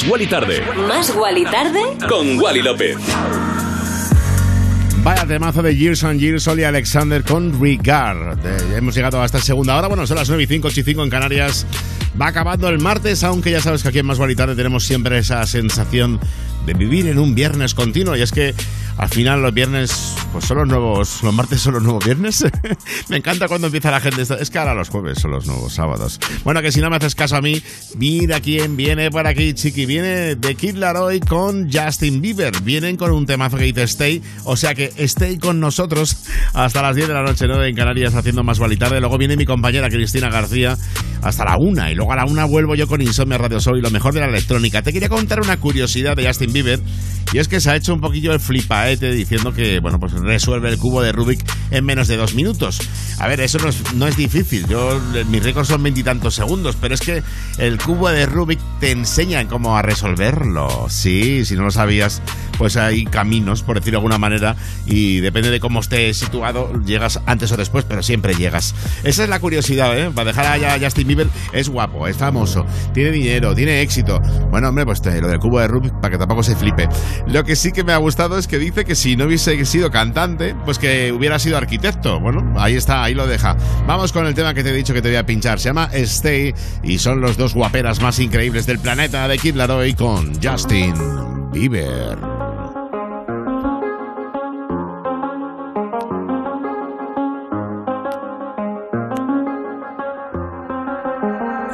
Más 0.00 0.08
Wally 0.08 0.26
tarde 0.28 0.62
Más 0.88 1.14
Wally 1.14 1.44
tarde 1.44 1.80
con 2.08 2.40
Wally 2.40 2.62
López. 2.62 2.96
Vaya 5.02 5.26
temazo 5.26 5.60
de 5.60 5.76
Years 5.76 6.04
and 6.04 6.18
Years, 6.18 6.48
Oli 6.48 6.64
Alexander 6.64 7.22
con 7.22 7.60
Regard. 7.60 8.38
Eh, 8.42 8.76
hemos 8.76 8.94
llegado 8.94 9.20
a 9.20 9.26
esta 9.26 9.40
segunda 9.40 9.76
hora. 9.76 9.88
Bueno, 9.88 10.06
son 10.06 10.16
las 10.16 10.28
9 10.28 10.42
y 10.42 10.46
5, 10.46 10.68
8 10.68 10.80
y 10.80 10.82
5 10.84 11.02
en 11.02 11.10
Canarias. 11.10 11.66
Va 12.18 12.28
acabando 12.28 12.68
el 12.70 12.78
martes, 12.78 13.22
aunque 13.24 13.50
ya 13.50 13.60
sabes 13.60 13.82
que 13.82 13.88
aquí 13.88 13.98
en 13.98 14.06
Más 14.06 14.16
Guay 14.16 14.32
y 14.32 14.36
Tarde 14.36 14.54
tenemos 14.54 14.84
siempre 14.84 15.18
esa 15.18 15.44
sensación 15.46 16.18
de 16.64 16.72
vivir 16.72 17.06
en 17.06 17.18
un 17.18 17.34
viernes 17.34 17.74
continuo. 17.74 18.16
Y 18.16 18.22
es 18.22 18.32
que 18.32 18.54
al 18.96 19.08
final 19.10 19.42
los 19.42 19.52
viernes 19.52 20.09
pues 20.32 20.44
son 20.44 20.58
los 20.58 20.68
nuevos, 20.68 21.22
los 21.22 21.34
martes 21.34 21.60
son 21.60 21.74
los 21.74 21.82
nuevos 21.82 22.04
viernes. 22.04 22.44
me 23.08 23.16
encanta 23.16 23.48
cuando 23.48 23.66
empieza 23.66 23.90
la 23.90 24.00
gente. 24.00 24.22
Es 24.22 24.50
que 24.50 24.58
ahora 24.58 24.74
los 24.74 24.88
jueves 24.88 25.18
son 25.18 25.32
los 25.32 25.46
nuevos 25.46 25.72
sábados. 25.74 26.20
Bueno, 26.44 26.62
que 26.62 26.70
si 26.70 26.80
no 26.80 26.88
me 26.88 26.96
haces 26.96 27.14
caso 27.14 27.36
a 27.36 27.40
mí, 27.40 27.62
mira 27.96 28.40
quién 28.40 28.76
viene 28.76 29.10
por 29.10 29.26
aquí, 29.26 29.54
chiqui. 29.54 29.86
Viene 29.86 30.36
de 30.36 30.54
Kid 30.54 30.76
Laroi 30.76 31.20
con 31.20 31.70
Justin 31.72 32.20
Bieber. 32.20 32.60
Vienen 32.62 32.96
con 32.96 33.10
un 33.12 33.26
temazo 33.26 33.56
que 33.56 33.64
dice 33.64 33.82
Stay. 33.84 34.22
O 34.44 34.56
sea 34.56 34.74
que 34.74 34.92
stay 34.98 35.38
con 35.38 35.60
nosotros 35.60 36.16
hasta 36.54 36.82
las 36.82 36.96
10 36.96 37.08
de 37.08 37.14
la 37.14 37.22
noche, 37.22 37.46
9 37.48 37.68
en 37.68 37.74
Canarias, 37.74 38.14
haciendo 38.14 38.44
más 38.44 38.58
y. 38.58 39.00
Luego 39.00 39.18
viene 39.18 39.36
mi 39.36 39.44
compañera 39.44 39.88
Cristina 39.88 40.28
García 40.28 40.76
hasta 41.22 41.44
la 41.44 41.56
una. 41.58 41.90
Y 41.90 41.94
luego 41.94 42.12
a 42.12 42.16
la 42.16 42.24
una 42.24 42.44
vuelvo 42.44 42.74
yo 42.74 42.86
con 42.86 43.02
Insomnia 43.02 43.38
Radio 43.38 43.60
Show 43.60 43.76
y 43.76 43.80
lo 43.80 43.90
mejor 43.90 44.14
de 44.14 44.20
la 44.20 44.26
electrónica. 44.26 44.82
Te 44.82 44.92
quería 44.92 45.08
contar 45.08 45.40
una 45.40 45.58
curiosidad 45.58 46.16
de 46.16 46.26
Justin 46.26 46.52
Bieber. 46.52 46.80
Y 47.32 47.38
es 47.38 47.46
que 47.46 47.60
se 47.60 47.70
ha 47.70 47.76
hecho 47.76 47.94
un 47.94 48.00
poquillo 48.00 48.32
el 48.32 48.40
flipaete 48.40 49.12
diciendo 49.12 49.52
que, 49.52 49.78
bueno, 49.80 49.98
pues 50.00 50.12
resuelve 50.22 50.68
el 50.68 50.78
cubo 50.78 51.02
de 51.02 51.12
Rubik 51.12 51.44
en 51.70 51.84
menos 51.84 52.08
de 52.08 52.16
dos 52.16 52.34
minutos. 52.34 52.80
A 53.18 53.28
ver, 53.28 53.40
eso 53.40 53.58
no 53.58 53.68
es, 53.68 53.94
no 53.94 54.06
es 54.06 54.16
difícil. 54.16 54.66
Yo, 54.66 55.00
mis 55.28 55.42
récords 55.42 55.68
son 55.68 55.82
veintitantos 55.82 56.34
segundos, 56.34 56.76
pero 56.80 56.94
es 56.94 57.00
que 57.00 57.22
el 57.58 57.78
cubo 57.78 58.08
de 58.10 58.26
Rubik 58.26 58.60
te 58.80 58.90
enseñan 58.90 59.46
cómo 59.46 59.76
a 59.76 59.82
resolverlo. 59.82 60.86
Sí, 60.88 61.44
si 61.44 61.54
no 61.54 61.62
lo 61.64 61.70
sabías, 61.70 62.22
pues 62.60 62.76
hay 62.76 63.06
caminos, 63.06 63.62
por 63.62 63.76
decirlo 63.76 63.92
de 64.00 64.02
alguna 64.02 64.18
manera, 64.18 64.54
y 64.84 65.20
depende 65.20 65.48
de 65.50 65.60
cómo 65.60 65.80
estés 65.80 66.18
situado, 66.18 66.70
llegas 66.84 67.18
antes 67.24 67.50
o 67.52 67.56
después, 67.56 67.86
pero 67.88 68.02
siempre 68.02 68.34
llegas. 68.34 68.74
Esa 69.02 69.22
es 69.24 69.30
la 69.30 69.40
curiosidad, 69.40 69.98
¿eh? 69.98 70.10
Para 70.14 70.26
dejar 70.32 70.62
a 70.62 70.78
Justin 70.78 71.08
Bieber, 71.08 71.28
es 71.54 71.70
guapo, 71.70 72.06
es 72.06 72.18
famoso, 72.18 72.66
tiene 72.92 73.12
dinero, 73.12 73.54
tiene 73.54 73.80
éxito. 73.80 74.20
Bueno, 74.50 74.68
hombre, 74.68 74.84
pues 74.84 75.00
te- 75.00 75.22
lo 75.22 75.28
del 75.28 75.38
cubo 75.38 75.58
de 75.58 75.68
Rubik, 75.68 75.94
para 76.02 76.10
que 76.10 76.18
tampoco 76.18 76.42
se 76.42 76.54
flipe. 76.54 76.86
Lo 77.26 77.44
que 77.44 77.56
sí 77.56 77.72
que 77.72 77.82
me 77.82 77.94
ha 77.94 77.96
gustado 77.96 78.36
es 78.36 78.46
que 78.46 78.58
dice 78.58 78.84
que 78.84 78.94
si 78.94 79.16
no 79.16 79.24
hubiese 79.24 79.64
sido 79.64 79.90
cantante, 79.90 80.54
pues 80.66 80.78
que 80.78 81.12
hubiera 81.12 81.38
sido 81.38 81.56
arquitecto. 81.56 82.20
Bueno, 82.20 82.52
ahí 82.58 82.74
está, 82.74 83.02
ahí 83.02 83.14
lo 83.14 83.26
deja. 83.26 83.56
Vamos 83.86 84.12
con 84.12 84.26
el 84.26 84.34
tema 84.34 84.52
que 84.52 84.62
te 84.62 84.68
he 84.68 84.74
dicho 84.74 84.92
que 84.92 85.00
te 85.00 85.08
voy 85.08 85.16
a 85.16 85.24
pinchar. 85.24 85.58
Se 85.58 85.70
llama 85.70 85.88
Stay 85.94 86.52
y 86.82 86.98
son 86.98 87.22
los 87.22 87.38
dos 87.38 87.54
guaperas 87.54 88.02
más 88.02 88.18
increíbles 88.18 88.66
del 88.66 88.78
planeta 88.80 89.26
de 89.28 89.38
Kid 89.38 89.54
Laroi 89.54 89.94
con 89.94 90.32
Justin 90.42 90.92
Bieber. 91.52 92.39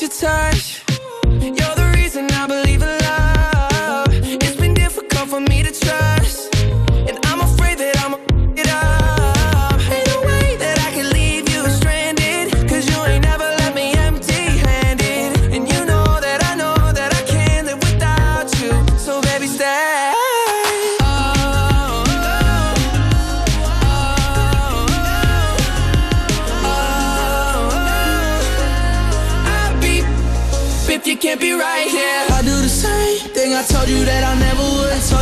your 0.00 0.10
touch. 0.10 0.84
You're 1.40 1.77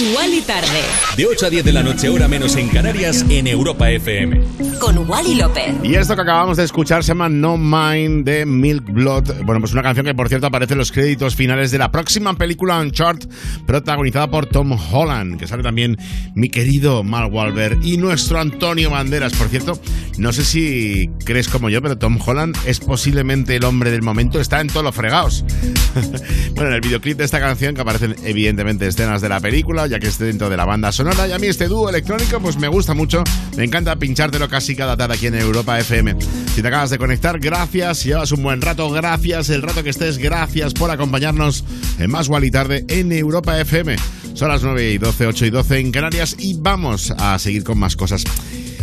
Wally 0.00 0.42
tarde. 0.42 0.82
De 1.16 1.24
8 1.24 1.46
a 1.46 1.50
10 1.50 1.64
de 1.64 1.72
la 1.72 1.82
noche, 1.82 2.10
hora 2.10 2.28
menos 2.28 2.54
en 2.56 2.68
Canarias, 2.68 3.24
en 3.30 3.46
Europa 3.46 3.90
FM. 3.90 4.42
Con 4.78 5.08
Wally 5.08 5.36
López. 5.36 5.74
Y 5.82 5.94
esto 5.94 6.14
que 6.14 6.20
acabamos 6.20 6.58
de 6.58 6.64
escuchar 6.64 7.02
se 7.02 7.08
llama 7.08 7.30
No 7.30 7.56
Mind 7.56 8.26
de 8.26 8.44
Milk 8.44 8.84
Blood. 8.90 9.44
Bueno, 9.44 9.60
pues 9.60 9.72
una 9.72 9.82
canción 9.82 10.04
que 10.04 10.14
por 10.14 10.28
cierto 10.28 10.48
aparece 10.48 10.74
en 10.74 10.78
los 10.80 10.92
créditos 10.92 11.34
finales 11.34 11.70
de 11.70 11.78
la 11.78 11.90
próxima 11.90 12.34
película 12.34 12.78
Uncharted, 12.78 13.28
protagonizada 13.66 14.28
por 14.28 14.44
Tom 14.44 14.72
Holland, 14.72 15.38
que 15.38 15.46
sale 15.46 15.62
también 15.62 15.96
mi 16.34 16.50
querido 16.50 17.02
Mark 17.02 17.32
Wahlberg 17.32 17.78
y 17.82 17.96
nuestro 17.96 18.38
Antonio 18.38 18.90
Banderas. 18.90 19.32
Por 19.32 19.48
cierto, 19.48 19.80
no 20.18 20.32
sé 20.32 20.44
si 20.44 21.10
crees 21.24 21.48
como 21.48 21.68
yo, 21.68 21.82
pero 21.82 21.98
Tom 21.98 22.18
Holland 22.24 22.56
es 22.66 22.80
posiblemente 22.80 23.56
el 23.56 23.64
hombre 23.64 23.90
del 23.90 24.02
momento, 24.02 24.40
está 24.40 24.60
en 24.60 24.68
todos 24.68 24.84
los 24.84 24.94
fregados. 24.94 25.44
bueno, 26.54 26.70
en 26.70 26.74
el 26.74 26.80
videoclip 26.80 27.18
de 27.18 27.24
esta 27.24 27.40
canción, 27.40 27.74
que 27.74 27.80
aparecen 27.82 28.16
evidentemente 28.24 28.86
escenas 28.86 29.20
de 29.20 29.28
la 29.28 29.40
película, 29.40 29.86
ya 29.86 29.98
que 29.98 30.06
es 30.08 30.18
dentro 30.18 30.48
de 30.48 30.56
la 30.56 30.64
banda 30.64 30.92
sonora, 30.92 31.28
y 31.28 31.32
a 31.32 31.38
mí 31.38 31.46
este 31.46 31.68
dúo 31.68 31.88
electrónico 31.88 32.40
pues 32.40 32.58
me 32.58 32.68
gusta 32.68 32.94
mucho, 32.94 33.22
me 33.56 33.64
encanta 33.64 33.96
pinchártelo 33.96 34.48
casi 34.48 34.74
cada 34.74 34.96
tarde 34.96 35.14
aquí 35.14 35.26
en 35.26 35.34
Europa 35.34 35.78
FM. 35.78 36.16
Si 36.54 36.62
te 36.62 36.68
acabas 36.68 36.90
de 36.90 36.98
conectar, 36.98 37.38
gracias, 37.38 37.98
si 37.98 38.08
llevas 38.08 38.32
un 38.32 38.42
buen 38.42 38.60
rato, 38.60 38.90
gracias, 38.90 39.50
el 39.50 39.62
rato 39.62 39.82
que 39.82 39.90
estés, 39.90 40.18
gracias 40.18 40.72
por 40.72 40.90
acompañarnos 40.90 41.64
en 41.98 42.10
Más 42.10 42.30
y 42.42 42.50
Tarde 42.50 42.84
en 42.88 43.12
Europa 43.12 43.58
FM. 43.60 43.96
Son 44.34 44.48
las 44.48 44.62
9 44.62 44.92
y 44.92 44.98
12, 44.98 45.26
8 45.26 45.46
y 45.46 45.50
12 45.50 45.78
en 45.78 45.92
Canarias 45.92 46.36
y 46.38 46.54
vamos 46.58 47.10
a 47.16 47.38
seguir 47.38 47.64
con 47.64 47.78
más 47.78 47.96
cosas. 47.96 48.24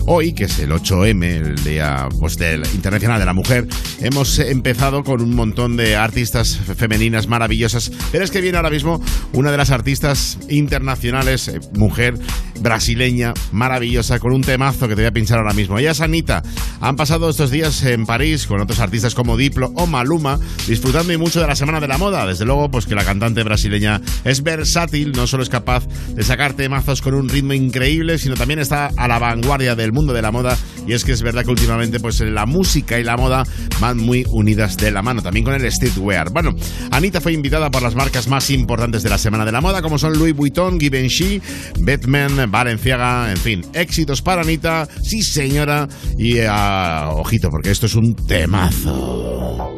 Hoy, 0.05 0.33
que 0.33 0.45
es 0.45 0.59
el 0.59 0.71
8M, 0.71 1.23
el 1.23 1.63
Día 1.63 2.09
pues, 2.19 2.35
del 2.37 2.65
Internacional 2.73 3.19
de 3.19 3.25
la 3.25 3.33
Mujer, 3.33 3.67
hemos 4.01 4.37
empezado 4.37 5.01
con 5.03 5.21
un 5.21 5.33
montón 5.33 5.77
de 5.77 5.95
artistas 5.95 6.57
femeninas 6.57 7.27
maravillosas, 7.27 7.89
pero 8.11 8.25
es 8.25 8.29
que 8.29 8.41
viene 8.41 8.57
ahora 8.57 8.69
mismo 8.69 9.01
una 9.31 9.49
de 9.49 9.57
las 9.57 9.71
artistas 9.71 10.39
internacionales, 10.49 11.47
eh, 11.47 11.61
mujer 11.75 12.15
brasileña, 12.59 13.33
maravillosa, 13.51 14.19
con 14.19 14.33
un 14.33 14.41
temazo 14.41 14.87
que 14.87 14.95
te 14.95 15.01
voy 15.01 15.07
a 15.07 15.11
pinchar 15.11 15.39
ahora 15.39 15.53
mismo. 15.53 15.77
Ella 15.77 15.91
es 15.91 16.01
Anita. 16.01 16.43
Han 16.81 16.95
pasado 16.95 17.29
estos 17.29 17.51
días 17.51 17.83
en 17.83 18.05
París 18.05 18.47
con 18.47 18.61
otros 18.61 18.79
artistas 18.79 19.15
como 19.15 19.37
Diplo 19.37 19.71
o 19.75 19.87
Maluma, 19.87 20.39
disfrutando 20.67 21.13
y 21.13 21.17
mucho 21.17 21.41
de 21.41 21.47
la 21.47 21.55
Semana 21.55 21.79
de 21.79 21.87
la 21.87 21.97
Moda. 21.97 22.25
Desde 22.25 22.45
luego, 22.45 22.69
pues 22.69 22.85
que 22.85 22.95
la 22.95 23.05
cantante 23.05 23.43
brasileña 23.43 24.01
es 24.23 24.43
versátil, 24.43 25.11
no 25.13 25.27
solo 25.27 25.43
es 25.43 25.49
capaz 25.49 25.87
de 26.09 26.23
sacar 26.23 26.53
temazos 26.53 27.01
con 27.01 27.13
un 27.13 27.29
ritmo 27.29 27.53
increíble, 27.53 28.17
sino 28.17 28.35
también 28.35 28.59
está 28.59 28.91
a 28.97 29.07
la 29.07 29.19
vanguardia 29.19 29.75
del 29.75 29.91
mundo 29.91 30.13
de 30.13 30.21
la 30.21 30.31
moda 30.31 30.57
y 30.87 30.93
es 30.93 31.03
que 31.03 31.13
es 31.13 31.21
verdad 31.21 31.43
que 31.43 31.51
últimamente 31.51 31.99
pues 31.99 32.19
la 32.19 32.45
música 32.45 32.99
y 32.99 33.03
la 33.03 33.15
moda 33.17 33.43
van 33.79 33.97
muy 33.97 34.25
unidas 34.29 34.77
de 34.77 34.91
la 34.91 35.01
mano, 35.01 35.21
también 35.21 35.45
con 35.45 35.53
el 35.53 35.71
streetwear. 35.71 36.31
Bueno, 36.31 36.53
Anita 36.91 37.21
fue 37.21 37.33
invitada 37.33 37.71
por 37.71 37.81
las 37.81 37.95
marcas 37.95 38.27
más 38.27 38.49
importantes 38.49 39.03
de 39.03 39.09
la 39.09 39.17
Semana 39.17 39.45
de 39.45 39.51
la 39.51 39.61
Moda 39.61 39.81
como 39.81 39.97
son 39.97 40.17
Louis 40.17 40.35
Vuitton, 40.35 40.79
Givenchy, 40.79 41.41
Batman, 41.79 42.42
Balenciaga, 42.51 43.31
en 43.31 43.37
fin, 43.37 43.65
éxitos 43.73 44.21
para 44.21 44.41
Anita, 44.41 44.87
sí 45.01 45.23
señora, 45.23 45.87
y 46.17 46.39
ah, 46.47 47.09
ojito 47.13 47.49
porque 47.49 47.71
esto 47.71 47.85
es 47.85 47.95
un 47.95 48.15
temazo. 48.15 49.75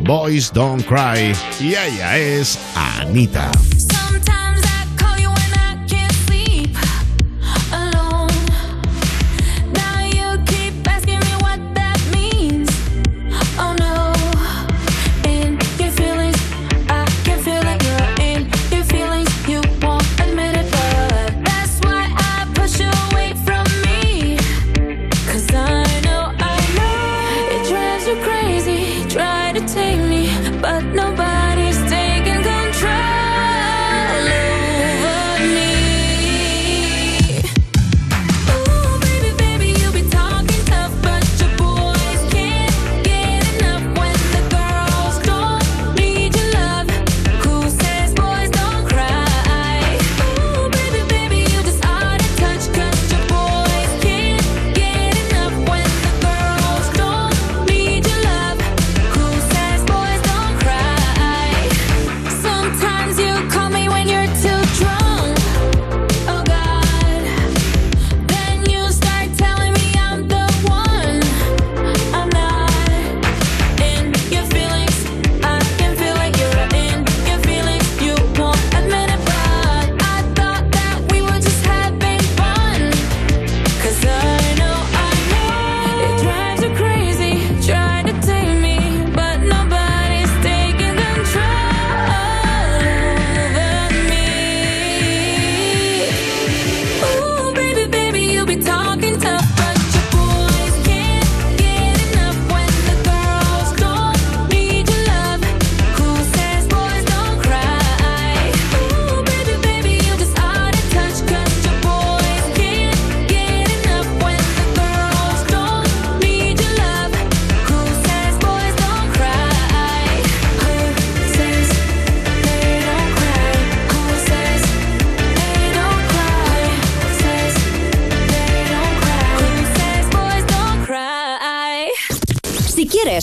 Boys 0.00 0.52
Don't 0.52 0.84
Cry 0.86 1.32
y 1.60 1.74
ella 1.74 2.18
es 2.18 2.58
Anita. 2.74 3.50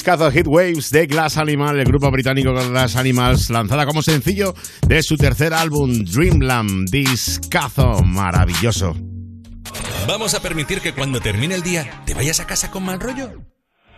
discazo 0.00 0.30
Hit 0.30 0.46
Waves 0.46 0.90
de 0.90 1.06
Glass 1.06 1.36
Animal, 1.36 1.78
el 1.78 1.84
grupo 1.84 2.10
británico 2.10 2.54
Glass 2.54 2.96
Animals, 2.96 3.50
lanzada 3.50 3.84
como 3.84 4.00
sencillo 4.00 4.54
de 4.88 5.02
su 5.02 5.18
tercer 5.18 5.52
álbum 5.52 6.04
Dreamland. 6.04 6.88
Discazo 6.88 8.02
maravilloso. 8.02 8.96
¿Vamos 10.08 10.32
a 10.32 10.40
permitir 10.40 10.80
que 10.80 10.94
cuando 10.94 11.20
termine 11.20 11.54
el 11.54 11.62
día 11.62 12.00
te 12.06 12.14
vayas 12.14 12.40
a 12.40 12.46
casa 12.46 12.70
con 12.70 12.82
mal 12.82 12.98
rollo? 12.98 13.42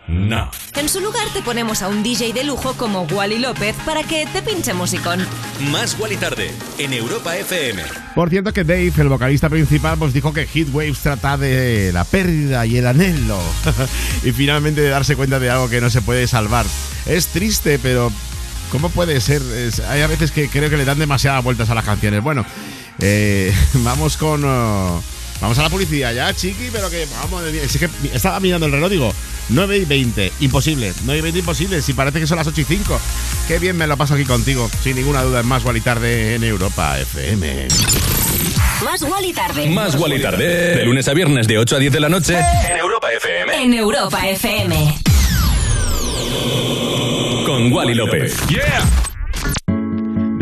No. 0.09 0.51
En 0.83 0.89
su 0.89 0.99
lugar 0.99 1.25
te 1.33 1.41
ponemos 1.41 1.81
a 1.81 1.87
un 1.87 2.03
DJ 2.03 2.33
de 2.33 2.43
lujo 2.43 2.73
como 2.73 3.03
Wally 3.03 3.39
López 3.39 3.73
para 3.85 4.03
que 4.03 4.25
te 4.25 4.41
pinche 4.41 4.73
musicón. 4.73 5.25
Más 5.71 5.95
Wally 5.97 6.17
Tarde, 6.17 6.51
en 6.77 6.91
Europa 6.91 7.37
FM. 7.37 7.81
Por 8.13 8.29
cierto 8.29 8.51
que 8.51 8.65
Dave, 8.65 8.91
el 8.97 9.07
vocalista 9.07 9.49
principal, 9.49 9.97
pues 9.97 10.11
dijo 10.11 10.33
que 10.33 10.45
Hit 10.45 10.67
Waves 10.73 10.99
trata 10.99 11.37
de 11.37 11.91
la 11.93 12.03
pérdida 12.03 12.65
y 12.65 12.75
el 12.75 12.85
anhelo. 12.85 13.39
y 14.25 14.33
finalmente 14.33 14.81
de 14.81 14.89
darse 14.89 15.15
cuenta 15.15 15.39
de 15.39 15.49
algo 15.49 15.69
que 15.69 15.79
no 15.79 15.89
se 15.89 16.01
puede 16.01 16.27
salvar. 16.27 16.65
Es 17.05 17.27
triste, 17.27 17.79
pero 17.79 18.11
¿cómo 18.69 18.89
puede 18.89 19.21
ser? 19.21 19.41
Es- 19.41 19.79
hay 19.79 20.01
a 20.01 20.07
veces 20.07 20.31
que 20.31 20.49
creo 20.49 20.69
que 20.69 20.75
le 20.75 20.83
dan 20.83 20.99
demasiadas 20.99 21.45
vueltas 21.45 21.69
a 21.69 21.75
las 21.75 21.85
canciones. 21.85 22.21
Bueno, 22.21 22.45
eh, 22.99 23.55
vamos 23.75 24.17
con... 24.17 24.43
oh, 24.43 25.01
vamos 25.39 25.57
a 25.57 25.61
la 25.61 25.69
publicidad 25.69 26.13
ya, 26.13 26.33
chiqui, 26.33 26.67
pero 26.73 26.89
que 26.89 27.07
vamos... 27.21 27.41
Es 27.45 27.77
que 27.77 27.89
estaba 28.13 28.37
mirando 28.41 28.65
el 28.65 28.73
reloj, 28.73 28.89
digo... 28.89 29.13
9 29.49 29.77
y 29.77 29.85
20, 29.85 30.31
imposible. 30.41 30.93
9 31.05 31.19
y 31.19 31.21
20, 31.21 31.39
imposible. 31.39 31.81
Si 31.81 31.93
parece 31.93 32.19
que 32.19 32.27
son 32.27 32.37
las 32.37 32.47
8 32.47 32.61
y 32.61 32.63
5. 32.63 32.99
Qué 33.47 33.59
bien 33.59 33.77
me 33.77 33.87
lo 33.87 33.97
paso 33.97 34.13
aquí 34.13 34.25
contigo. 34.25 34.69
Sin 34.81 34.95
ninguna 34.95 35.23
duda, 35.23 35.41
es 35.41 35.45
más 35.45 35.63
y 35.75 35.81
tarde 35.81 36.35
en 36.35 36.43
Europa 36.43 36.99
FM. 36.99 37.67
Más 38.83 39.01
Wally 39.01 39.33
tarde. 39.33 39.69
Más 39.69 39.95
Wally 39.95 40.21
Tarde, 40.21 40.75
de 40.75 40.85
lunes 40.85 41.07
a 41.07 41.13
viernes 41.13 41.47
de 41.47 41.57
8 41.57 41.75
a 41.75 41.79
10 41.79 41.93
de 41.93 41.99
la 41.99 42.09
noche, 42.09 42.37
en 42.37 42.77
Europa 42.77 43.07
FM. 43.11 43.63
En 43.63 43.73
Europa 43.73 44.27
FM. 44.27 44.97
Con 47.45 47.71
Wally 47.71 47.95
López. 47.95 48.35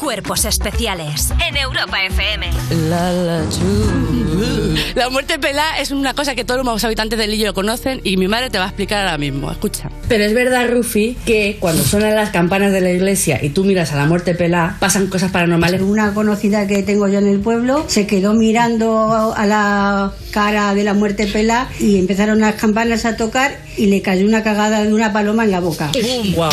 Cuerpos 0.00 0.46
especiales. 0.46 1.30
En 1.46 1.58
Europa 1.58 2.02
FM. 2.06 2.46
La, 2.88 3.12
la, 3.12 3.44
chu. 3.50 4.74
La 4.94 5.10
muerte 5.10 5.38
pelá 5.38 5.78
es 5.78 5.90
una 5.90 6.14
cosa 6.14 6.34
que 6.34 6.42
todos 6.42 6.64
los 6.64 6.84
habitantes 6.84 7.18
del 7.18 7.30
Lillo 7.30 7.52
conocen 7.52 8.00
y 8.02 8.16
mi 8.16 8.26
madre 8.26 8.48
te 8.48 8.56
va 8.56 8.64
a 8.64 8.68
explicar 8.68 9.04
ahora 9.04 9.18
mismo. 9.18 9.52
Escucha. 9.52 9.90
Pero 10.08 10.24
es 10.24 10.32
verdad, 10.32 10.70
Rufi, 10.70 11.18
que 11.26 11.58
cuando 11.60 11.84
suenan 11.84 12.14
las 12.16 12.30
campanas 12.30 12.72
de 12.72 12.80
la 12.80 12.90
iglesia 12.90 13.44
y 13.44 13.50
tú 13.50 13.62
miras 13.62 13.92
a 13.92 13.96
la 13.96 14.06
muerte 14.06 14.34
pelá, 14.34 14.78
pasan 14.80 15.08
cosas 15.08 15.32
paranormales. 15.32 15.82
Una 15.82 16.14
conocida 16.14 16.66
que 16.66 16.82
tengo 16.82 17.06
yo 17.06 17.18
en 17.18 17.28
el 17.28 17.40
pueblo 17.40 17.84
se 17.86 18.06
quedó 18.06 18.32
mirando 18.32 19.34
a 19.36 19.44
la 19.44 20.12
cara 20.30 20.74
de 20.74 20.82
la 20.82 20.94
muerte 20.94 21.26
pelá 21.26 21.68
y 21.78 21.98
empezaron 21.98 22.40
las 22.40 22.54
campanas 22.54 23.04
a 23.04 23.18
tocar 23.18 23.60
y 23.76 23.86
le 23.86 24.00
cayó 24.00 24.26
una 24.26 24.42
cagada 24.42 24.82
de 24.82 24.94
una 24.94 25.12
paloma 25.12 25.44
en 25.44 25.50
la 25.50 25.60
boca. 25.60 25.92
Wow. 26.34 26.48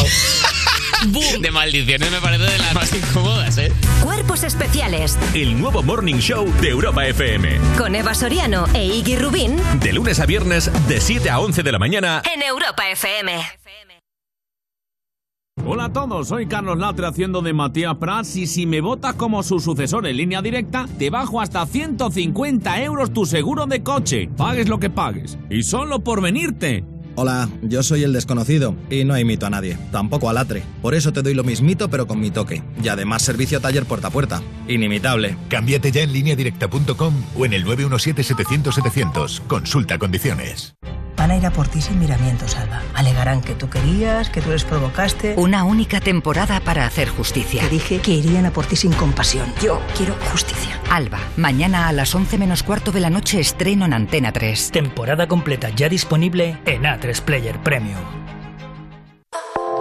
De 1.06 1.52
maldiciones 1.52 2.12
me 2.12 2.20
parece 2.20 2.44
de 2.44 2.58
las 2.58 2.74
más 2.74 2.94
incómodas, 2.94 3.58
¿eh? 3.60 3.72
Cuerpos 4.04 4.44
especiales. 4.44 5.18
El 5.36 5.60
nuevo 5.60 5.84
Morning 5.84 6.16
Show 6.16 6.52
de 6.60 6.70
Europa 6.70 7.06
FM. 7.06 7.60
Con 7.78 7.96
Eva 7.96 8.16
Soriano 8.16 8.66
e 8.74 8.86
Iggy 8.86 9.16
Rubín. 9.16 9.58
De 9.80 9.94
lunes 9.94 10.20
a 10.20 10.26
viernes, 10.26 10.72
de 10.88 11.00
7 11.00 11.30
a 11.30 11.40
11 11.40 11.62
de 11.62 11.72
la 11.72 11.78
mañana. 11.78 12.24
En 12.34 12.42
Europa 12.42 12.90
FM. 12.90 13.40
Hola 15.66 15.86
a 15.86 15.94
todos, 15.94 16.30
soy 16.30 16.48
Carlos 16.48 16.78
Latre 16.78 17.08
haciendo 17.08 17.42
de 17.42 17.54
Matías 17.54 17.96
Prats 17.98 18.36
y 18.36 18.48
si 18.48 18.66
me 18.66 18.80
votas 18.80 19.16
como 19.16 19.44
su 19.44 19.60
sucesor 19.60 20.08
en 20.08 20.18
línea 20.18 20.42
directa, 20.42 20.88
te 20.98 21.10
bajo 21.10 21.42
hasta 21.42 21.66
150 21.66 22.82
euros 22.84 23.12
tu 23.14 23.26
seguro 23.26 23.66
de 23.66 23.84
coche. 23.84 24.30
Pagues 24.36 24.70
lo 24.70 24.80
que 24.80 24.90
pagues. 24.90 25.38
Y 25.50 25.64
solo 25.64 26.00
por 26.00 26.22
venirte. 26.22 26.86
Hola, 27.20 27.50
yo 27.64 27.82
soy 27.82 28.04
el 28.04 28.14
desconocido 28.14 28.76
y 28.92 29.04
no 29.04 29.18
imito 29.18 29.48
a 29.48 29.50
nadie, 29.50 29.76
tampoco 29.92 30.30
a 30.30 30.34
Latre. 30.34 30.62
Por 30.84 30.94
eso 30.94 31.12
te 31.12 31.24
doy 31.24 31.34
lo 31.34 31.44
mismito 31.44 31.90
pero 31.90 32.06
con 32.06 32.20
mi 32.20 32.30
toque. 32.30 32.62
Y 32.84 32.90
además 32.90 33.24
servicio 33.24 33.60
taller 33.60 33.86
puerta 33.86 34.10
a 34.10 34.12
puerta. 34.12 34.44
Inimitable. 34.68 35.36
Cámbiate 35.50 35.92
ya 35.92 36.04
en 36.04 36.14
lineadirecta.com 36.14 37.14
o 37.36 37.46
en 37.46 37.54
el 37.54 37.66
917-700-700. 37.66 39.48
Consulta 39.48 39.98
condiciones. 39.98 40.76
Van 41.18 41.32
a 41.32 41.36
ir 41.36 41.46
a 41.46 41.52
por 41.52 41.68
ti 41.68 41.82
sin 41.82 42.00
miramientos, 42.00 42.56
Alba. 42.56 42.82
Alegarán 42.94 43.42
que 43.42 43.56
tú 43.56 43.70
querías, 43.70 44.30
que 44.30 44.42
tú 44.42 44.52
les 44.52 44.64
provocaste. 44.64 45.34
Una 45.36 45.64
única 45.64 46.00
temporada 46.00 46.60
para 46.60 46.86
hacer 46.86 47.10
justicia. 47.10 47.64
Te 47.64 47.70
dije 47.70 48.00
que 48.00 48.12
irían 48.12 48.46
a 48.46 48.52
por 48.52 48.66
ti 48.66 48.76
sin 48.76 48.94
compasión. 48.94 49.52
Yo 49.62 49.82
quiero 49.98 50.16
justicia. 50.32 50.80
Alba, 50.90 51.20
mañana 51.36 51.88
a 51.88 51.92
las 51.92 52.14
11 52.14 52.38
menos 52.38 52.64
cuarto 52.64 52.92
de 52.92 53.00
la 53.00 53.10
noche 53.10 53.40
estreno 53.40 53.86
en 53.86 53.94
Antena 53.94 54.32
3. 54.32 54.72
Temporada 54.72 55.28
completa 55.28 55.70
ya 55.70 55.90
disponible 55.90 56.60
en 56.66 56.84
A3 56.84 57.22
Player 57.22 57.60
Premium. 57.62 58.27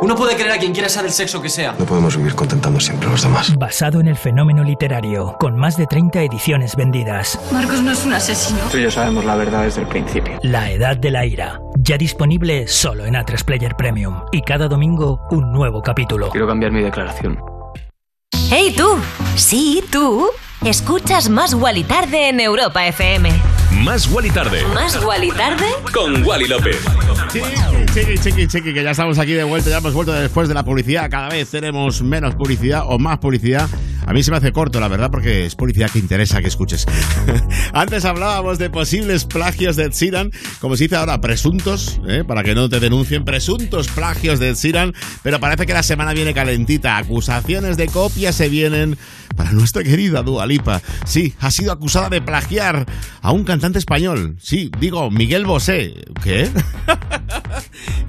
Uno 0.03 0.15
puede 0.15 0.37
querer 0.37 0.53
a 0.53 0.59
quien 0.59 0.73
quiera 0.73 0.89
ser 0.89 1.05
el 1.07 1.11
sexo 1.11 1.41
que 1.41 1.49
sea. 1.49 1.75
No 1.79 1.85
podemos 1.87 2.17
vivir 2.17 2.35
contentando 2.35 2.79
siempre 2.81 3.09
a 3.09 3.13
los 3.13 3.23
demás. 3.23 3.55
Basado 3.57 4.01
en 4.01 4.09
el 4.09 4.17
fenómeno 4.17 4.63
literario, 4.63 5.37
con 5.39 5.57
más 5.57 5.77
de 5.77 5.87
30 5.87 6.23
ediciones 6.23 6.77
vendidas. 6.77 7.39
Marcos 7.51 7.83
no 7.83 7.93
es 7.93 8.05
un 8.05 8.13
asesino. 8.13 8.59
Tú 8.71 8.79
y 8.79 8.83
yo 8.83 8.91
sabemos 8.91 9.25
la 9.25 9.37
verdad 9.37 9.63
desde 9.63 9.83
el 9.83 9.89
principio. 9.89 10.39
La 10.43 10.71
Edad 10.71 10.97
de 10.97 11.11
la 11.11 11.25
Ira. 11.25 11.61
Ya 11.79 11.97
disponible 11.97 12.67
solo 12.69 13.05
en 13.07 13.15
A3 13.15 13.45
Player 13.45 13.75
Premium. 13.77 14.23
Y 14.33 14.43
cada 14.43 14.69
domingo 14.69 15.21
un 15.31 15.53
nuevo 15.53 15.83
capítulo. 15.83 16.31
Quiero 16.31 16.47
cambiar 16.47 16.73
mi 16.73 16.83
declaración. 16.83 17.39
¡Hey 18.51 18.75
tú! 18.77 18.97
Sí, 19.35 19.83
tú. 19.91 20.29
Escuchas 20.65 21.29
Más 21.29 21.55
Wally 21.55 21.85
Tarde 21.85 22.29
en 22.29 22.41
Europa 22.41 22.87
FM. 22.87 23.31
Más 23.85 24.11
Wally 24.11 24.31
Tarde. 24.31 24.65
Más 24.75 25.03
Wally 25.05 25.31
Tarde. 25.31 25.67
Con 25.93 26.25
Wally 26.25 26.47
López. 26.49 26.79
Chiqui, 27.29 27.47
chiqui, 27.93 28.19
chiqui, 28.19 28.47
chiqui, 28.47 28.75
que 28.75 28.83
ya 28.83 28.91
estamos 28.91 29.19
aquí 29.19 29.33
de 29.33 29.45
vuelta, 29.45 29.71
ya 29.71 29.79
hemos 29.79 29.93
vuelto 29.93 30.13
después 30.13 30.49
de 30.49 30.55
la 30.55 30.65
publicidad. 30.65 31.11
Cada 31.11 31.29
vez 31.29 31.51
tenemos 31.51 32.03
menos 32.03 32.35
publicidad 32.35 32.85
o 32.87 32.99
más 32.99 33.19
publicidad. 33.19 33.69
A 34.07 34.13
mí 34.13 34.23
se 34.23 34.31
me 34.31 34.37
hace 34.37 34.53
corto, 34.53 34.79
la 34.79 34.89
verdad, 34.89 35.11
porque 35.11 35.47
es 35.47 35.57
publicidad 35.57 35.91
que 35.91 35.99
interesa 35.99 36.41
que 36.41 36.47
escuches. 36.47 36.87
Antes 37.73 38.05
hablábamos 38.05 38.59
de 38.59 38.71
posibles 38.71 39.25
plagios 39.25 39.75
de 39.75 39.85
Ed 39.85 40.31
como 40.61 40.77
se 40.77 40.85
dice 40.85 40.97
ahora, 40.97 41.21
presuntos, 41.21 42.01
¿eh? 42.07 42.23
para 42.27 42.45
que 42.45 42.55
no 42.55 42.69
te 42.69 42.79
denuncien, 42.79 43.25
presuntos 43.25 43.89
plagios 43.89 44.39
de 44.39 44.51
Ed 44.51 44.95
pero 45.23 45.41
parece 45.41 45.67
que 45.67 45.73
la 45.73 45.83
semana 45.83 46.13
viene 46.13 46.35
calentita. 46.35 46.97
Acusaciones 46.97 47.77
de 47.77 47.89
copia 47.89 48.33
se 48.33 48.49
vienen 48.49 48.97
para 49.37 49.53
nuestra 49.53 49.83
querida 49.83 50.23
Dua 50.23 50.47
Lipa. 50.47 50.81
Sí, 51.05 51.35
ha 51.41 51.51
sido 51.51 51.73
acusada 51.73 52.09
de 52.09 52.23
plagiar 52.23 52.87
a 53.21 53.33
un 53.33 53.45
cantante 53.45 53.79
español. 53.79 54.37
Sí, 54.41 54.71
digo, 54.79 55.11
Miguel 55.11 55.47
Bosé. 55.47 55.95
¿Qué? 56.23 56.49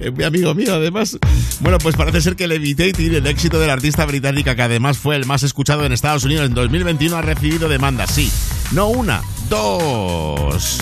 Mi 0.16 0.24
amigo 0.24 0.54
mío, 0.54 0.74
además. 0.74 1.18
Bueno, 1.60 1.78
pues 1.78 1.96
parece 1.96 2.20
ser 2.20 2.36
que 2.36 2.46
Levitating, 2.46 3.14
el 3.14 3.26
éxito 3.26 3.58
de 3.58 3.66
la 3.66 3.72
artista 3.72 4.06
británica, 4.06 4.54
que 4.54 4.62
además 4.62 4.98
fue 4.98 5.16
el 5.16 5.26
más 5.26 5.42
escuchado 5.42 5.84
en 5.88 5.94
Estados 5.94 6.24
Unidos 6.24 6.46
en 6.46 6.54
2021, 6.54 7.16
ha 7.16 7.22
recibido 7.22 7.68
demandas. 7.68 8.10
Sí, 8.10 8.30
no 8.72 8.88
una, 8.88 9.22
dos. 9.48 10.78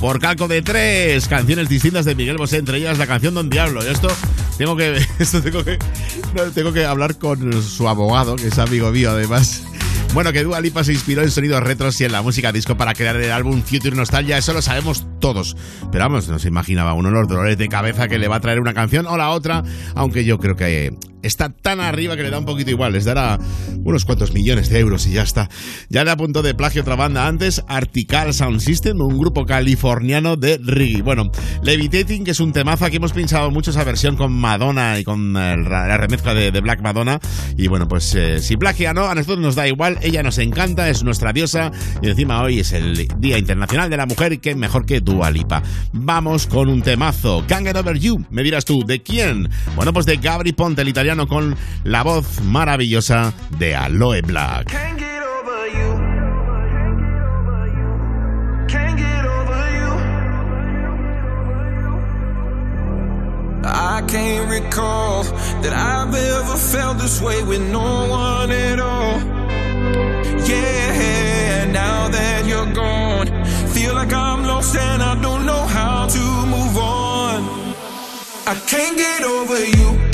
Por 0.00 0.20
calco 0.20 0.46
de 0.46 0.62
tres 0.62 1.26
canciones 1.26 1.68
distintas 1.68 2.04
de 2.04 2.14
Miguel 2.14 2.36
Bosé, 2.36 2.58
entre 2.58 2.78
ellas 2.78 2.96
la 2.98 3.08
canción 3.08 3.34
Don 3.34 3.50
Diablo. 3.50 3.84
Y 3.84 3.88
esto 3.88 4.08
tengo 4.56 4.76
que, 4.76 5.04
esto 5.18 5.42
tengo 5.42 5.64
que, 5.64 5.78
tengo 6.54 6.72
que 6.72 6.84
hablar 6.84 7.18
con 7.18 7.60
su 7.62 7.88
abogado, 7.88 8.36
que 8.36 8.46
es 8.46 8.58
amigo 8.58 8.92
mío, 8.92 9.10
además. 9.10 9.64
Bueno, 10.14 10.32
que 10.32 10.44
Dua 10.44 10.60
Lipa 10.60 10.84
se 10.84 10.92
inspiró 10.92 11.22
en 11.22 11.30
sonidos 11.30 11.62
retros 11.62 12.00
y 12.00 12.04
en 12.04 12.12
la 12.12 12.22
música 12.22 12.52
disco 12.52 12.76
para 12.76 12.94
crear 12.94 13.16
el 13.16 13.32
álbum 13.32 13.62
Future 13.62 13.96
Nostalgia, 13.96 14.38
eso 14.38 14.52
lo 14.52 14.62
sabemos 14.62 15.04
todos. 15.18 15.56
Pero 15.92 16.04
vamos, 16.04 16.28
no 16.28 16.38
se 16.38 16.48
imaginaba 16.48 16.94
uno 16.94 17.10
los 17.10 17.28
dolores 17.28 17.58
de 17.58 17.68
cabeza 17.68 18.08
que 18.08 18.18
le 18.18 18.28
va 18.28 18.36
a 18.36 18.40
traer 18.40 18.60
una 18.60 18.74
canción 18.74 19.06
o 19.06 19.16
la 19.16 19.30
otra, 19.30 19.62
aunque 19.94 20.24
yo 20.24 20.38
creo 20.38 20.56
que 20.56 20.96
está 21.26 21.50
tan 21.50 21.80
arriba 21.80 22.16
que 22.16 22.22
le 22.22 22.30
da 22.30 22.38
un 22.38 22.44
poquito 22.44 22.70
igual, 22.70 22.92
les 22.92 23.04
dará 23.04 23.38
unos 23.84 24.04
cuantos 24.04 24.32
millones 24.32 24.68
de 24.68 24.78
euros 24.78 25.06
y 25.06 25.12
ya 25.12 25.22
está. 25.22 25.48
Ya 25.88 26.04
le 26.04 26.10
apuntó 26.10 26.42
de 26.42 26.54
plagio 26.54 26.82
otra 26.82 26.96
banda 26.96 27.26
antes, 27.26 27.62
Artical 27.68 28.32
Sound 28.32 28.60
System, 28.60 29.00
un 29.00 29.18
grupo 29.18 29.44
californiano 29.44 30.36
de 30.36 30.58
reggae. 30.62 31.02
Bueno, 31.02 31.30
Levitating, 31.62 32.24
que 32.24 32.30
es 32.30 32.40
un 32.40 32.52
temazo, 32.52 32.84
aquí 32.84 32.96
hemos 32.96 33.12
pinchado 33.12 33.50
mucho 33.50 33.70
esa 33.70 33.84
versión 33.84 34.16
con 34.16 34.32
Madonna 34.32 34.98
y 34.98 35.04
con 35.04 35.36
eh, 35.36 35.56
la 35.56 35.96
remezcla 35.96 36.34
de, 36.34 36.56
Black 36.60 36.80
Madonna. 36.80 37.20
Y 37.56 37.68
bueno, 37.68 37.86
pues 37.86 38.14
eh, 38.14 38.40
si 38.40 38.56
plagia 38.56 38.94
no, 38.94 39.06
a 39.06 39.14
nosotros 39.14 39.38
nos 39.38 39.54
da 39.54 39.68
igual, 39.68 39.98
ella 40.02 40.22
nos 40.22 40.38
encanta, 40.38 40.88
es 40.88 41.02
nuestra 41.02 41.32
diosa 41.32 41.70
y 42.02 42.08
encima 42.08 42.42
hoy 42.42 42.60
es 42.60 42.72
el 42.72 43.08
Día 43.18 43.38
Internacional 43.38 43.90
de 43.90 43.96
la 43.96 44.06
Mujer 44.06 44.32
y 44.32 44.38
qué 44.38 44.54
mejor 44.54 44.86
que 44.86 45.00
Dua 45.00 45.15
Lipa. 45.30 45.62
Vamos 45.92 46.46
con 46.46 46.68
un 46.68 46.82
temazo, 46.82 47.42
Can't 47.48 47.66
Get 47.66 47.76
Over 47.76 47.98
You, 47.98 48.24
me 48.30 48.42
dirás 48.42 48.64
tú, 48.64 48.84
¿de 48.84 49.02
quién? 49.02 49.48
Bueno, 49.74 49.92
pues 49.92 50.06
de 50.06 50.16
Gabri 50.18 50.52
Ponte, 50.52 50.82
el 50.82 50.88
italiano 50.88 51.26
con 51.26 51.56
la 51.84 52.02
voz 52.02 52.40
maravillosa 52.42 53.32
de 53.58 53.74
Aloe 53.74 54.22
Black. 54.22 54.72
Over 54.72 55.68
you. 55.72 56.06
I 63.64 64.02
can't 64.06 64.48
recall 64.48 65.24
that 65.62 65.72
I've 65.72 66.14
ever 66.14 66.56
felt 66.56 66.98
this 66.98 67.20
way 67.20 67.42
with 67.42 67.62
no 67.72 68.06
one 68.08 68.52
at 68.52 68.78
all. 68.78 69.18
Yeah, 70.46 71.64
now 71.72 72.08
that 72.08 72.46
you're 72.46 72.72
gone, 72.72 73.05
feel 73.76 73.94
like 73.94 74.12
I'm 74.12 74.42
lost 74.44 74.74
and 74.74 75.02
I 75.02 75.20
don't 75.20 75.44
know 75.44 75.64
how 75.66 76.06
to 76.06 76.24
move 76.54 76.76
on. 76.78 77.42
I 78.46 78.54
can't 78.66 78.96
get 78.96 79.22
over 79.22 79.58
you. 79.64 80.05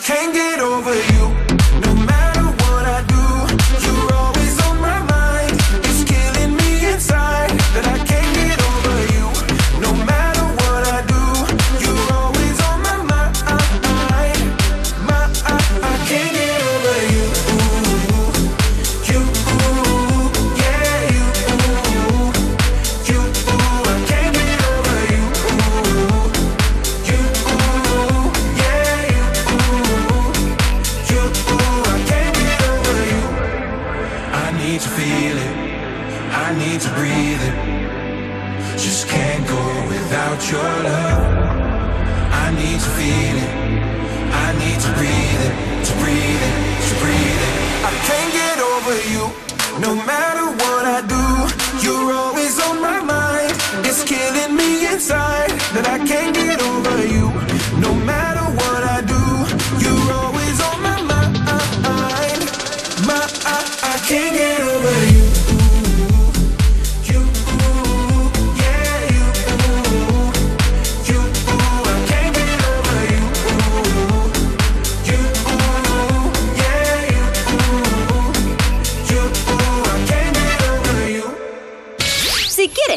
Can't 0.00 0.32
get 0.32 0.60
over 0.60 0.94
you. 0.94 1.11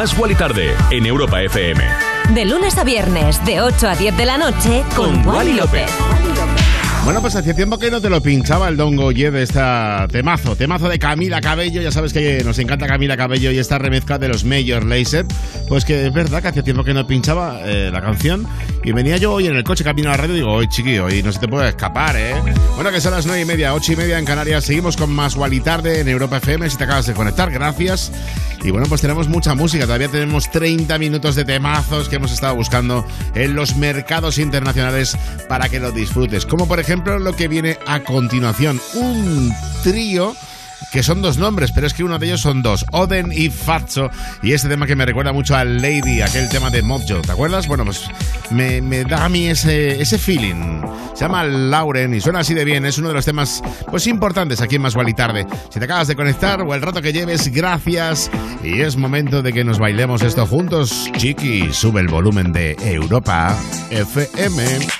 Más 0.00 0.16
y 0.30 0.34
Tarde 0.34 0.74
en 0.90 1.04
Europa 1.04 1.42
FM. 1.42 1.84
De 2.32 2.46
lunes 2.46 2.78
a 2.78 2.84
viernes, 2.84 3.44
de 3.44 3.60
8 3.60 3.86
a 3.86 3.94
10 3.94 4.16
de 4.16 4.24
la 4.24 4.38
noche, 4.38 4.82
con, 4.96 5.26
Wally 5.28 5.52
López. 5.52 5.90
Bueno, 7.04 7.20
pues 7.20 7.36
hacía 7.36 7.54
tiempo 7.54 7.78
que 7.78 7.90
no 7.90 8.00
te 8.00 8.08
lo 8.08 8.22
pinchaba 8.22 8.68
el 8.68 8.78
Don 8.78 8.96
Goye 8.96 9.30
de 9.30 9.42
esta 9.42 10.06
temazo, 10.10 10.56
temazo 10.56 10.88
de 10.88 10.98
Camila 10.98 11.42
Cabello. 11.42 11.82
Ya 11.82 11.92
sabes 11.92 12.14
que 12.14 12.42
nos 12.44 12.58
encanta 12.58 12.86
Camila 12.86 13.14
Cabello 13.18 13.50
y 13.50 13.58
esta 13.58 13.76
remezcla 13.76 14.16
de 14.16 14.28
los 14.28 14.42
Major 14.44 14.86
Lazer. 14.86 15.26
Pues 15.68 15.84
que 15.84 16.06
es 16.06 16.12
verdad 16.14 16.40
que 16.40 16.48
hacía 16.48 16.62
tiempo 16.62 16.82
que 16.82 16.94
no 16.94 17.06
pinchaba 17.06 17.60
eh, 17.64 17.90
la 17.92 18.00
canción. 18.00 18.46
Y 18.82 18.92
venía 18.92 19.18
yo 19.18 19.34
hoy 19.34 19.48
en 19.48 19.56
el 19.56 19.64
coche 19.64 19.84
camino 19.84 20.08
a 20.08 20.12
la 20.12 20.16
radio 20.16 20.32
y 20.32 20.36
digo, 20.38 20.52
oye 20.52 20.68
chiqui, 20.70 20.98
hoy 20.98 21.22
no 21.22 21.30
se 21.30 21.40
te 21.40 21.48
puede 21.48 21.68
escapar, 21.68 22.16
¿eh? 22.16 22.34
Bueno, 22.74 22.90
que 22.90 23.02
son 23.02 23.12
las 23.12 23.26
9 23.26 23.42
y 23.42 23.44
media, 23.44 23.74
8 23.74 23.92
y 23.92 23.96
media 23.96 24.18
en 24.18 24.24
Canarias. 24.24 24.64
Seguimos 24.64 24.96
con 24.96 25.10
más 25.10 25.36
Wally 25.36 25.60
Tarde 25.60 26.00
en 26.00 26.08
Europa 26.08 26.38
FM. 26.38 26.70
Si 26.70 26.78
te 26.78 26.84
acabas 26.84 27.06
de 27.06 27.12
conectar, 27.12 27.50
gracias. 27.50 28.10
Y 28.62 28.70
bueno, 28.70 28.86
pues 28.88 29.00
tenemos 29.00 29.28
mucha 29.28 29.54
música. 29.54 29.84
Todavía 29.84 30.08
tenemos 30.08 30.50
30 30.50 30.98
minutos 30.98 31.34
de 31.34 31.44
temazos 31.44 32.08
que 32.08 32.16
hemos 32.16 32.32
estado 32.32 32.54
buscando 32.54 33.06
en 33.34 33.54
los 33.54 33.76
mercados 33.76 34.38
internacionales 34.38 35.16
para 35.48 35.68
que 35.68 35.80
lo 35.80 35.92
disfrutes. 35.92 36.46
Como 36.46 36.68
por 36.68 36.80
ejemplo 36.80 37.18
lo 37.18 37.34
que 37.34 37.48
viene 37.48 37.78
a 37.86 38.00
continuación. 38.00 38.80
Un 38.94 39.52
trío 39.82 40.34
que 40.92 41.02
son 41.02 41.22
dos 41.22 41.38
nombres, 41.38 41.72
pero 41.72 41.86
es 41.86 41.94
que 41.94 42.04
uno 42.04 42.18
de 42.18 42.26
ellos 42.26 42.40
son 42.40 42.62
dos, 42.62 42.84
Oden 42.90 43.32
y 43.32 43.48
Fatso, 43.50 44.10
y 44.42 44.52
este 44.52 44.68
tema 44.68 44.86
que 44.86 44.96
me 44.96 45.06
recuerda 45.06 45.32
mucho 45.32 45.54
a 45.54 45.64
Lady, 45.64 46.20
aquel 46.20 46.48
tema 46.48 46.70
de 46.70 46.82
Mojo, 46.82 47.20
¿te 47.20 47.30
acuerdas? 47.30 47.66
Bueno, 47.68 47.84
pues 47.84 48.10
me, 48.50 48.80
me 48.80 49.04
da 49.04 49.26
a 49.26 49.28
mí 49.28 49.46
ese, 49.46 50.00
ese 50.00 50.18
feeling. 50.18 50.82
Se 51.20 51.26
llama 51.26 51.44
Lauren 51.44 52.14
y 52.14 52.20
suena 52.22 52.38
así 52.38 52.54
de 52.54 52.64
bien, 52.64 52.86
es 52.86 52.96
uno 52.96 53.08
de 53.08 53.14
los 53.14 53.26
temas 53.26 53.62
pues 53.90 54.06
importantes 54.06 54.62
aquí 54.62 54.76
en 54.76 54.80
Más 54.80 54.96
y 55.06 55.12
Tarde. 55.12 55.46
Si 55.68 55.78
te 55.78 55.84
acabas 55.84 56.08
de 56.08 56.16
conectar 56.16 56.62
o 56.62 56.74
el 56.74 56.80
rato 56.80 57.02
que 57.02 57.12
lleves, 57.12 57.52
gracias, 57.52 58.30
y 58.64 58.80
es 58.80 58.96
momento 58.96 59.42
de 59.42 59.52
que 59.52 59.62
nos 59.62 59.78
bailemos 59.78 60.22
esto 60.22 60.46
juntos. 60.46 61.10
Chiqui, 61.18 61.74
sube 61.74 62.00
el 62.00 62.08
volumen 62.08 62.54
de 62.54 62.74
Europa 62.80 63.54
FM. 63.90 64.99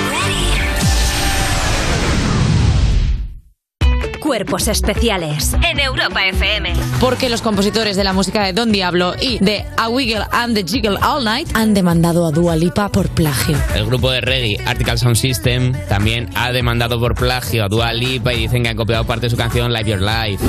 Cuerpos 4.31 4.69
especiales 4.69 5.57
en 5.69 5.77
Europa 5.81 6.25
FM. 6.25 6.71
Porque 7.01 7.27
los 7.27 7.41
compositores 7.41 7.97
de 7.97 8.05
la 8.05 8.13
música 8.13 8.45
de 8.45 8.53
Don 8.53 8.71
Diablo 8.71 9.13
y 9.19 9.39
de 9.39 9.65
A 9.75 9.89
Wiggle 9.89 10.23
and 10.31 10.55
the 10.55 10.63
Jiggle 10.63 10.97
All 11.01 11.25
Night 11.25 11.49
han 11.53 11.73
demandado 11.73 12.25
a 12.25 12.31
Dua 12.31 12.55
Lipa 12.55 12.87
por 12.87 13.09
plagio. 13.09 13.57
El 13.75 13.85
grupo 13.87 14.09
de 14.09 14.21
reggae 14.21 14.57
Article 14.65 14.97
Sound 14.97 15.17
System 15.17 15.73
también 15.89 16.29
ha 16.35 16.53
demandado 16.53 16.97
por 16.97 17.13
plagio 17.13 17.65
a 17.65 17.67
Dua 17.67 17.91
Lipa 17.91 18.31
y 18.31 18.43
dicen 18.43 18.63
que 18.63 18.69
han 18.69 18.77
copiado 18.77 19.03
parte 19.03 19.25
de 19.25 19.31
su 19.31 19.35
canción 19.35 19.73
Live 19.73 19.89
Your 19.89 20.01
Life. 20.01 20.41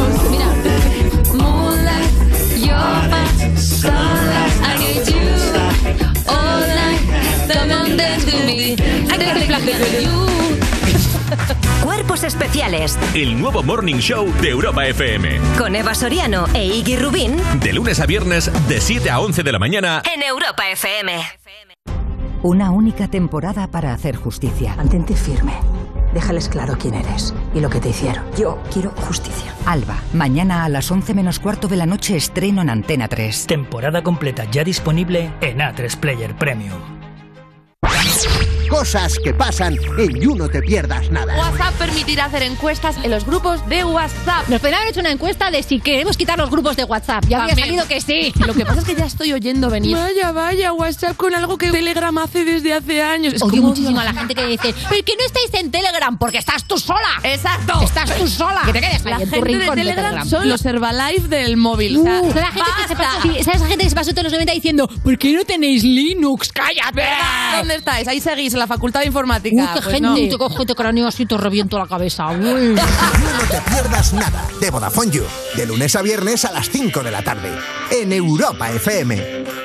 Cuerpos 12.13 12.25
especiales 12.25 12.99
El 13.15 13.41
nuevo 13.41 13.63
Morning 13.63 13.97
Show 13.97 14.31
de 14.43 14.51
Europa 14.51 14.85
FM. 14.87 15.41
con 15.57 15.75
Eva 15.75 15.95
Soriano 15.95 16.45
e 16.53 16.67
Iggy 16.67 16.97
Rubín 16.97 17.39
De 17.63 17.73
lunes 17.73 18.01
a 18.01 18.07
viernes, 18.07 18.51
de 18.69 18.83
7 18.83 19.09
a 19.09 19.19
11 19.19 19.43
de 19.43 19.51
la 19.51 19.59
mañana. 19.59 20.03
en 20.15 20.23
Europa 20.23 20.69
FM. 20.71 21.23
Una 22.43 22.71
única 22.71 23.09
temporada 23.09 23.67
para 23.71 23.95
hacer 23.95 24.17
justicia. 24.17 24.77
Mantente 24.77 25.15
firme. 25.15 25.55
Déjales 26.13 26.51
claro 26.51 26.77
quién 26.79 26.93
eres 26.97 27.33
y 27.55 27.61
lo 27.61 27.71
que 27.71 27.81
te 27.81 27.89
hicieron. 27.89 28.23
Yo 28.37 28.63
quiero 28.71 28.91
justicia. 28.91 29.55
Alba, 29.65 29.97
mañana 30.13 30.65
a 30.65 30.69
las 30.69 30.91
11 30.91 31.15
menos 31.15 31.39
cuarto 31.39 31.67
de 31.67 31.77
la 31.77 31.87
noche 31.87 32.15
estreno 32.15 32.61
en 32.61 32.69
Antena 32.69 33.09
3. 33.09 33.47
Temporada 33.47 34.03
completa 34.03 34.45
ya 34.51 34.65
disponible 34.65 35.33
en 35.41 35.61
A3 35.61 35.97
Player 35.97 36.37
Premium. 36.37 37.02
Cosas 38.69 39.19
que 39.23 39.35
pasan 39.35 39.77
en 39.99 40.21
You 40.21 40.35
No 40.35 40.49
Te 40.49 40.63
Pierdas 40.63 41.11
Nada. 41.11 41.37
WhatsApp 41.37 41.75
permitirá 41.75 42.25
hacer 42.27 42.43
encuestas 42.45 42.97
en 43.03 43.11
los 43.11 43.27
grupos 43.27 43.69
de 43.69 43.85
WhatsApp. 43.85 44.49
Nos 44.49 44.61
podrían 44.61 44.81
haber 44.81 44.91
hecho 44.93 45.01
una 45.01 45.11
encuesta 45.11 45.51
de 45.51 45.63
si 45.63 45.79
queremos 45.81 46.17
quitar 46.17 46.39
los 46.39 46.49
grupos 46.49 46.77
de 46.77 46.85
WhatsApp. 46.85 47.25
Ya 47.29 47.39
habría 47.43 47.55
También. 47.55 47.81
salido 47.81 47.89
que 47.89 48.01
sí. 48.01 48.33
Lo 48.47 48.55
que 48.55 48.65
pasa 48.65 48.81
es 48.81 48.87
que 48.87 48.95
ya 48.95 49.05
estoy 49.05 49.33
oyendo 49.33 49.69
venir. 49.69 49.95
Vaya, 49.97 50.33
vaya, 50.33 50.73
WhatsApp 50.73 51.17
con 51.17 51.35
algo 51.35 51.59
que 51.59 51.71
Telegram 51.71 52.17
hace 52.19 52.45
desde 52.45 52.73
hace 52.73 53.03
años. 53.03 53.35
Es 53.35 53.43
Odio 53.43 53.57
como- 53.61 53.69
muchísimo 53.69 54.01
a 54.01 54.05
la 54.05 54.15
gente 54.15 54.35
que 54.35 54.47
dice, 54.47 54.73
¿por 54.73 55.05
qué 55.05 55.13
no 55.19 55.27
estáis 55.27 55.53
en 55.63 55.71
Telegram? 55.71 56.17
Porque 56.17 56.39
estás 56.39 56.65
tú 56.65 56.79
sola. 56.79 57.21
Exacto. 57.25 57.79
Estás 57.83 58.17
tú 58.17 58.27
sola. 58.27 58.63
Que 58.65 58.73
te 58.73 58.81
quedes 58.81 59.05
ahí 59.05 59.13
La 59.13 59.19
en 59.23 59.29
tu 59.29 59.35
gente 59.37 59.49
de 59.53 59.59
rincón 59.59 59.75
Telegram 59.77 60.27
son 60.29 60.49
los 60.49 60.65
Herbalife 60.65 61.29
del 61.29 61.57
móvil. 61.57 61.99
o 61.99 62.03
sea, 62.05 62.21
Uh, 62.23 62.35
la 62.35 62.47
gente 62.53 62.71
que 62.83 62.89
se 62.89 62.97
pasó, 62.97 63.23
sí, 63.23 63.33
esa 63.37 63.53
gente 63.67 63.85
que 63.85 63.91
se 63.91 63.97
pasó 63.97 64.11
todos 64.13 64.25
los 64.25 64.33
90 64.33 64.53
diciendo, 64.53 64.89
¿por 65.03 65.19
qué 65.19 65.33
no 65.33 65.45
tenéis 65.45 65.83
Linux? 65.85 66.51
¡Cállate! 66.53 67.03
¿Dónde 67.73 67.91
estáis? 67.91 68.09
Ahí 68.09 68.21
seguís, 68.21 68.53
en 68.53 68.59
la 68.59 68.67
Facultad 68.67 69.01
de 69.01 69.07
Informática. 69.07 69.55
Uy, 69.63 69.69
qué 69.75 69.81
Pues 69.83 69.95
gente, 69.95 70.01
no. 70.01 70.15
te 70.15 70.37
cojo, 70.39 70.67
te 70.67 70.75
cráneo 70.75 71.07
así, 71.09 71.25
te 71.27 71.37
reviento 71.37 71.79
la 71.79 71.87
cabeza. 71.87 72.29
Uy. 72.29 72.41
You 72.43 72.75
No 72.75 73.49
Te 73.51 73.61
Pierdas 73.71 74.13
Nada 74.13 74.47
de 74.61 74.71
Vodafone 74.71 75.11
You. 75.11 75.25
De 75.57 75.67
lunes 75.67 75.97
a 75.97 76.03
viernes 76.03 76.45
a 76.45 76.53
las 76.53 76.69
5 76.69 77.03
de 77.03 77.11
la 77.11 77.23
tarde. 77.23 77.51
En 77.91 78.13
Europa 78.13 78.71
FM. 78.71 79.62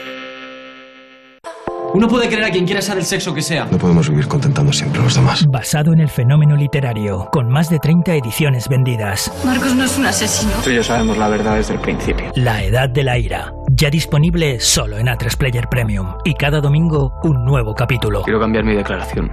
Uno 1.93 2.07
puede 2.07 2.27
querer 2.30 2.45
a 2.45 2.51
quien 2.51 2.65
quiera 2.65 2.81
sea 2.81 2.95
del 2.95 3.05
sexo 3.05 3.34
que 3.34 3.41
sea. 3.41 3.65
No 3.72 3.77
podemos 3.77 4.09
vivir 4.09 4.27
contentando 4.27 4.73
siempre 4.73 4.99
a 5.01 5.05
los 5.05 5.15
demás. 5.15 5.45
Basado 5.47 5.93
en 5.93 5.99
el 5.99 6.09
fenómeno 6.09 6.55
literario, 6.55 7.30
con 7.31 7.49
más 7.49 7.69
de 7.69 7.80
30 7.80 8.15
ediciones 8.15 8.68
vendidas. 8.68 9.31
Marcos 9.45 9.73
no 9.73 9.85
es 9.85 9.97
un 9.97 10.05
asesino. 10.05 10.51
Tú 10.64 10.69
y 10.69 10.76
yo 10.76 10.84
sabemos 10.84 11.18
la 11.18 11.30
verdad 11.30 11.55
desde 11.55 11.76
el 11.76 11.80
principio. 11.80 12.31
La 12.35 12.64
Edad 12.64 12.89
de 12.89 13.03
la 13.03 13.18
Ira. 13.18 13.53
Ya 13.72 13.89
disponible 13.89 14.59
solo 14.59 14.97
en 14.97 15.07
A3 15.07 15.38
Player 15.38 15.68
Premium. 15.69 16.15
Y 16.26 16.34
cada 16.34 16.59
domingo 16.61 17.14
un 17.23 17.45
nuevo 17.45 17.73
capítulo. 17.73 18.23
Quiero 18.23 18.39
cambiar 18.39 18.65
mi 18.65 18.76
declaración. 18.76 19.31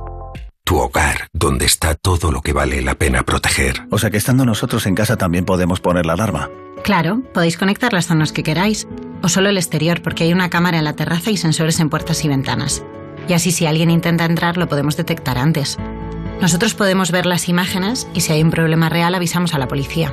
Tu 0.65 0.79
hogar, 0.79 1.29
donde 1.33 1.67
está 1.67 1.95
todo 1.95 2.31
lo 2.31 2.41
que 2.41 2.55
vale 2.55 2.81
la 2.81 2.95
pena 2.95 3.23
proteger. 3.25 3.83
O 3.91 3.99
sea 3.99 4.11
que 4.11 4.17
estando 4.17 4.47
nosotros 4.47 4.87
en 4.87 4.95
casa 4.95 5.17
también 5.17 5.45
podemos 5.45 5.81
poner 5.81 6.07
la 6.07 6.15
alarma. 6.15 6.49
Claro, 6.83 7.23
podéis 7.33 7.59
conectar 7.59 7.93
las 7.93 8.07
zonas 8.07 8.33
que 8.33 8.43
queráis, 8.43 8.87
o 9.25 9.29
solo 9.29 9.49
el 9.49 9.57
exterior, 9.57 10.03
porque 10.03 10.25
hay 10.25 10.33
una 10.33 10.51
cámara 10.51 10.79
en 10.79 10.85
la 10.85 10.93
terraza 10.93 11.31
y 11.31 11.39
sensores 11.39 11.81
en 11.81 11.89
puertas 11.89 12.25
y 12.25 12.29
ventanas. 12.29 12.85
Y 13.27 13.33
así 13.33 13.53
si 13.53 13.65
alguien 13.65 13.91
intenta 13.91 14.27
entrar 14.27 14.59
lo 14.59 14.69
podemos 14.69 14.97
detectar 14.97 15.39
antes. 15.39 15.79
Nosotros 16.43 16.75
podemos 16.75 17.11
ver 17.11 17.25
las 17.25 17.49
imágenes 17.49 18.07
y 18.13 18.21
si 18.21 18.33
hay 18.33 18.43
un 18.43 18.51
problema 18.51 18.91
real 18.91 19.15
avisamos 19.15 19.55
a 19.55 19.59
la 19.59 19.67
policía. 19.67 20.13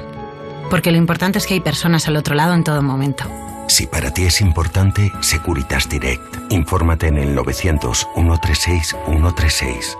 Porque 0.70 0.92
lo 0.92 0.98
importante 0.98 1.40
es 1.40 1.46
que 1.46 1.56
hay 1.56 1.60
personas 1.60 2.08
al 2.08 2.16
otro 2.16 2.36
lado 2.36 2.54
en 2.54 2.64
todo 2.64 2.82
momento. 2.82 3.26
Si 3.68 3.86
para 3.86 4.14
ti 4.14 4.24
es 4.24 4.40
importante, 4.40 5.12
Securitas 5.20 5.90
Direct. 5.90 6.38
Infórmate 6.50 7.08
en 7.08 7.18
el 7.18 7.36
900 7.36 8.08
136 8.16 8.96
136. 9.08 9.98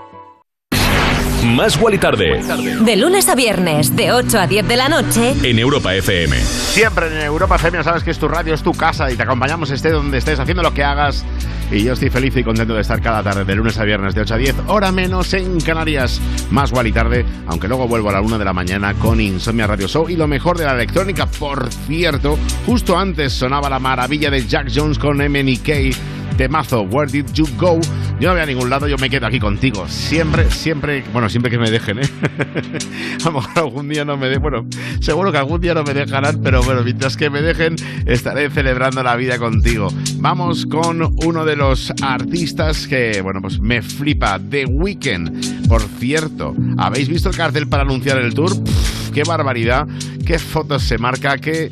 Más 1.44 1.76
Wally 1.76 1.98
Tarde 1.98 2.40
De 2.84 2.96
lunes 2.96 3.28
a 3.28 3.34
viernes, 3.34 3.96
de 3.96 4.12
8 4.12 4.38
a 4.38 4.46
10 4.46 4.68
de 4.68 4.76
la 4.76 4.88
noche. 4.88 5.34
en 5.42 5.58
Europa 5.58 5.92
FM. 5.94 6.36
Siempre 6.36 7.08
en 7.08 7.22
Europa 7.22 7.56
FM 7.56 7.78
ya 7.78 7.84
sabes 7.84 8.04
que 8.04 8.12
es 8.12 8.18
tu 8.18 8.28
radio, 8.28 8.54
es 8.54 8.62
tu 8.62 8.72
casa 8.72 9.10
y 9.10 9.16
te 9.16 9.24
acompañamos 9.24 9.70
esté 9.70 9.90
donde 9.90 10.18
estés, 10.18 10.38
haciendo 10.38 10.62
lo 10.62 10.72
que 10.72 10.84
hagas. 10.84 11.24
Y 11.72 11.84
yo 11.84 11.94
estoy 11.94 12.10
feliz 12.10 12.36
y 12.36 12.44
contento 12.44 12.74
de 12.74 12.82
estar 12.82 13.00
cada 13.00 13.22
tarde, 13.22 13.44
de 13.44 13.54
lunes 13.56 13.78
a 13.78 13.84
viernes, 13.84 14.14
de 14.14 14.20
8 14.20 14.34
a 14.34 14.36
10, 14.36 14.54
hora 14.68 14.92
menos 14.92 15.34
en 15.34 15.60
Canarias. 15.60 16.20
Más 16.50 16.70
Wally 16.70 16.92
tarde, 16.92 17.24
aunque 17.46 17.66
luego 17.66 17.88
vuelvo 17.88 18.10
a 18.10 18.12
la 18.12 18.20
1 18.20 18.38
de 18.38 18.44
la 18.44 18.52
mañana 18.52 18.94
con 18.94 19.20
Insomnia 19.20 19.66
Radio 19.66 19.88
Show 19.88 20.08
y 20.08 20.16
lo 20.16 20.28
mejor 20.28 20.58
de 20.58 20.64
la 20.64 20.74
electrónica. 20.74 21.26
Por 21.26 21.70
cierto, 21.72 22.38
justo 22.66 22.96
antes 22.96 23.32
sonaba 23.32 23.68
la 23.68 23.78
maravilla 23.78 24.30
de 24.30 24.46
Jack 24.46 24.70
Jones 24.72 24.98
con 24.98 25.16
MNK. 25.16 26.21
Temazo, 26.36 26.82
Where 26.82 27.10
Did 27.10 27.26
You 27.34 27.46
Go? 27.58 27.80
Yo 28.20 28.28
no 28.28 28.34
voy 28.34 28.42
a 28.42 28.46
ningún 28.46 28.70
lado, 28.70 28.86
yo 28.86 28.96
me 28.98 29.10
quedo 29.10 29.26
aquí 29.26 29.40
contigo. 29.40 29.86
Siempre, 29.88 30.50
siempre, 30.50 31.04
bueno, 31.12 31.28
siempre 31.28 31.50
que 31.50 31.58
me 31.58 31.70
dejen, 31.70 31.98
¿eh? 31.98 32.02
a 33.20 33.24
lo 33.24 33.32
mejor 33.32 33.50
algún 33.56 33.88
día 33.88 34.04
no 34.04 34.16
me 34.16 34.26
dejen, 34.28 34.42
bueno, 34.42 34.66
seguro 35.00 35.32
que 35.32 35.38
algún 35.38 35.60
día 35.60 35.74
no 35.74 35.82
me 35.82 35.94
dejarán, 35.94 36.40
pero 36.42 36.62
bueno, 36.62 36.82
mientras 36.82 37.16
que 37.16 37.30
me 37.30 37.42
dejen, 37.42 37.76
estaré 38.06 38.50
celebrando 38.50 39.02
la 39.02 39.16
vida 39.16 39.38
contigo. 39.38 39.88
Vamos 40.18 40.66
con 40.66 41.02
uno 41.24 41.44
de 41.44 41.56
los 41.56 41.92
artistas 42.02 42.86
que, 42.86 43.20
bueno, 43.22 43.40
pues 43.40 43.60
me 43.60 43.82
flipa, 43.82 44.38
The 44.38 44.66
Weeknd. 44.66 45.68
Por 45.68 45.82
cierto, 45.82 46.54
¿habéis 46.78 47.08
visto 47.08 47.28
el 47.28 47.36
cartel 47.36 47.66
para 47.68 47.82
anunciar 47.82 48.18
el 48.18 48.34
tour? 48.34 48.52
¡Qué 49.12 49.24
barbaridad! 49.24 49.86
¡Qué 50.24 50.38
fotos 50.38 50.82
se 50.82 50.98
marca! 50.98 51.38
¡Qué 51.38 51.70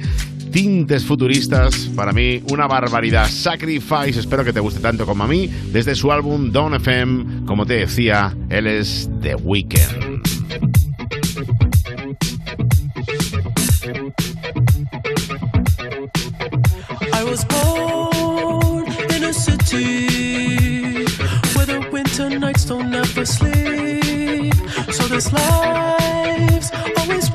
tintes 0.51 1.05
futuristas. 1.05 1.91
Para 1.95 2.13
mí, 2.13 2.43
una 2.51 2.67
barbaridad. 2.67 3.29
Sacrifice, 3.29 4.21
espero 4.21 4.45
que 4.45 4.53
te 4.53 4.61
guste 4.61 4.81
tanto 4.81 5.07
como 5.07 5.25
a 5.25 5.27
mí. 5.27 5.49
Desde 5.73 5.95
su 5.95 6.13
álbum 6.13 6.51
Dawn 6.51 6.75
FM, 6.75 7.47
como 7.47 7.67
te 7.67 7.75
decía, 7.75 8.37
él 8.49 8.67
es 8.67 9.09
The 9.23 9.37
Weeknd. 9.37 10.21
I 17.13 17.25
was 17.25 17.45
born 17.45 18.87
in 19.15 19.25
a 19.25 19.33
city 19.33 21.05
where 21.55 21.67
the 21.67 21.89
winter 21.93 22.31
nights 22.31 22.65
don't 22.65 22.95
ever 22.95 23.27
sleep. 23.27 24.55
So 24.91 25.07
this 25.09 25.33
life's 25.33 26.71
always. 26.97 27.30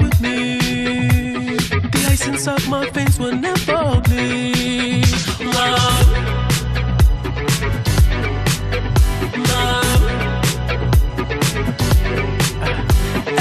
Ice 2.16 2.28
inside 2.28 2.66
my 2.70 2.90
veins 2.92 3.20
will 3.20 3.36
never 3.36 4.00
bleed. 4.06 5.06
Love. 5.42 6.12
Love. 9.52 10.04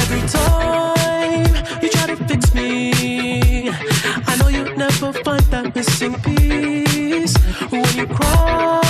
Every 0.02 0.22
time 0.28 1.54
you 1.82 1.88
try 1.88 2.06
to 2.08 2.16
fix 2.26 2.52
me, 2.52 3.70
I 4.26 4.36
know 4.40 4.48
you'll 4.48 4.76
never 4.76 5.12
find 5.22 5.44
that 5.52 5.72
missing 5.72 6.14
piece. 6.22 7.36
When 7.70 7.86
you 7.94 8.08
cry 8.08 8.83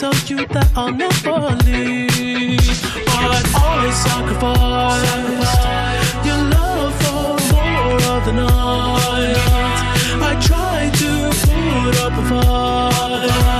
Tell 0.00 0.14
you 0.28 0.46
that 0.46 0.72
I'll 0.74 0.94
never 0.94 1.54
leave. 1.66 2.56
But 3.04 3.44
always 3.60 3.96
sacrifice 3.96 5.04
your 6.24 6.40
love 6.48 6.94
for 7.02 7.36
more 7.52 8.00
of 8.16 8.24
the 8.24 8.32
night. 8.32 9.36
I 10.22 10.40
try 10.40 10.88
to 11.02 11.10
put 11.44 12.00
up 12.00 12.14
a 12.16 12.24
fight. 12.30 13.59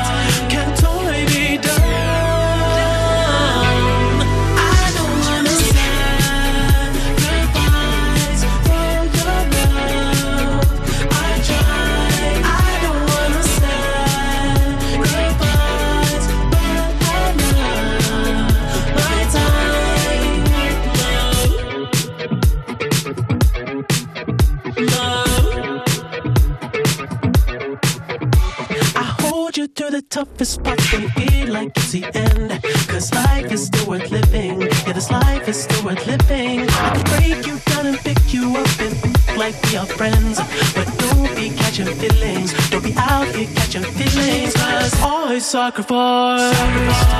I 45.60 45.66
sacrifice. 45.66 47.10
your 47.10 47.19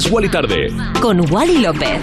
más. 0.00 0.10
Wally 0.10 0.28
Tarde. 0.28 0.72
Con 1.00 1.32
Wally 1.32 1.58
López. 1.58 2.00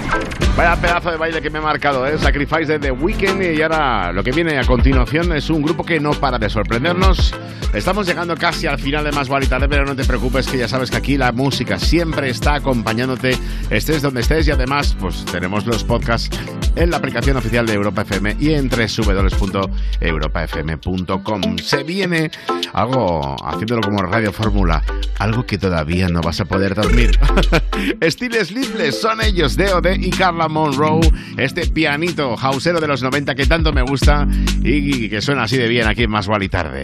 Vaya 0.56 0.76
pedazo 0.76 1.12
de 1.12 1.18
baile 1.18 1.42
que 1.42 1.50
me 1.50 1.60
he 1.60 1.62
marcado, 1.62 2.06
¿eh? 2.06 2.18
Sacrifice 2.18 2.66
de 2.66 2.80
The 2.80 2.92
Weeknd 2.92 3.42
y 3.42 3.62
ahora 3.62 4.12
lo 4.12 4.24
que 4.24 4.32
viene 4.32 4.58
a 4.58 4.66
continuación 4.66 5.32
es 5.34 5.50
un 5.50 5.62
grupo 5.62 5.84
que 5.84 6.00
no 6.00 6.12
para 6.12 6.40
de 6.40 6.50
sorprendernos. 6.50 7.34
Estamos 7.74 8.08
llegando 8.08 8.36
casi 8.36 8.66
al 8.66 8.80
final 8.80 9.04
de 9.04 9.12
Más 9.12 9.30
Wally 9.30 9.46
Tarde, 9.48 9.68
pero 9.70 9.86
no 9.86 9.96
te 9.96 10.04
preocupes 10.04 10.48
que 10.48 10.58
ya 10.58 10.68
sabes 10.68 10.90
que 10.90 10.98
aquí 10.98 11.16
la 11.18 11.32
música 11.32 11.78
siempre 11.78 12.30
está 12.30 12.56
acompañándote, 12.56 13.38
estés 13.70 14.02
donde 14.02 14.22
estés 14.22 14.48
y 14.48 14.52
además 14.52 14.98
pues 15.00 15.24
tenemos 15.26 15.68
los 15.68 15.84
podcasts 15.84 16.30
en 16.76 16.92
la 16.92 16.98
aplicación 16.98 17.38
oficial 17.38 17.66
de 17.66 17.74
Europa 17.74 18.04
FM 18.04 18.38
y 18.40 18.54
en 18.54 18.70
www.europafm.com. 18.70 21.58
Se 21.60 21.84
viene 21.84 22.32
algo, 22.74 23.36
haciéndolo 23.46 23.82
como 23.82 24.02
Radio 24.02 24.32
Fórmula, 24.32 24.82
algo 25.20 25.46
que 25.46 25.58
todavía 25.58 26.08
no 26.10 26.22
vas 26.22 26.40
a 26.40 26.46
poder 26.46 26.76
dormir. 26.76 27.18
Steel 28.04 28.46
Sleepless 28.46 29.02
son 29.02 29.22
ellos, 29.22 29.56
D.O.D. 29.56 29.98
y 30.02 30.10
Carla 30.12 30.48
Monroe, 30.48 31.02
este 31.38 31.68
pianito 31.68 32.36
hausero 32.38 32.80
de 32.80 32.88
los 32.88 33.02
90 33.02 33.36
que 33.36 33.46
tanto 33.46 33.74
me 33.74 33.82
gusta 33.82 34.28
y 34.64 35.10
que 35.10 35.22
suena 35.22 35.44
así 35.44 35.58
de 35.58 35.68
bien 35.68 35.88
aquí 35.88 36.04
en 36.04 36.12
Más 36.12 36.28
Wally 36.28 36.50
Tarde. 36.50 36.84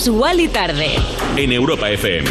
Más 0.00 0.08
Wally 0.08 0.48
tarde. 0.48 0.96
En 1.36 1.52
Europa 1.52 1.90
FM. 1.90 2.30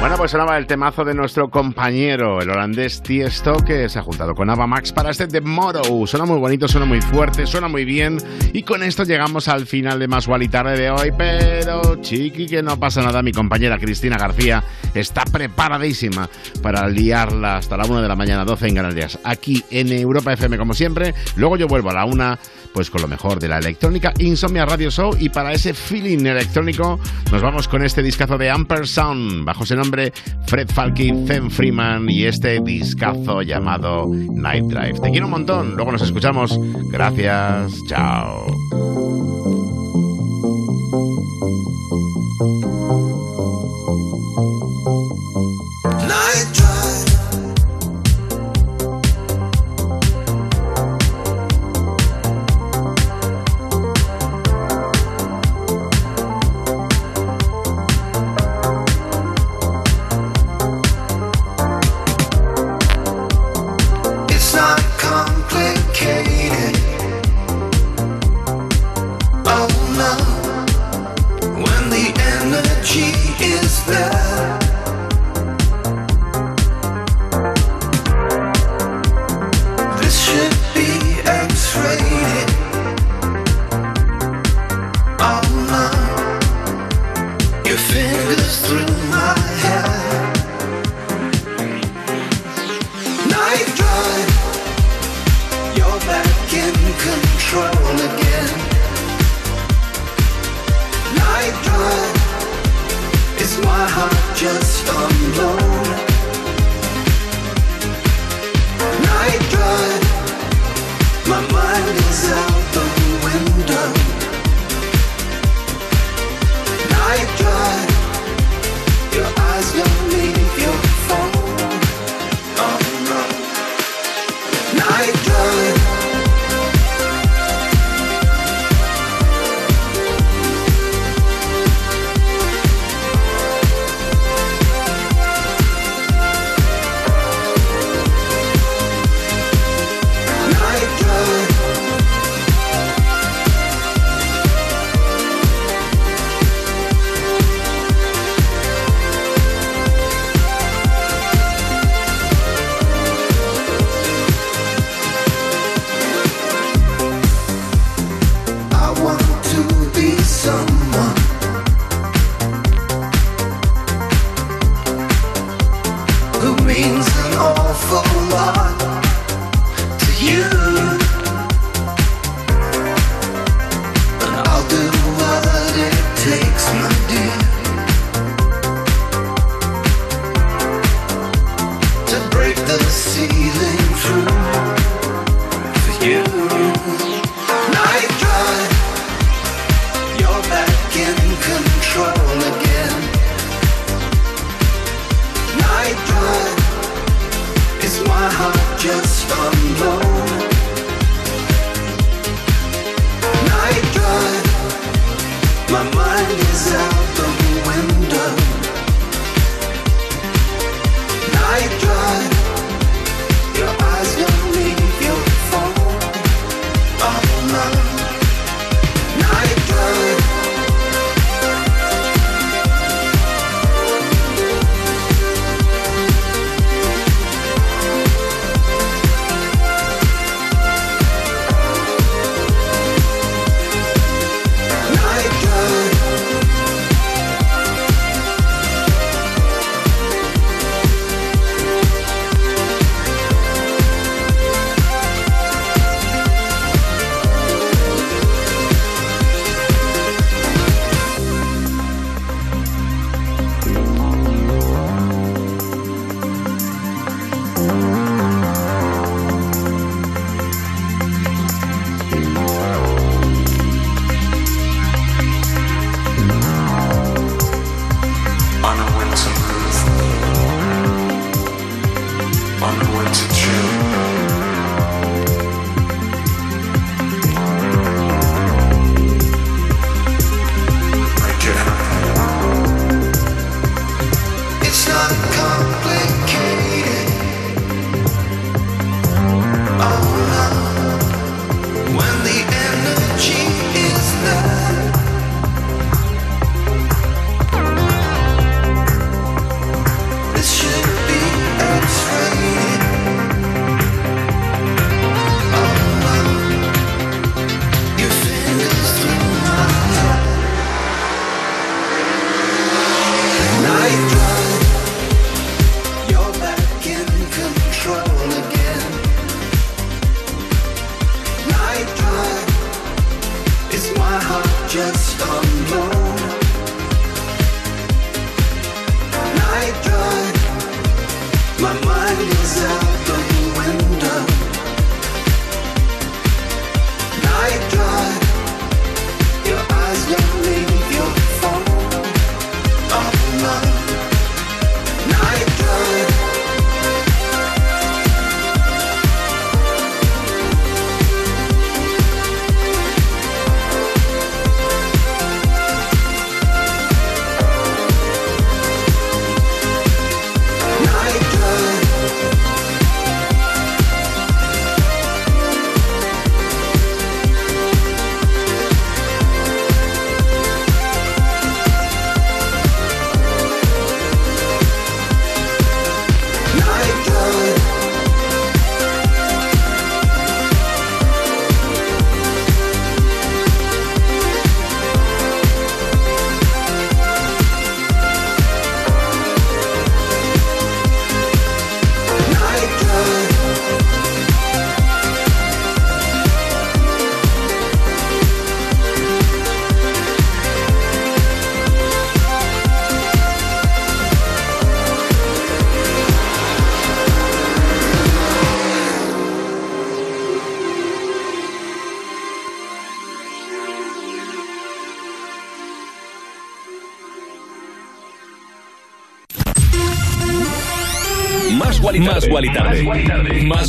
Bueno, 0.00 0.16
pues 0.16 0.30
sonaba 0.30 0.56
el 0.56 0.66
temazo 0.66 1.04
de 1.04 1.12
nuestro 1.12 1.50
compañero, 1.50 2.40
el 2.40 2.48
holandés 2.48 3.02
Tiesto, 3.02 3.58
que 3.58 3.90
se 3.90 3.98
ha 3.98 4.02
juntado 4.02 4.34
con 4.34 4.48
Ava 4.48 4.66
Max 4.66 4.90
para 4.90 5.10
este 5.10 5.26
The 5.26 5.42
Motto. 5.42 6.06
Suena 6.06 6.24
muy 6.24 6.38
bonito, 6.38 6.66
suena 6.66 6.86
muy 6.86 7.02
fuerte, 7.02 7.46
suena 7.46 7.68
muy 7.68 7.84
bien. 7.84 8.16
Y 8.54 8.62
con 8.62 8.82
esto 8.82 9.04
llegamos 9.04 9.48
al 9.48 9.66
final 9.66 9.98
de 9.98 10.08
Más 10.08 10.26
Wally 10.26 10.48
tarde 10.48 10.76
de 10.76 10.90
hoy. 10.90 11.12
Pero, 11.16 12.00
chiqui, 12.00 12.46
que 12.46 12.62
no 12.62 12.80
pasa 12.80 13.02
nada. 13.02 13.22
Mi 13.22 13.32
compañera 13.32 13.78
Cristina 13.78 14.16
García 14.16 14.64
está 14.94 15.24
preparadísima 15.24 16.28
para 16.62 16.88
liarla 16.88 17.58
hasta 17.58 17.76
la 17.76 17.84
1 17.84 18.00
de 18.00 18.08
la 18.08 18.16
mañana, 18.16 18.46
12 18.46 18.68
en 18.68 18.74
Canarias. 18.74 19.18
Aquí 19.22 19.62
en 19.70 19.92
Europa 19.92 20.32
FM, 20.32 20.56
como 20.56 20.72
siempre. 20.72 21.14
Luego 21.36 21.58
yo 21.58 21.68
vuelvo 21.68 21.90
a 21.90 21.94
la 21.94 22.06
1, 22.06 22.38
pues 22.72 22.90
con 22.90 23.02
lo 23.02 23.08
mejor 23.08 23.38
de 23.38 23.48
la 23.48 23.58
electrónica, 23.58 24.12
Insomnia 24.18 24.64
Radio 24.66 24.90
Show. 24.90 25.16
Y 25.18 25.28
para 25.28 25.52
ese 25.52 25.74
feeling 25.74 26.26
electrónico, 26.26 26.98
nos 27.30 27.42
vamos 27.42 27.68
con 27.68 27.84
este 27.84 28.02
discazo 28.02 28.38
de 28.38 28.50
Amper 28.50 28.86
Sound, 28.86 29.44
bajo 29.44 29.64
ese 29.64 29.76
nombre 29.76 30.12
Fred 30.46 30.68
Falky, 30.68 31.12
Zen 31.26 31.50
Freeman 31.50 32.08
y 32.08 32.24
este 32.24 32.60
discazo 32.60 33.42
llamado 33.42 34.06
Night 34.08 34.64
Drive. 34.64 35.00
Te 35.00 35.10
quiero 35.10 35.26
un 35.26 35.32
montón, 35.32 35.74
luego 35.74 35.92
nos 35.92 36.02
escuchamos. 36.02 36.58
Gracias, 36.90 37.72
chao. 37.88 38.46